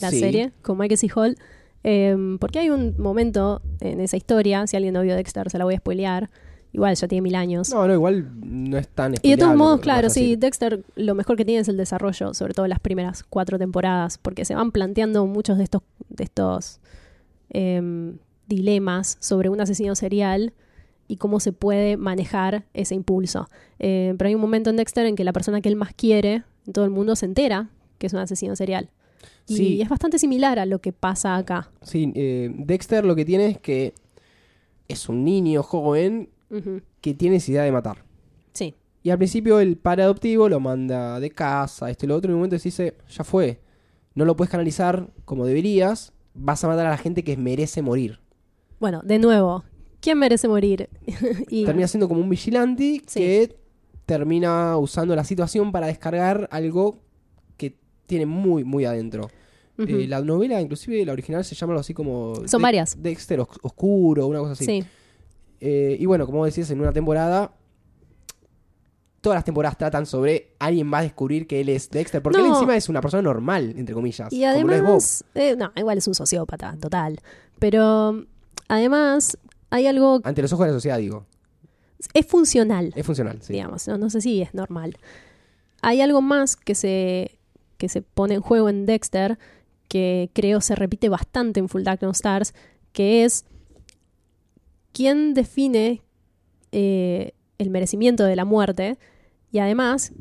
[0.00, 0.18] la Sí.
[0.20, 1.08] serie, con Michael C.
[1.14, 1.36] Hall,
[1.82, 5.64] em, porque hay un momento en esa historia, si alguien no vio Dexter se la
[5.64, 6.30] voy a spoilear,
[6.72, 7.70] igual ya tiene mil años.
[7.70, 10.36] No, no, igual no es tan y de todos modos, claro, sí.
[10.36, 14.44] Dexter lo mejor que tiene es el desarrollo, sobre todo las primeras cuatro temporadas, porque
[14.44, 16.80] se van planteando muchos de estos, de estos
[17.50, 18.18] em,
[18.48, 20.52] dilemas sobre un asesino serial
[21.08, 23.48] y cómo se puede manejar ese impulso.
[23.78, 26.44] Eh, pero hay un momento en Dexter en que la persona que él más quiere
[26.66, 27.68] en todo el mundo se entera
[27.98, 28.88] que es un asesino serial.
[29.46, 29.82] Y Sí.
[29.82, 31.70] es bastante similar a lo que pasa acá.
[31.82, 33.94] Sí, eh, Dexter lo que tiene es que
[34.88, 36.28] es un niño joven
[37.00, 38.04] Que tiene idea de matar.
[38.52, 42.28] Sí, Y al principio el padre adoptivo lo manda de casa, esto y lo otro,
[42.28, 43.60] y en un momento dice, ya fue,
[44.14, 48.20] no lo puedes canalizar como deberías, vas a matar a la gente que merece morir.
[48.78, 49.64] bueno, de nuevo,
[50.00, 50.88] ¿quién merece morir?
[51.48, 53.20] y Termina siendo como un vigilante Sí.
[53.20, 53.56] que
[54.06, 56.98] termina usando la situación para descargar algo
[57.56, 57.76] que
[58.06, 59.30] tiene muy, muy adentro.
[59.78, 62.34] Eh, la novela, inclusive la original, se llama algo así como...
[62.46, 63.02] Son De- varias.
[63.02, 64.64] Dexter os- Oscuro, una cosa así.
[64.64, 64.84] sí.
[65.64, 67.52] Eh, y bueno, como decías, en una temporada,
[69.20, 72.48] todas las temporadas tratan sobre alguien va a descubrir que él es Dexter, porque él
[72.48, 72.54] No.
[72.54, 74.32] encima es una persona normal, entre comillas.
[74.32, 77.20] Y además, eh, no, igual es un sociópata, total.
[77.60, 78.24] Pero
[78.66, 79.38] además
[79.70, 81.26] hay algo, Ante los ojos de la sociedad, digo.
[82.12, 83.52] es funcional, Es funcional, sí.
[83.52, 84.96] digamos, no, no sé si es normal.
[85.80, 87.38] Hay algo más que se,
[87.78, 89.38] que se pone en juego en Dexter,
[89.86, 92.54] que creo se repite bastante en Full Dark No Stars,
[92.92, 93.44] que es
[94.92, 96.02] quién define
[96.70, 98.98] eh, el merecimiento de la muerte
[99.50, 100.12] y además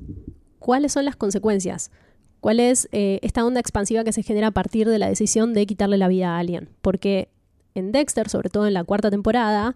[0.59, 1.91] cuáles son las consecuencias.
[2.39, 5.65] ¿Cuál es eh, esta onda expansiva que se genera a partir de la decisión de
[5.65, 6.69] quitarle la vida a alguien?
[6.81, 7.29] Porque
[7.75, 9.75] en Dexter, sobre todo en la cuarta temporada,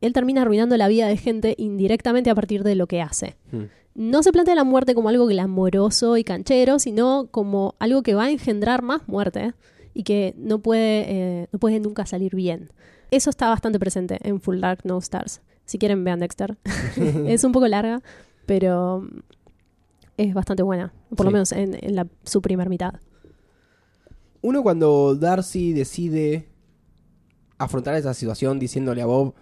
[0.00, 3.36] él termina arruinando la vida de gente indirectamente a partir de lo que hace.
[3.50, 3.64] Hmm.
[3.94, 8.24] No se plantea la muerte como algo glamoroso y canchero, sino como algo que va
[8.24, 9.52] a engendrar más muerte
[9.94, 12.70] y que no puede, eh, no puede nunca salir bien.
[13.12, 15.42] Eso está bastante presente en Full Dark No Stars.
[15.66, 16.56] Si quieren, vean Dexter.
[17.26, 18.02] es un poco larga,
[18.46, 19.06] pero
[20.16, 20.94] es bastante buena.
[21.14, 22.94] Por lo menos en, en la, su primer mitad.
[24.40, 26.48] Uno cuando Darcy decide
[27.58, 29.34] afrontar esa situación diciéndole a Bob,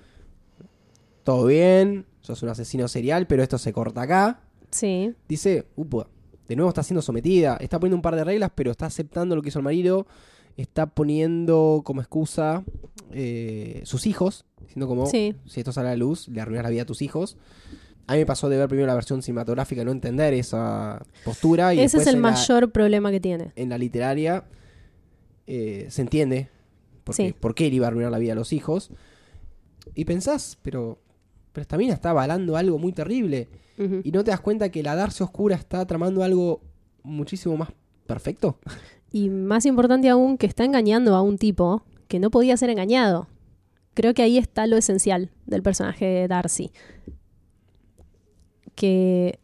[1.22, 4.40] todo bien, sos un asesino serial, pero esto se corta acá.
[4.72, 6.08] Sí, Dice, upa,
[6.48, 9.42] de nuevo está siendo sometida, está poniendo un par de reglas, pero está aceptando lo
[9.42, 10.08] que hizo el marido,
[10.56, 12.64] está poniendo como excusa
[13.12, 15.34] eh, sus hijos, diciendo como, Sí.
[15.46, 17.36] si esto sale a la luz, le arruinas la vida a tus hijos.
[18.06, 21.74] A mí me pasó de ver primero la versión cinematográfica no entender esa postura.
[21.74, 23.52] Y ese es el la- mayor problema que tiene.
[23.56, 24.44] en la literaria
[25.46, 26.48] eh, se entiende
[27.04, 27.34] porque, Sí.
[27.38, 28.90] por qué él iba a arruinar la vida a los hijos.
[29.94, 30.98] Y pensás, pero,
[31.52, 33.48] pero esta mina está avalando algo muy terrible.
[34.04, 36.60] Y no te das cuenta que la Darcy Oscura está tramando algo
[37.02, 37.70] muchísimo más
[38.06, 38.58] perfecto.
[39.12, 43.28] Y más importante aún, que está engañando a un tipo que no podía ser engañado.
[43.94, 46.70] Creo que ahí está lo esencial del personaje de Darcy.
[48.74, 49.38] Que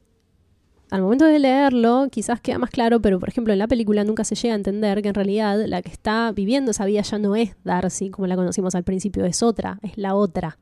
[0.91, 4.25] al momento de leerlo quizás queda más claro, pero por ejemplo en la película nunca
[4.25, 7.35] se llega a entender que en realidad la que está viviendo esa vida ya no
[7.35, 10.59] es Darcy como la conocimos al principio, es otra, es la otra.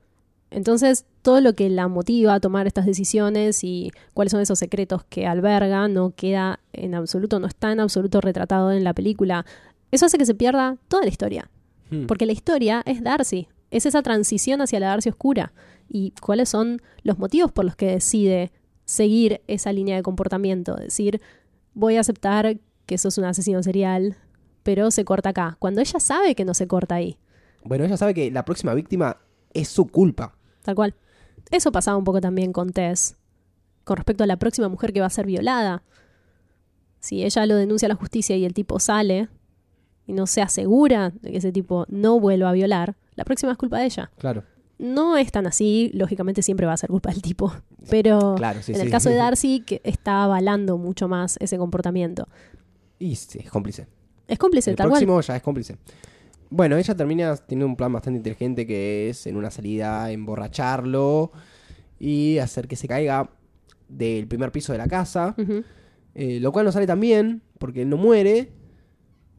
[0.55, 5.03] Entonces, todo lo que la motiva a tomar estas decisiones y cuáles son esos secretos
[5.03, 9.45] que alberga no queda en absoluto, no está en absoluto retratado en la película.
[9.91, 11.51] Eso hace que se pierda toda la historia.
[11.91, 12.07] Hmm.
[12.07, 15.53] Porque la historia es Darcy, es esa transición hacia la Darcy oscura.
[15.89, 18.53] Y cuáles son los motivos por los que decide
[18.85, 20.77] seguir esa línea de comportamiento.
[20.77, 21.21] Decir,
[21.75, 24.17] voy a aceptar que sos un asesino serial,
[24.63, 25.57] pero se corta acá.
[25.59, 27.19] Cuando ella sabe que no se corta ahí.
[27.65, 29.17] Bueno, ella sabe que la próxima víctima
[29.53, 30.37] es su culpa.
[30.65, 30.95] Tal cual.
[31.51, 33.17] Eso pasaba un poco también con Tess,
[33.85, 35.83] con respecto a la próxima mujer que va a ser violada.
[37.01, 39.29] Si ella lo denuncia a la justicia y el tipo sale
[40.07, 43.59] y no se asegura de que ese tipo no vuelva a violar, la próxima es
[43.59, 44.11] culpa de ella.
[44.19, 44.43] Claro.
[44.79, 47.53] No es tan así, lógicamente siempre va a ser culpa del tipo.
[47.91, 48.91] Pero Claro, sí, en el sí.
[48.91, 52.27] caso de Darcy, que está avalando mucho más ese comportamiento.
[52.99, 53.87] Y sí, es cómplice.
[54.27, 55.01] Es cómplice, el tal cual.
[55.05, 55.77] próximo ya es cómplice.
[56.57, 61.33] Bueno, ella termina teniendo un plan bastante inteligente que es en una salida emborracharlo
[61.99, 63.29] y hacer que se caiga
[63.89, 65.35] del primer piso de la casa,
[66.15, 68.53] eh, lo cual no sale tan bien porque él no muere,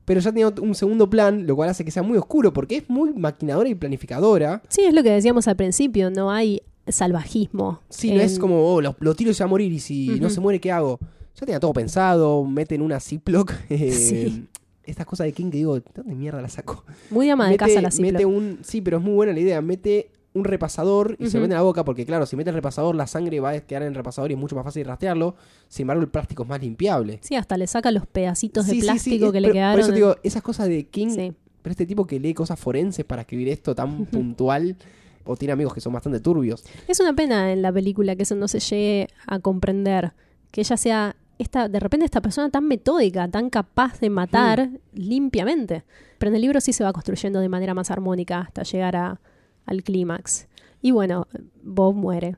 [0.03, 2.89] pero ya tiene un segundo plan, lo cual hace que sea muy oscuro porque es
[2.89, 4.61] muy maquinadora y planificadora.
[4.67, 7.79] Sí, es lo que decíamos al principio, no hay salvajismo.
[7.87, 10.19] Sí, no es como, oh, lo, lo tiro y se va a morir y si
[10.19, 10.99] no se muere, ¿qué hago?
[11.35, 13.53] Ya tenía todo pensado, meten una Ziploc.
[13.69, 14.47] eh, Sí.
[14.85, 16.83] Estas cosas de King que digo, ¿de dónde mierda la saco?
[17.09, 18.11] Muy ama de mete, casa la Ziploc.
[18.13, 19.61] mete un Sí, pero es muy buena la idea.
[19.61, 22.93] Mete un repasador y se mete en la boca porque, claro, si mete el repasador,
[22.95, 25.35] la sangre va a quedar en el repasador y es mucho más fácil rastrearlo.
[25.69, 27.19] Sin embargo, el plástico es más limpiable.
[27.21, 29.73] Sí, hasta le saca los pedacitos Sí, de sí, sí, plástico que le quedaron.
[29.75, 31.33] Por eso digo, esas cosas de King, Sí.
[31.61, 34.75] pero este tipo que lee cosas forenses para escribir esto tan puntual
[35.23, 36.63] o tiene amigos que son bastante turbios.
[36.87, 40.11] Es una pena en la película que eso no se llegue a comprender.
[40.51, 45.83] Que ella sea esta, de repente esta persona tan metódica, tan capaz de matar limpiamente.
[46.17, 49.19] Pero en el libro sí se va construyendo de manera más armónica hasta llegar a-
[49.65, 50.47] al clímax.
[50.81, 51.27] Y bueno,
[51.63, 52.37] Bob muere.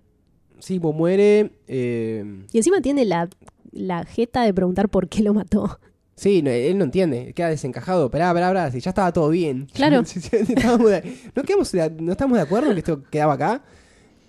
[0.60, 1.52] Sí, pues muere.
[1.68, 3.30] eh, Y encima tiene la,
[3.72, 5.80] la jeta de preguntar por qué lo mató.
[6.16, 8.06] Sí, no, él no entiende, queda desencajado.
[8.06, 9.68] Esperá, esperá, esperá, si ya estaba todo bien.
[9.74, 10.02] Claro.
[11.36, 13.62] No, quedamos de- no estamos de acuerdo en que esto quedaba acá.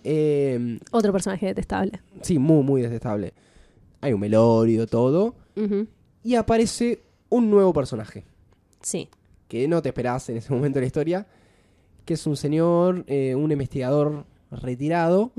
[0.04, 2.00] Eh, Otro personaje detestable.
[2.22, 3.32] sí, muy, muy detestable.
[4.00, 5.34] Hay un melorio, todo.
[6.22, 8.24] Y aparece un nuevo personaje
[8.80, 9.08] Sí.
[9.48, 11.26] que no te esperás en ese momento de la historia.
[12.04, 15.32] Que es un señor, eh, un investigador retirado,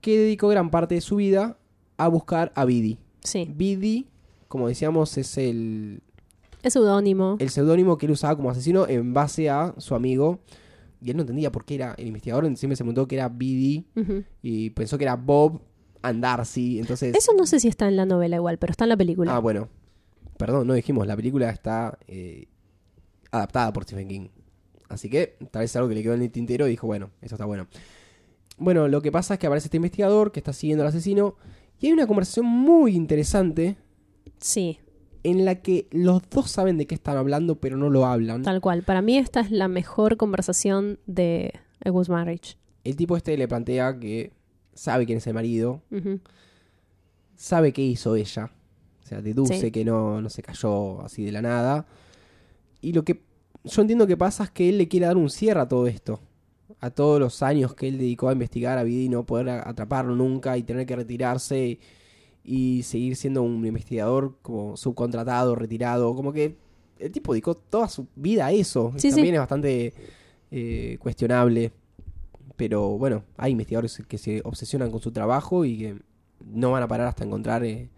[0.00, 1.56] que dedicó gran parte de su vida
[1.96, 2.98] a buscar a Bidi.
[3.22, 3.50] Sí.
[3.54, 4.06] Bidi,
[4.48, 6.02] como decíamos, es el,
[6.62, 7.36] Es seudónimo.
[7.38, 10.40] el seudónimo que él usaba como asesino en base a su amigo.
[11.00, 13.86] Y él no entendía por qué era el investigador, siempre se preguntó que era Bidi
[14.42, 15.60] y pensó que era Bob
[16.04, 16.78] and Darcy.
[16.78, 19.34] Entonces, Eso no sé si está en la novela igual, pero está en la película.
[19.34, 19.68] ah, bueno,
[20.36, 22.46] perdón, no dijimos, la película está eh,
[23.30, 24.28] adaptada por Stephen King.
[24.88, 27.10] Así que tal vez es algo que le quedó en el tintero y dijo, bueno,
[27.22, 27.66] eso está bueno.
[28.58, 31.34] Bueno, lo que pasa es que aparece este investigador que está siguiendo al asesino
[31.80, 33.76] y hay una conversación muy interesante
[34.38, 34.78] Sí,
[35.24, 38.42] en la que los dos saben de qué están hablando pero no lo hablan.
[38.42, 38.82] tal cual.
[38.84, 42.56] Para mí esta es la mejor conversación de A Good Marriage.
[42.84, 44.32] El tipo este le plantea que
[44.74, 45.80] sabe quién es el marido,
[47.36, 48.50] sabe qué hizo ella.
[49.02, 49.70] O sea, deduce Sí.
[49.70, 51.86] que no, no se cayó así de la nada.
[52.80, 53.20] Y lo que
[53.64, 56.20] yo entiendo que pasa es que él le quiere dar un cierre a todo esto.
[56.80, 60.14] A todos los años que él dedicó a investigar a Vidi y no poder atraparlo
[60.16, 61.78] nunca y tener que retirarse
[62.42, 66.14] y seguir siendo un investigador como subcontratado, retirado.
[66.14, 66.56] Como que
[66.98, 68.92] el tipo dedicó toda su vida a eso.
[68.96, 69.34] Sí, También sí.
[69.34, 69.94] es bastante
[70.50, 71.72] eh, cuestionable.
[72.56, 75.96] Pero bueno, hay investigadores que se obsesionan con su trabajo y que
[76.46, 77.88] no van a parar hasta encontrar, eh,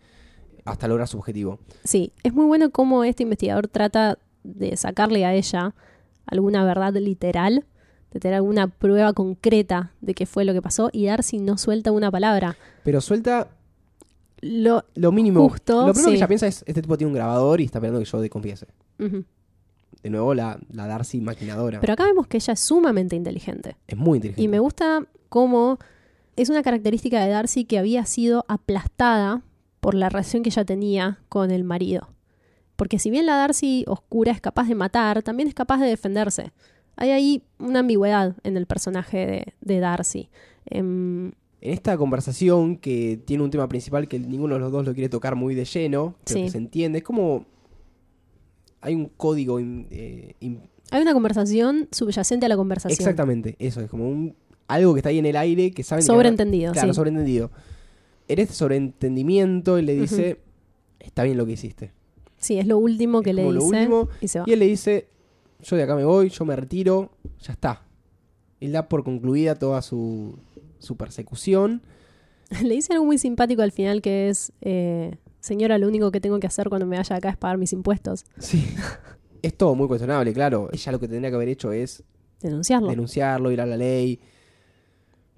[0.64, 1.58] hasta lograr su objetivo.
[1.84, 5.74] Sí, es muy bueno cómo este investigador trata de sacarle a ella
[6.26, 7.64] alguna verdad literal,
[8.12, 11.92] de tener alguna prueba concreta de qué fue lo que pasó y Darcy no suelta
[11.92, 12.56] una palabra.
[12.84, 13.48] Pero suelta
[14.40, 15.48] Lo, lo mínimo.
[15.48, 18.00] Justo, lo primero que ella piensa es, este tipo tiene un grabador y está esperando
[18.00, 18.66] que yo confiese.
[18.98, 19.24] Ujú.
[20.06, 21.80] De nuevo, la, la Darcy maquinadora.
[21.80, 23.76] Pero acá vemos que ella es sumamente inteligente.
[23.88, 24.40] es muy inteligente.
[24.42, 25.78] Y me gusta cómo
[26.36, 29.42] es una característica de Darcy que había sido aplastada
[29.80, 32.08] por la relación que ella tenía con el marido.
[32.76, 36.52] Porque si bien la Darcy oscura es capaz de matar, también es capaz de defenderse.
[36.94, 40.28] Hay ahí una ambigüedad en el personaje de, de Darcy.
[40.66, 44.94] Em, En esta conversación que tiene un tema principal que ninguno de los dos lo
[44.94, 46.44] quiere tocar muy de lleno, pero Sí.
[46.44, 47.44] que se entiende, es como...
[48.86, 49.58] Hay un código...
[49.60, 50.60] in- eh, in-
[50.90, 52.96] hay una conversación subyacente a la conversación.
[52.98, 54.34] exactamente, eso, es como un
[54.68, 56.94] algo que está ahí en el aire que saben que- Sobreentendido, Claro, sí.
[56.96, 57.50] sobreentendido.
[58.28, 60.40] En este sobreentendimiento él le dice,
[61.00, 61.92] está bien lo que hiciste.
[62.38, 63.64] Sí, es lo último que Es le lo dice.
[63.66, 64.44] último, y se va.
[64.48, 65.08] Y él le dice,
[65.62, 67.10] yo de acá me voy, yo me retiro,
[67.40, 67.82] ya está.
[68.60, 70.38] Él da por concluida toda su,
[70.78, 71.82] su persecución.
[72.62, 76.38] Le dice algo muy simpático al final que es, eh, señora, lo único que tengo
[76.40, 78.24] que hacer cuando me vaya acá es pagar mis impuestos.
[78.38, 78.66] Sí.
[79.42, 80.68] es todo muy cuestionable, claro.
[80.72, 82.02] Ella lo que tendría que haber hecho es
[82.40, 82.88] Denunciarlo.
[82.88, 84.18] denunciarlo, ir a la ley.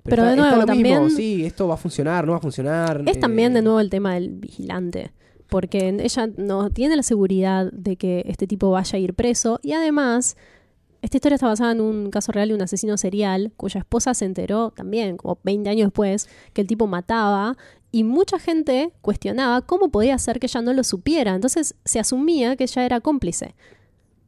[0.04, 2.38] Pero de está- está nuevo, lo mismo, también- sí, esto va a funcionar, no va
[2.38, 3.02] a funcionar.
[3.06, 5.12] Es eh, también de nuevo el tema del vigilante,
[5.50, 9.72] porque ella no tiene la seguridad de que este tipo vaya a ir preso y
[9.72, 10.36] además
[11.00, 14.24] Esta historia está basada en un caso real de un asesino serial cuya esposa se
[14.24, 17.56] enteró también, como 20 años después, que el tipo mataba
[17.92, 21.34] y mucha gente cuestionaba cómo podía ser que ella no lo supiera.
[21.34, 23.54] Entonces se asumía que ella era cómplice.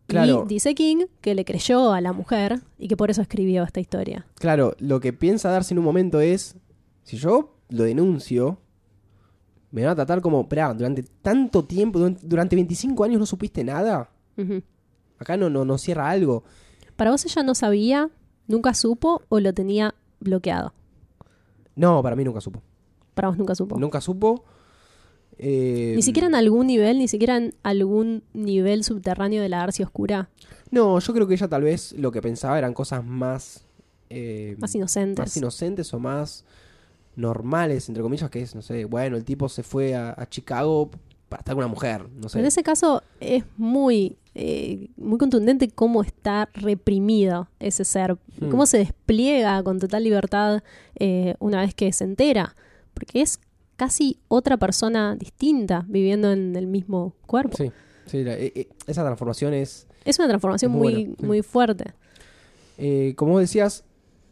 [0.07, 0.45] Claro.
[0.45, 3.81] Y dice King que le creyó a la mujer y que por eso escribió esta
[3.81, 4.27] historia.
[4.37, 6.57] Claro, lo que piensa darse en un momento es,
[7.03, 8.59] si yo lo denuncio,
[9.73, 13.63] me van a tratar como, esperá, durante tanto tiempo, durante- durante 25 años no supiste
[13.63, 14.11] nada.
[15.21, 16.43] Acá no, no, no cierra algo.
[16.97, 18.11] ¿Para vos ella no sabía,
[18.49, 20.75] nunca supo o lo tenía bloqueado?
[21.77, 22.63] No, para mí nunca supo.
[23.15, 23.79] Para vos nunca supo.
[23.79, 24.45] Nunca supo.
[25.39, 29.83] Eh, Ni siquiera en algún nivel, ni siquiera en algún nivel subterráneo de la Darcy
[29.83, 30.29] Oscura.
[30.71, 33.65] No, yo creo que ella tal vez lo que pensaba eran cosas más...
[34.11, 35.19] eh, Más inocentes.
[35.23, 36.45] más inocentes o más
[37.17, 40.91] normales, entre comillas, que es, no sé, bueno, el tipo se fue a, a Chicago
[41.29, 42.39] para estar con una mujer, no sé.
[42.39, 48.49] En ese caso es muy, eh, muy contundente cómo está reprimido ese ser, Hmm.
[48.51, 50.63] cómo se despliega con total libertad
[50.99, 52.55] eh, una vez que se entera,
[52.95, 53.41] porque es
[53.77, 57.57] casi otra persona distinta viviendo en el mismo cuerpo.
[57.57, 57.73] Sí,
[58.07, 59.87] sí, la- eh, eh, esa transformación es...
[60.05, 61.27] Es una transformación Es muy muy, buena, sí.
[61.27, 61.85] muy fuerte.
[62.79, 63.85] eh, como decías,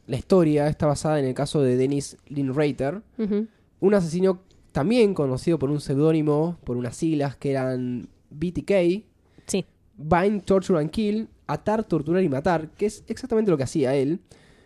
[0.06, 3.46] la historia está basada en el caso de Dennis Linreiter, Ujú.
[3.80, 4.40] un asesino
[4.72, 9.04] también conocido por un seudónimo, por unas siglas que eran BTK,
[9.46, 9.64] Sí.
[9.98, 14.20] Bind, Torture and Kill, Atar, Torturar y Matar, que es exactamente lo que hacía él,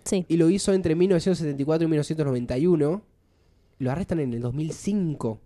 [0.04, 0.24] Sí.
[0.28, 3.02] y lo hizo entre 1974 y 1991.
[3.78, 5.28] Lo arrestan en el 2005.
[5.30, 5.40] O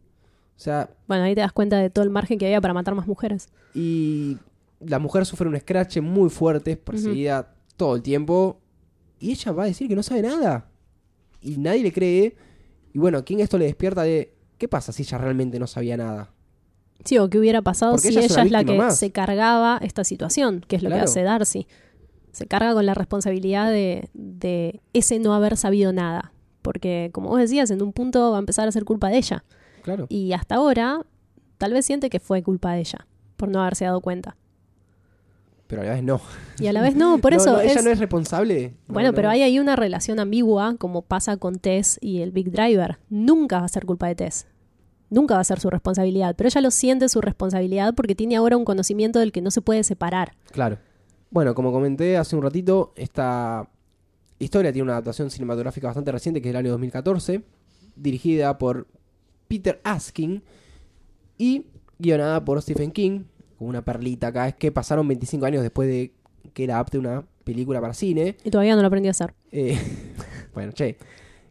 [0.58, 3.06] sea, Bueno, ahí te das cuenta de todo el margen que había para matar más
[3.06, 3.48] mujeres.
[3.74, 4.38] y
[4.80, 8.60] la mujer sufre un scratch muy fuerte, es perseguida todo el tiempo,
[9.20, 10.68] y ella va a decir que no sabe nada.
[11.42, 12.36] Y nadie le cree.
[12.92, 16.30] Y bueno, ¿quién esto le despierta de qué pasa si ella realmente no sabía nada?
[17.04, 18.98] Sí, o qué hubiera pasado Porque si ella es la que más.
[18.98, 21.04] se cargaba esta situación, que es lo Claro.
[21.04, 21.66] que hace Darcy.
[22.32, 26.32] Se carga con la responsabilidad de, de ese no haber sabido nada.
[26.62, 29.44] Porque, como vos decías, en un punto va a empezar a ser culpa de ella.
[29.82, 30.06] Claro.
[30.08, 31.00] Y hasta ahora,
[31.58, 33.06] tal vez siente que fue culpa de ella,
[33.36, 34.36] por no haberse dado cuenta.
[35.68, 36.20] Pero a la vez no.
[36.58, 37.84] Y a la vez no, por No, eso no, ella es...
[37.84, 38.74] no es responsable.
[38.88, 39.14] No, Bueno, no.
[39.14, 42.98] pero hay ahí una relación ambigua, como pasa con Tess y el Big Driver.
[43.10, 44.46] Nunca va a ser culpa de Tess.
[45.10, 46.34] Nunca va a ser su responsabilidad.
[46.36, 49.60] Pero ella lo siente su responsabilidad porque tiene ahora un conocimiento del que no se
[49.62, 50.32] puede separar.
[50.52, 50.78] Claro.
[51.30, 53.68] Bueno, como comenté hace un ratito, esta
[54.38, 57.42] historia tiene una adaptación cinematográfica bastante reciente, que es del año 2014,
[57.96, 58.86] dirigida por
[59.48, 60.42] Peter Askin
[61.38, 61.66] y
[61.98, 63.24] guionada por Stephen King.
[63.58, 66.12] Con una perlita acá, es que pasaron 25 años después de
[66.52, 68.36] que era apte una película para cine.
[68.44, 69.34] Y todavía no lo aprendí a hacer.
[69.50, 69.78] Eh,
[70.54, 70.96] bueno, che.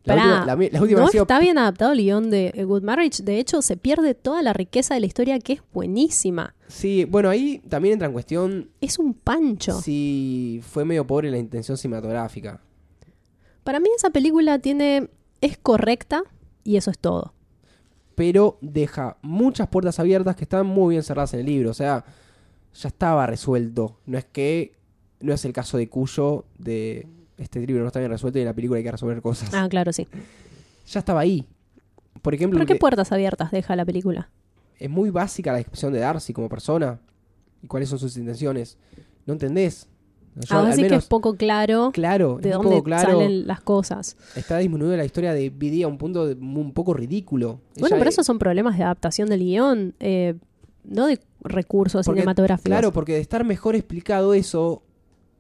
[0.05, 2.83] La Pará, última, la mi- la última no está bien adaptado el guion de Good
[2.83, 3.23] Marriage.
[3.23, 6.55] De hecho, se pierde toda la riqueza de la historia que es buenísima.
[6.67, 9.81] Sí, bueno, ahí también entra en cuestión Es un pancho.
[9.81, 12.61] si fue medio pobre la intención cinematográfica.
[13.63, 15.09] Para mí esa película tiene...
[15.41, 16.23] es correcta
[16.63, 17.33] y eso es todo.
[18.15, 21.71] pero deja muchas puertas abiertas que están muy bien cerradas en el libro.
[21.71, 22.05] O sea,
[22.75, 23.97] ya estaba resuelto.
[24.05, 24.73] No es que.
[25.19, 27.07] No es el caso de Cuyo, de
[27.37, 29.53] este libro no está bien resuelto y en la película hay que resolver cosas.
[29.53, 30.07] Ah, claro, sí.
[30.87, 31.45] Ya estaba ahí.
[32.21, 34.29] Por ejemplo, ¿Pero qué puertas abiertas deja la película?
[34.77, 36.99] es muy básica la descripción de Darcy como persona
[37.61, 38.77] y cuáles son sus intenciones.
[39.25, 39.87] ¿No entendés?
[40.35, 43.11] Yo, Ah, al así que es poco claro claro, de dónde poco claro.
[43.11, 44.17] salen las cosas.
[44.35, 47.61] Está disminuida la historia de BD a un punto de- un poco ridículo.
[47.75, 50.35] Bueno, Ella pero es- esos son problemas de adaptación del guion, eh,
[50.83, 52.65] no de recursos Porque- cinematográficos.
[52.65, 54.83] Claro, porque de estar mejor explicado eso,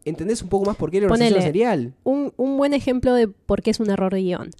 [0.05, 1.25] entendés un poco más por qué era Ponele.
[1.37, 1.93] asesino serial.
[2.03, 4.51] un, un buen ejemplo de por qué es un error de guion.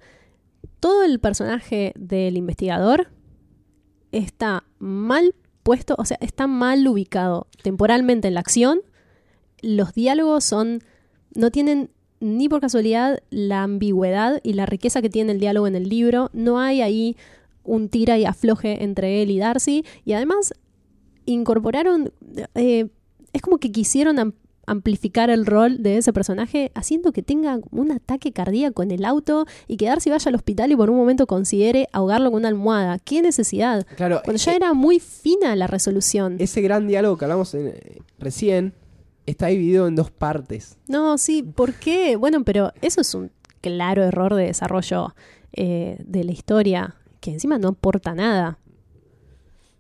[0.80, 3.08] Todo el personaje del investigador
[4.12, 8.82] está mal puesto, o sea, está mal ubicado temporalmente en la acción.
[9.62, 10.82] Los diálogos son.
[11.36, 11.90] no tienen
[12.20, 16.30] ni por casualidad la ambigüedad y la riqueza que tiene el diálogo en el libro.
[16.34, 17.18] No hay ahí
[17.64, 19.84] un tira y afloje entre él y Darcy.
[20.06, 20.54] Y además
[21.26, 22.12] incorporaron.
[22.56, 22.88] eh,
[23.34, 24.18] es como que quisieron
[24.68, 29.46] amplificar el rol de ese personaje haciendo que tenga un ataque cardíaco en el auto
[29.68, 33.00] y que Darcy vaya al hospital y por un momento considere ahogarlo con una almohada.
[33.00, 33.86] ¿Qué necesidad?
[33.96, 36.36] Claro, Cuando ya e- era muy fina la resolución.
[36.40, 38.74] ese gran diálogo que hablamos en- eh, recién
[39.26, 40.78] está dividido en dos partes.
[40.88, 42.16] No, sí, ¿por qué?
[42.16, 43.32] Bueno, pero eso es un
[43.62, 45.16] claro error de desarrollo
[45.54, 48.60] eh, de la historia, que encima no aporta nada.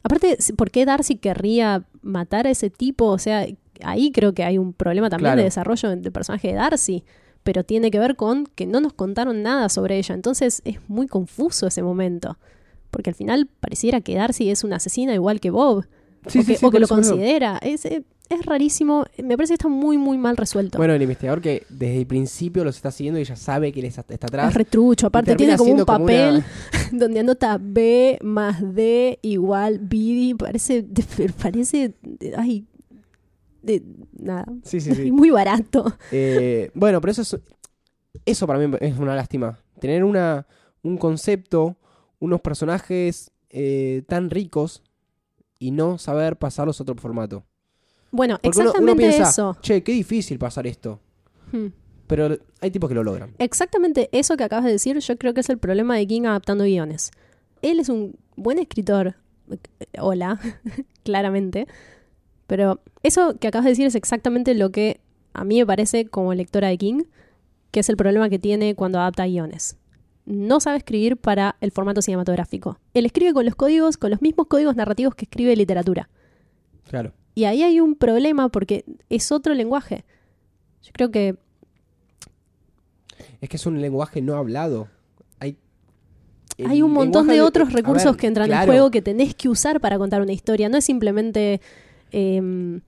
[0.04, 3.06] Aparte, ¿por qué Darcy querría matar a ese tipo?
[3.08, 3.46] O sea,
[3.84, 5.38] ahí creo que hay un problema también Claro.
[5.40, 7.04] de desarrollo del personaje de Darcy,
[7.44, 10.16] pero tiene que ver con que no nos contaron nada sobre ella.
[10.16, 12.38] Entonces es muy confuso ese momento,
[12.92, 15.86] porque al final pareciera que Darcy es una asesina igual que Bob,
[16.28, 17.60] Sí, o sí, que, sí, o que por lo considera.
[17.62, 18.02] Es, es
[18.48, 19.06] rarísimo.
[19.24, 20.80] Me parece que está muy, muy mal resuelto.
[20.80, 23.86] Bueno, el investigador que desde el principio los está siguiendo y ya sabe que él
[23.86, 24.50] está, está atrás.
[24.50, 25.06] es retrucho.
[25.06, 26.46] Aparte tiene como un como papel una-
[27.00, 30.36] donde anota B más D igual BD.
[30.36, 30.84] Parece,
[31.44, 31.94] parece,
[32.36, 32.66] ay,
[33.66, 33.84] de,
[34.20, 34.46] nada.
[34.64, 35.12] Sí, sí, sí.
[35.12, 35.94] Muy barato.
[36.12, 37.38] Eh, bueno, pero eso es,
[38.26, 39.60] eso para mí es una lástima.
[39.80, 40.48] Tener una,
[40.84, 41.76] un concepto,
[42.20, 44.84] unos personajes eh, tan ricos
[45.60, 47.44] y no saber pasarlos a otro formato.
[48.12, 49.58] Bueno, Porque uno- uno, exactamente piensa, eso.
[49.62, 51.00] che, qué difícil pasar esto.
[51.52, 51.68] Hmm.
[52.08, 53.34] Pero hay tipos que lo logran.
[53.40, 56.64] Exactamente eso que acabas de decir, yo creo que es el problema de King adaptando
[56.64, 57.12] guiones.
[57.62, 59.16] Él es un buen escritor,
[59.50, 59.58] eh,
[60.00, 60.40] hola,
[61.04, 61.68] claramente,
[62.48, 65.00] pero eso que acabas de decir es exactamente lo que
[65.34, 67.04] a mí me parece como lectora de King,
[67.72, 69.78] que es el problema que tiene cuando adapta guiones.
[70.26, 72.80] No sabe escribir para el formato cinematográfico.
[72.94, 76.10] Él escribe con los códigos, con los mismos códigos narrativos que escribe literatura.
[76.90, 77.14] Claro.
[77.36, 80.06] Y ahí hay un problema porque es otro lenguaje.
[80.82, 81.36] Yo creo que
[83.42, 84.88] Es que es un lenguaje no hablado.
[85.40, 85.58] Hay,
[86.66, 89.82] Hay un montón de otros recursos ver, que entran en juego que tenés que usar
[89.82, 90.70] para contar una historia.
[90.70, 91.60] No es simplemente.
[92.12, 92.82] Em,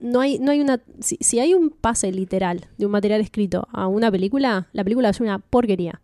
[0.00, 0.80] no hay, no hay una.
[1.00, 5.10] Si, si hay un pase literal de un material escrito a una película, la película
[5.10, 6.00] es una porquería.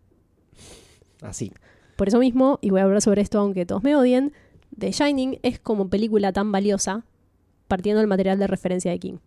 [1.21, 1.51] Así.
[1.95, 4.33] Por eso mismo, y voy a hablar sobre esto aunque todos me odien,
[4.77, 7.05] The Shining es como película tan valiosa
[7.67, 9.17] partiendo del material de referencia de King.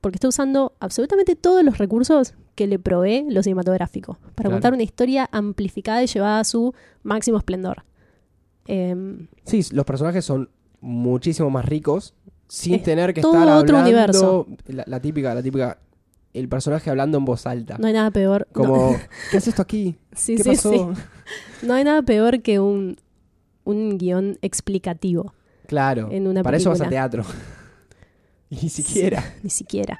[0.00, 4.50] Porque está usando absolutamente todos los recursos que le provee lo cinematográfico para Claro.
[4.52, 7.84] contar una historia amplificada y llevada a su máximo esplendor.
[8.66, 10.50] Em, Sí, los personajes son
[10.80, 12.14] muchísimo más ricos
[12.48, 13.88] sin Es tener que todo estar otro hablando.
[13.88, 14.46] universo.
[14.66, 15.78] La, la típica, la típica.
[16.32, 17.76] El personaje hablando en voz alta.
[17.78, 18.46] no hay nada peor.
[18.48, 18.96] no- Como,
[19.30, 19.96] ¿qué hace esto aquí?
[20.12, 20.72] sí, ¿Qué sí, pasó?
[20.72, 21.66] sí.
[21.66, 22.96] No hay nada peor que un,
[23.64, 25.34] un guion explicativo.
[25.66, 26.08] Claro.
[26.10, 27.24] En una para eso vas a teatro.
[28.48, 29.22] y ni siquiera.
[29.42, 29.98] ni siquiera.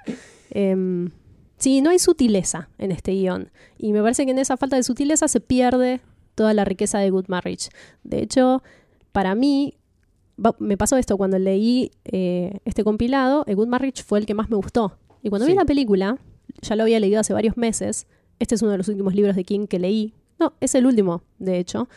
[0.51, 1.11] Em,
[1.59, 3.51] sí, no hay sutileza en este guion.
[3.79, 6.01] Y me parece que en esa falta de sutileza se pierde
[6.35, 7.69] toda la riqueza de Good Marriage.
[8.03, 8.63] De hecho,
[9.13, 9.75] para mí,
[10.59, 14.51] me pasó esto cuando leí eh, este compilado, el Good Marriage fue el que más
[14.51, 14.97] me gustó.
[15.23, 16.19] Y cuando vi la película,
[16.63, 18.07] ya lo había leído hace varios meses,
[18.39, 20.15] este es uno de los últimos libros de King que leí.
[20.39, 21.89] No, es el último, de hecho.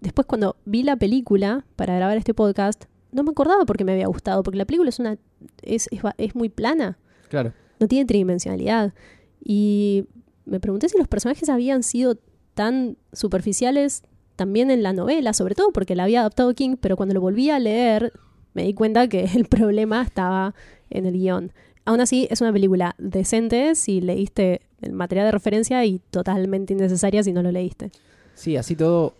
[0.00, 4.06] Después cuando vi la película para grabar este podcast, no me acordaba porque me había
[4.06, 5.18] gustado, porque la película es una
[5.62, 6.98] es, es, es muy plana
[7.28, 7.52] Claro.
[7.80, 8.94] no tiene tridimensionalidad.
[9.42, 10.04] Y
[10.44, 12.16] me pregunté si los personajes habían sido
[12.54, 14.02] tan superficiales
[14.38, 17.50] también en la novela, sobre todo porque la había adaptado King, pero cuando lo volví
[17.50, 18.12] a leer
[18.54, 20.54] me di cuenta que el problema estaba
[20.90, 21.52] en el guion.
[21.84, 27.22] Aún así, es una película decente si leíste el material de referencia y totalmente innecesaria
[27.24, 27.90] si no lo leíste.
[28.34, 29.14] Sí, así todo,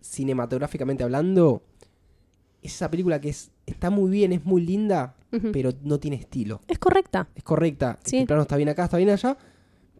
[0.00, 1.62] cinematográficamente hablando,
[2.62, 5.14] es esa película que es, está muy bien, es muy linda,
[5.52, 6.62] pero no tiene estilo.
[6.68, 7.28] Es correcta.
[7.34, 7.98] Es correcta.
[8.04, 8.18] Sí.
[8.18, 9.36] El plano está bien acá, está bien allá,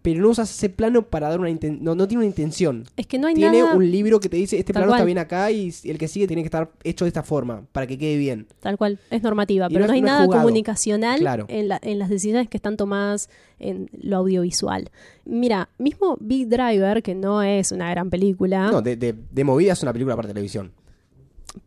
[0.03, 2.85] pero no usas ese plano para dar una inten- no, no tiene una intención.
[2.97, 5.05] Es que no hay tiene nada un libro que te dice, este Tal plano está
[5.05, 7.97] bien acá y el que sigue tiene que estar hecho de esta forma, para que
[7.97, 8.47] quede bien.
[8.61, 10.43] Tal cual, es normativa, Y pero no hay no nada jugado.
[10.43, 11.47] comunicacional Claro.
[11.49, 13.31] en, la- en las decisiones que están tomadas
[13.61, 14.91] en lo audiovisual.
[15.24, 19.73] Mira, mismo Big Driver, que no es una gran película No, de, de, de movida
[19.74, 20.73] es una película para televisión.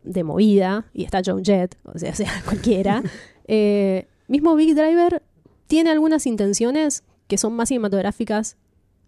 [0.02, 3.02] de movida, y está Joan Jett, o sea, sea cualquiera,
[3.48, 5.22] eh, mismo Big Driver
[5.68, 8.56] tiene algunas intenciones que son más cinematográficas,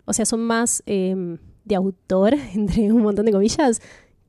[0.05, 3.81] o sea, son más eh, de autor, entre un montón de comillas,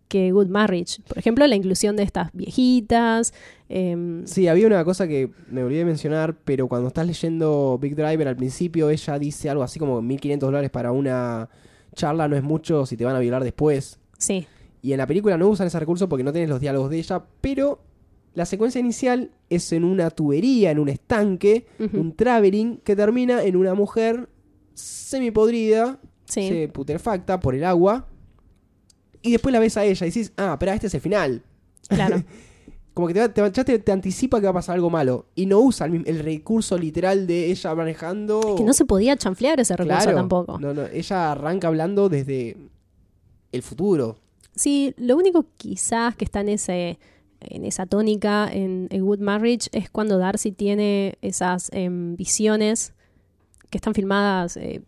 [0.07, 1.01] que Good Marriage.
[1.07, 3.31] Por ejemplo, la inclusión de estas viejitas.
[3.69, 7.95] em, Sí, había una cosa que me olvidé de mencionar, pero cuando estás leyendo Big
[7.95, 11.49] Driver al principio, ella dice algo así como 1.500 dólares para una
[11.95, 13.99] charla no es mucho si te van a violar después.
[14.17, 14.47] sí,
[14.81, 17.23] Y en la película no usan ese recurso porque no tienes los diálogos de ella,
[17.41, 17.79] pero
[18.33, 23.55] la secuencia inicial es en una tubería, en un estanque, un traveling que termina en
[23.55, 24.29] una mujer
[24.73, 26.47] semipodrida, sí.
[26.47, 28.07] se putrefacta por el agua,
[29.21, 31.43] y después la ves a ella y dices, ah, pero este es el final.
[31.87, 32.23] Claro.
[32.93, 35.27] Como que te, ya te, te anticipa que va a pasar algo malo.
[35.35, 38.55] Y no usa el, recurso literal de ella manejando.
[38.57, 40.17] que no se podía chanflear ese recurso Claro.
[40.17, 40.59] tampoco.
[40.59, 42.57] No, no, ella arranca hablando desde
[43.51, 44.17] el futuro.
[44.55, 46.99] Sí, lo único quizás que está en ese
[47.41, 52.93] en esa tónica en, en Good Marriage es cuando Darcy tiene esas em, visiones
[53.69, 54.81] que están filmadas eh,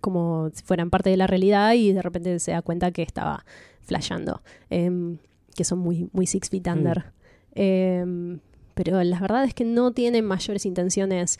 [0.00, 3.44] como si fueran parte de la realidad y de repente se da cuenta que estaba
[3.80, 5.18] flasheando, em,
[5.54, 7.12] que son muy, muy Six Feet Under.
[7.54, 8.40] Em,
[8.74, 11.38] pero la verdad es que no tiene mayores intenciones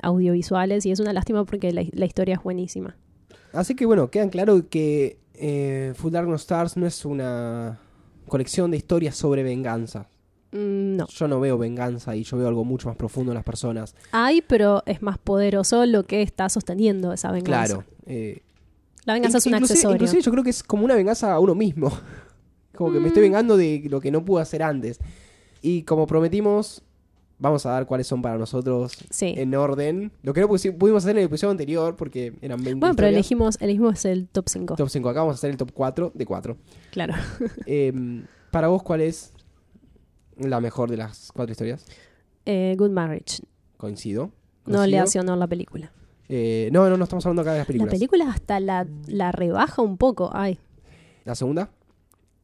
[0.00, 2.96] audiovisuales y es una lástima porque la, la historia es buenísima.
[3.52, 7.80] Así que bueno, quedan claro que eh, Full Dark No Stars no es una
[8.28, 10.08] colección de historias sobre venganza.
[10.52, 11.06] Mm, no.
[11.08, 13.94] Yo no veo venganza y yo veo algo mucho más profundo en las personas.
[14.12, 17.74] Hay, pero es más poderoso lo que está sosteniendo esa venganza.
[17.74, 17.84] Claro.
[18.06, 18.40] eh,
[19.04, 19.96] La venganza es un accesorio.
[19.96, 21.90] Inclusive yo creo que es como una venganza a uno mismo.
[22.74, 23.08] como que me Mm.
[23.08, 24.98] estoy vengando de lo que no pude hacer antes.
[25.60, 26.82] Y como prometimos,
[27.38, 29.34] vamos a dar cuáles son para nosotros Sí.
[29.36, 30.10] en orden.
[30.22, 33.12] Lo que no pudimos hacer en el episodio anterior porque eran 20 Bueno, pero historias.
[33.14, 34.76] elegimos, elegimos el top 5.
[34.76, 35.08] Top 5.
[35.08, 36.56] Acá vamos a hacer el top 4 de 4.
[36.90, 37.14] Claro.
[37.66, 37.92] Eh,
[38.50, 39.32] para vos, ¿cuál es
[40.38, 41.84] la mejor de las cuatro historias?
[42.46, 43.42] Eh, Good Marriage.
[43.76, 44.30] Coincido.
[44.66, 45.92] No le hace honor la película.
[46.30, 47.92] Eh, no, no, no estamos hablando acá de las películas.
[47.92, 50.30] La película hasta la, la rebaja un poco.
[50.32, 50.58] Ay,
[51.24, 51.70] La segunda,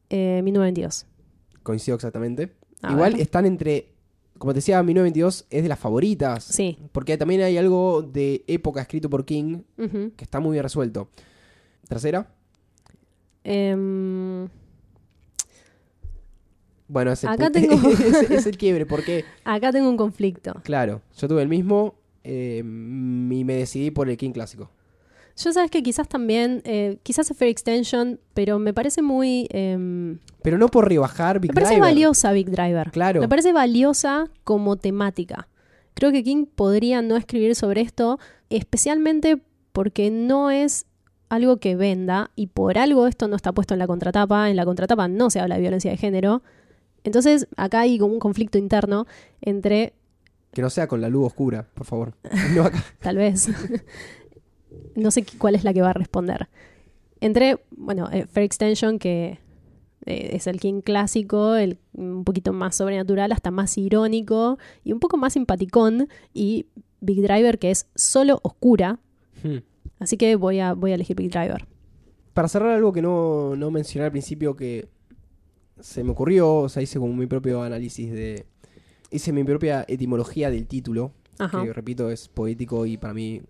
[0.09, 1.05] eh, 1922.
[1.63, 2.51] coincido exactamente.
[2.81, 3.21] A Igual ver.
[3.21, 3.93] están entre,
[4.37, 6.43] como te decía, 1922 es de las favoritas.
[6.43, 6.77] Sí.
[6.91, 11.09] Porque también hay algo de época escrito por King que está muy bien resuelto.
[11.87, 12.31] Tercera,
[13.47, 14.47] Em,
[16.87, 17.99] bueno, es el, Acá tengo- es,
[18.31, 20.53] es el quiebre, porque, acá tengo un conflicto.
[20.63, 22.63] claro, yo tuve el mismo eh, y
[23.43, 24.69] me decidí por el King clásico.
[25.37, 29.47] Yo sabes que quizás también, eh, quizás es Fair Extension, pero me parece muy...
[29.51, 31.89] em, Pero no por rebajar Big me parece Driver.
[31.89, 32.89] valiosa Big Driver.
[32.91, 33.19] Claro.
[33.19, 35.49] Me parece valiosa como temática.
[35.93, 38.17] Creo que King podría no escribir sobre esto,
[38.49, 39.41] especialmente
[39.73, 40.85] porque no es
[41.27, 44.49] algo que venda y por algo esto no está puesto en la contratapa.
[44.49, 46.43] En la contratapa no se habla de violencia de género.
[47.03, 49.05] Entonces acá hay como un conflicto interno
[49.41, 49.93] entre,
[50.53, 52.13] Que no sea con la luz oscura, por favor.
[52.55, 52.83] No acá.
[53.01, 53.49] tal vez,
[54.95, 56.47] no sé cuál es la que va a responder.
[57.21, 59.39] Entre, bueno, eh, Fair Extension, que
[60.05, 64.99] eh, es el King clásico, el, un poquito más sobrenatural, hasta más irónico y un
[64.99, 66.67] poco más simpaticón, y
[67.01, 68.99] Big Driver, que es solo oscura.
[69.43, 69.57] Hmm.
[69.99, 71.65] Así que voy a, voy a elegir Big Driver.
[72.33, 74.87] Para cerrar algo que no, no mencioné al principio que
[75.79, 78.45] se me ocurrió, o sea, hice como mi propio análisis de...
[79.11, 81.63] Hice mi propia etimología del título, Ajá.
[81.63, 83.41] que repito es poético y para mí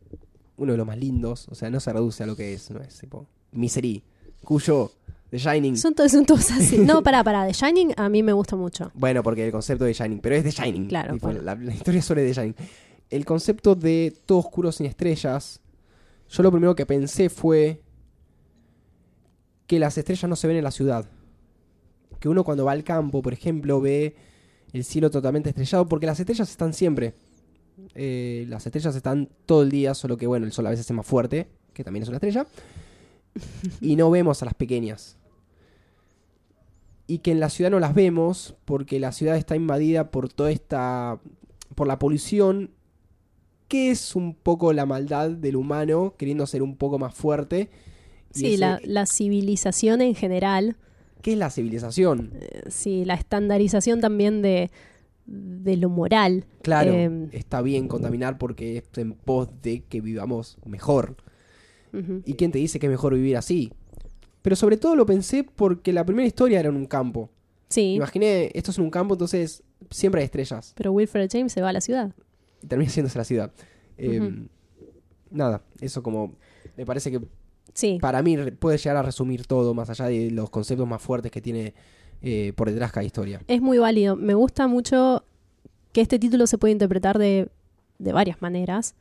[0.58, 2.82] uno de los más lindos, o sea, no se reduce a lo que es, no
[2.82, 4.04] es tipo Misery,
[4.44, 4.92] cuyo
[5.30, 5.78] The Shining...
[5.78, 6.78] Son todos, son todos así.
[6.78, 7.46] No, pará, pará.
[7.46, 8.92] The Shining a mí me gusta mucho.
[8.94, 10.88] Bueno, porque el concepto de Shining, pero es The Shining.
[10.88, 11.42] Claro, tipo, bueno.
[11.42, 12.56] la, la historia es sobre The Shining.
[13.10, 15.60] El concepto de todo oscuro sin estrellas,
[16.30, 17.82] yo lo primero que pensé fue
[19.68, 21.06] que las estrellas no se ven en la ciudad.
[22.20, 24.16] Que uno cuando va al campo, por ejemplo, ve
[24.74, 27.14] el cielo totalmente estrellado, porque las estrellas están siempre.
[27.94, 30.96] Eh, las estrellas están todo el día, solo que bueno, el sol a veces es
[30.96, 32.46] más fuerte, que también es una estrella.
[33.82, 35.18] Y no vemos a las pequeñas
[37.08, 40.52] y que en la ciudad no las vemos porque la ciudad está invadida por toda
[40.52, 41.20] esta
[41.76, 42.72] por la polución
[43.68, 47.70] que es un poco la maldad del humano queriendo ser un poco más fuerte
[48.32, 50.78] Sí, ese- la, la civilización en general.
[51.22, 52.32] ¿qué es la civilización?
[52.40, 54.72] eh, Sí, la estandarización también de,
[55.26, 56.46] de lo moral.
[56.62, 57.30] Claro, Em.
[57.32, 61.16] está bien contaminar porque es en pos de que vivamos mejor.
[62.26, 63.72] ¿Y quién te dice que es mejor vivir así?
[64.42, 67.30] Pero sobre todo lo pensé porque la primera historia era en un campo.
[67.70, 70.74] Sí, Imaginé, esto es en un campo, entonces siempre hay estrellas.
[70.76, 72.14] pero Wilfred James se va a la ciudad.
[72.62, 73.52] y termina siéndose la ciudad.
[73.98, 74.48] Eh, Ujú.
[75.32, 76.36] Nada, eso como
[76.78, 77.22] me parece que
[77.74, 81.32] Sí, para mí puede llegar a resumir todo, más allá de los conceptos más fuertes
[81.32, 81.74] que tiene
[82.22, 83.42] eh, por detrás cada historia.
[83.48, 84.16] es muy válido.
[84.16, 85.24] Me gusta mucho
[85.92, 87.50] que este título se puede interpretar de,
[88.00, 88.96] de varias maneras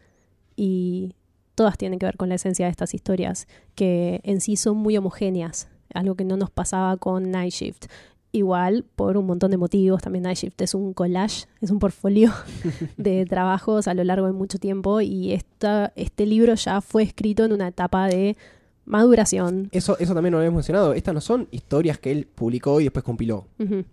[0.57, 1.15] y
[1.55, 4.97] todas tienen que ver con la esencia de estas historias, que en sí son muy
[4.97, 7.87] homogéneas, algo que no nos pasaba con Night Shift.
[8.33, 12.33] Igual, por un montón de motivos, también Night Shift es un collage, es un portfolio
[12.97, 17.45] de trabajos a lo largo de mucho tiempo y esta, este libro ya fue escrito
[17.45, 18.37] en una etapa de
[18.85, 19.69] maduración.
[19.73, 20.95] Eso, eso también lo habíamos mencionado.
[20.95, 23.47] Estas no son historias que él publicó y después compiló.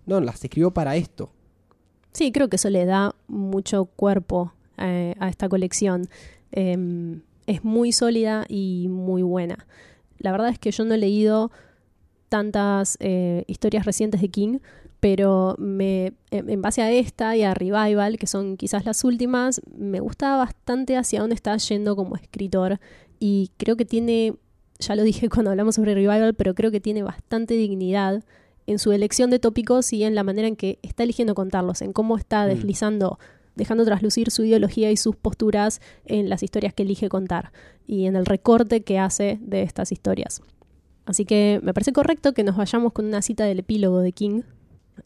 [0.06, 1.30] No, las escribió para esto.
[2.12, 6.08] Sí, creo que eso le da mucho cuerpo eh, a esta colección.
[6.52, 9.66] Eh, es muy sólida y muy buena.
[10.18, 11.50] La verdad es que yo no he leído
[12.28, 14.58] tantas eh, historias recientes de King,
[15.00, 20.00] pero me, en base a esta y a Revival, que son quizás las últimas, me
[20.00, 22.78] gusta bastante hacia dónde está yendo como escritor
[23.18, 24.34] y creo que tiene,
[24.82, 28.22] ya lo dije cuando hablamos sobre Revival, pero creo que tiene bastante dignidad
[28.66, 31.92] en su elección de tópicos y en la manera en que está eligiendo contarlos, en
[31.92, 32.48] cómo está Mm.
[32.50, 33.18] deslizando,
[33.56, 37.52] dejando traslucir su ideología y sus posturas en las historias que elige contar
[37.86, 40.40] y en el recorte que hace de estas historias.
[41.04, 44.42] Así que me parece correcto que nos vayamos con una cita del epílogo de King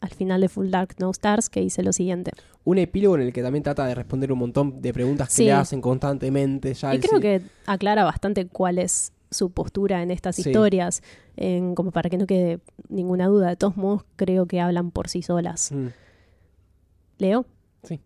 [0.01, 2.31] al final de Full Dark No Stars que dice lo siguiente.
[2.65, 5.43] Un epílogo en el que también trata de responder un montón de preguntas que Sí.
[5.45, 6.73] le hacen constantemente.
[6.75, 10.43] Ya Y creo sí- que aclara bastante cuál es su postura en estas Sí.
[10.49, 11.01] historias,
[11.35, 12.59] en- como para que no quede
[12.89, 13.49] ninguna duda.
[13.49, 15.71] De todos modos, creo que hablan por sí solas.
[15.71, 15.87] Mm.
[17.19, 17.45] ¿Leo?
[17.83, 17.99] Sí.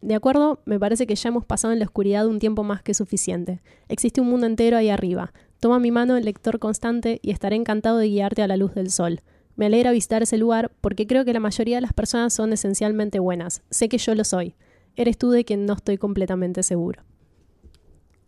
[0.00, 2.94] De acuerdo, me parece que ya hemos pasado en la oscuridad un tiempo más que
[2.94, 3.60] suficiente.
[3.88, 5.32] Existe un mundo entero ahí arriba.
[5.60, 9.20] Toma mi mano lector constante y estaré encantado de guiarte a la luz del sol.
[9.56, 13.18] Me alegra visitar ese lugar porque creo que la mayoría de las personas son esencialmente
[13.18, 13.62] buenas.
[13.70, 14.54] Sé que yo lo soy.
[14.96, 17.02] Eres tú de quien no estoy completamente seguro.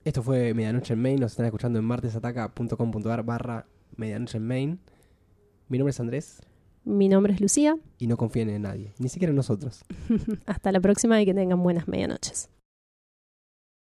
[0.04, 1.20] Esto fue Medianoche en Main.
[1.20, 3.66] Nos están escuchando en martesataca.com.ar barra
[3.96, 4.80] Medianoche en Main.
[5.68, 6.40] Mi nombre es Andrés
[6.84, 7.76] Mi nombre es Lucía.
[7.98, 9.84] y no confíen en nadie, ni siquiera en nosotros.
[10.46, 12.50] Hasta la próxima y que tengan buenas medianoches.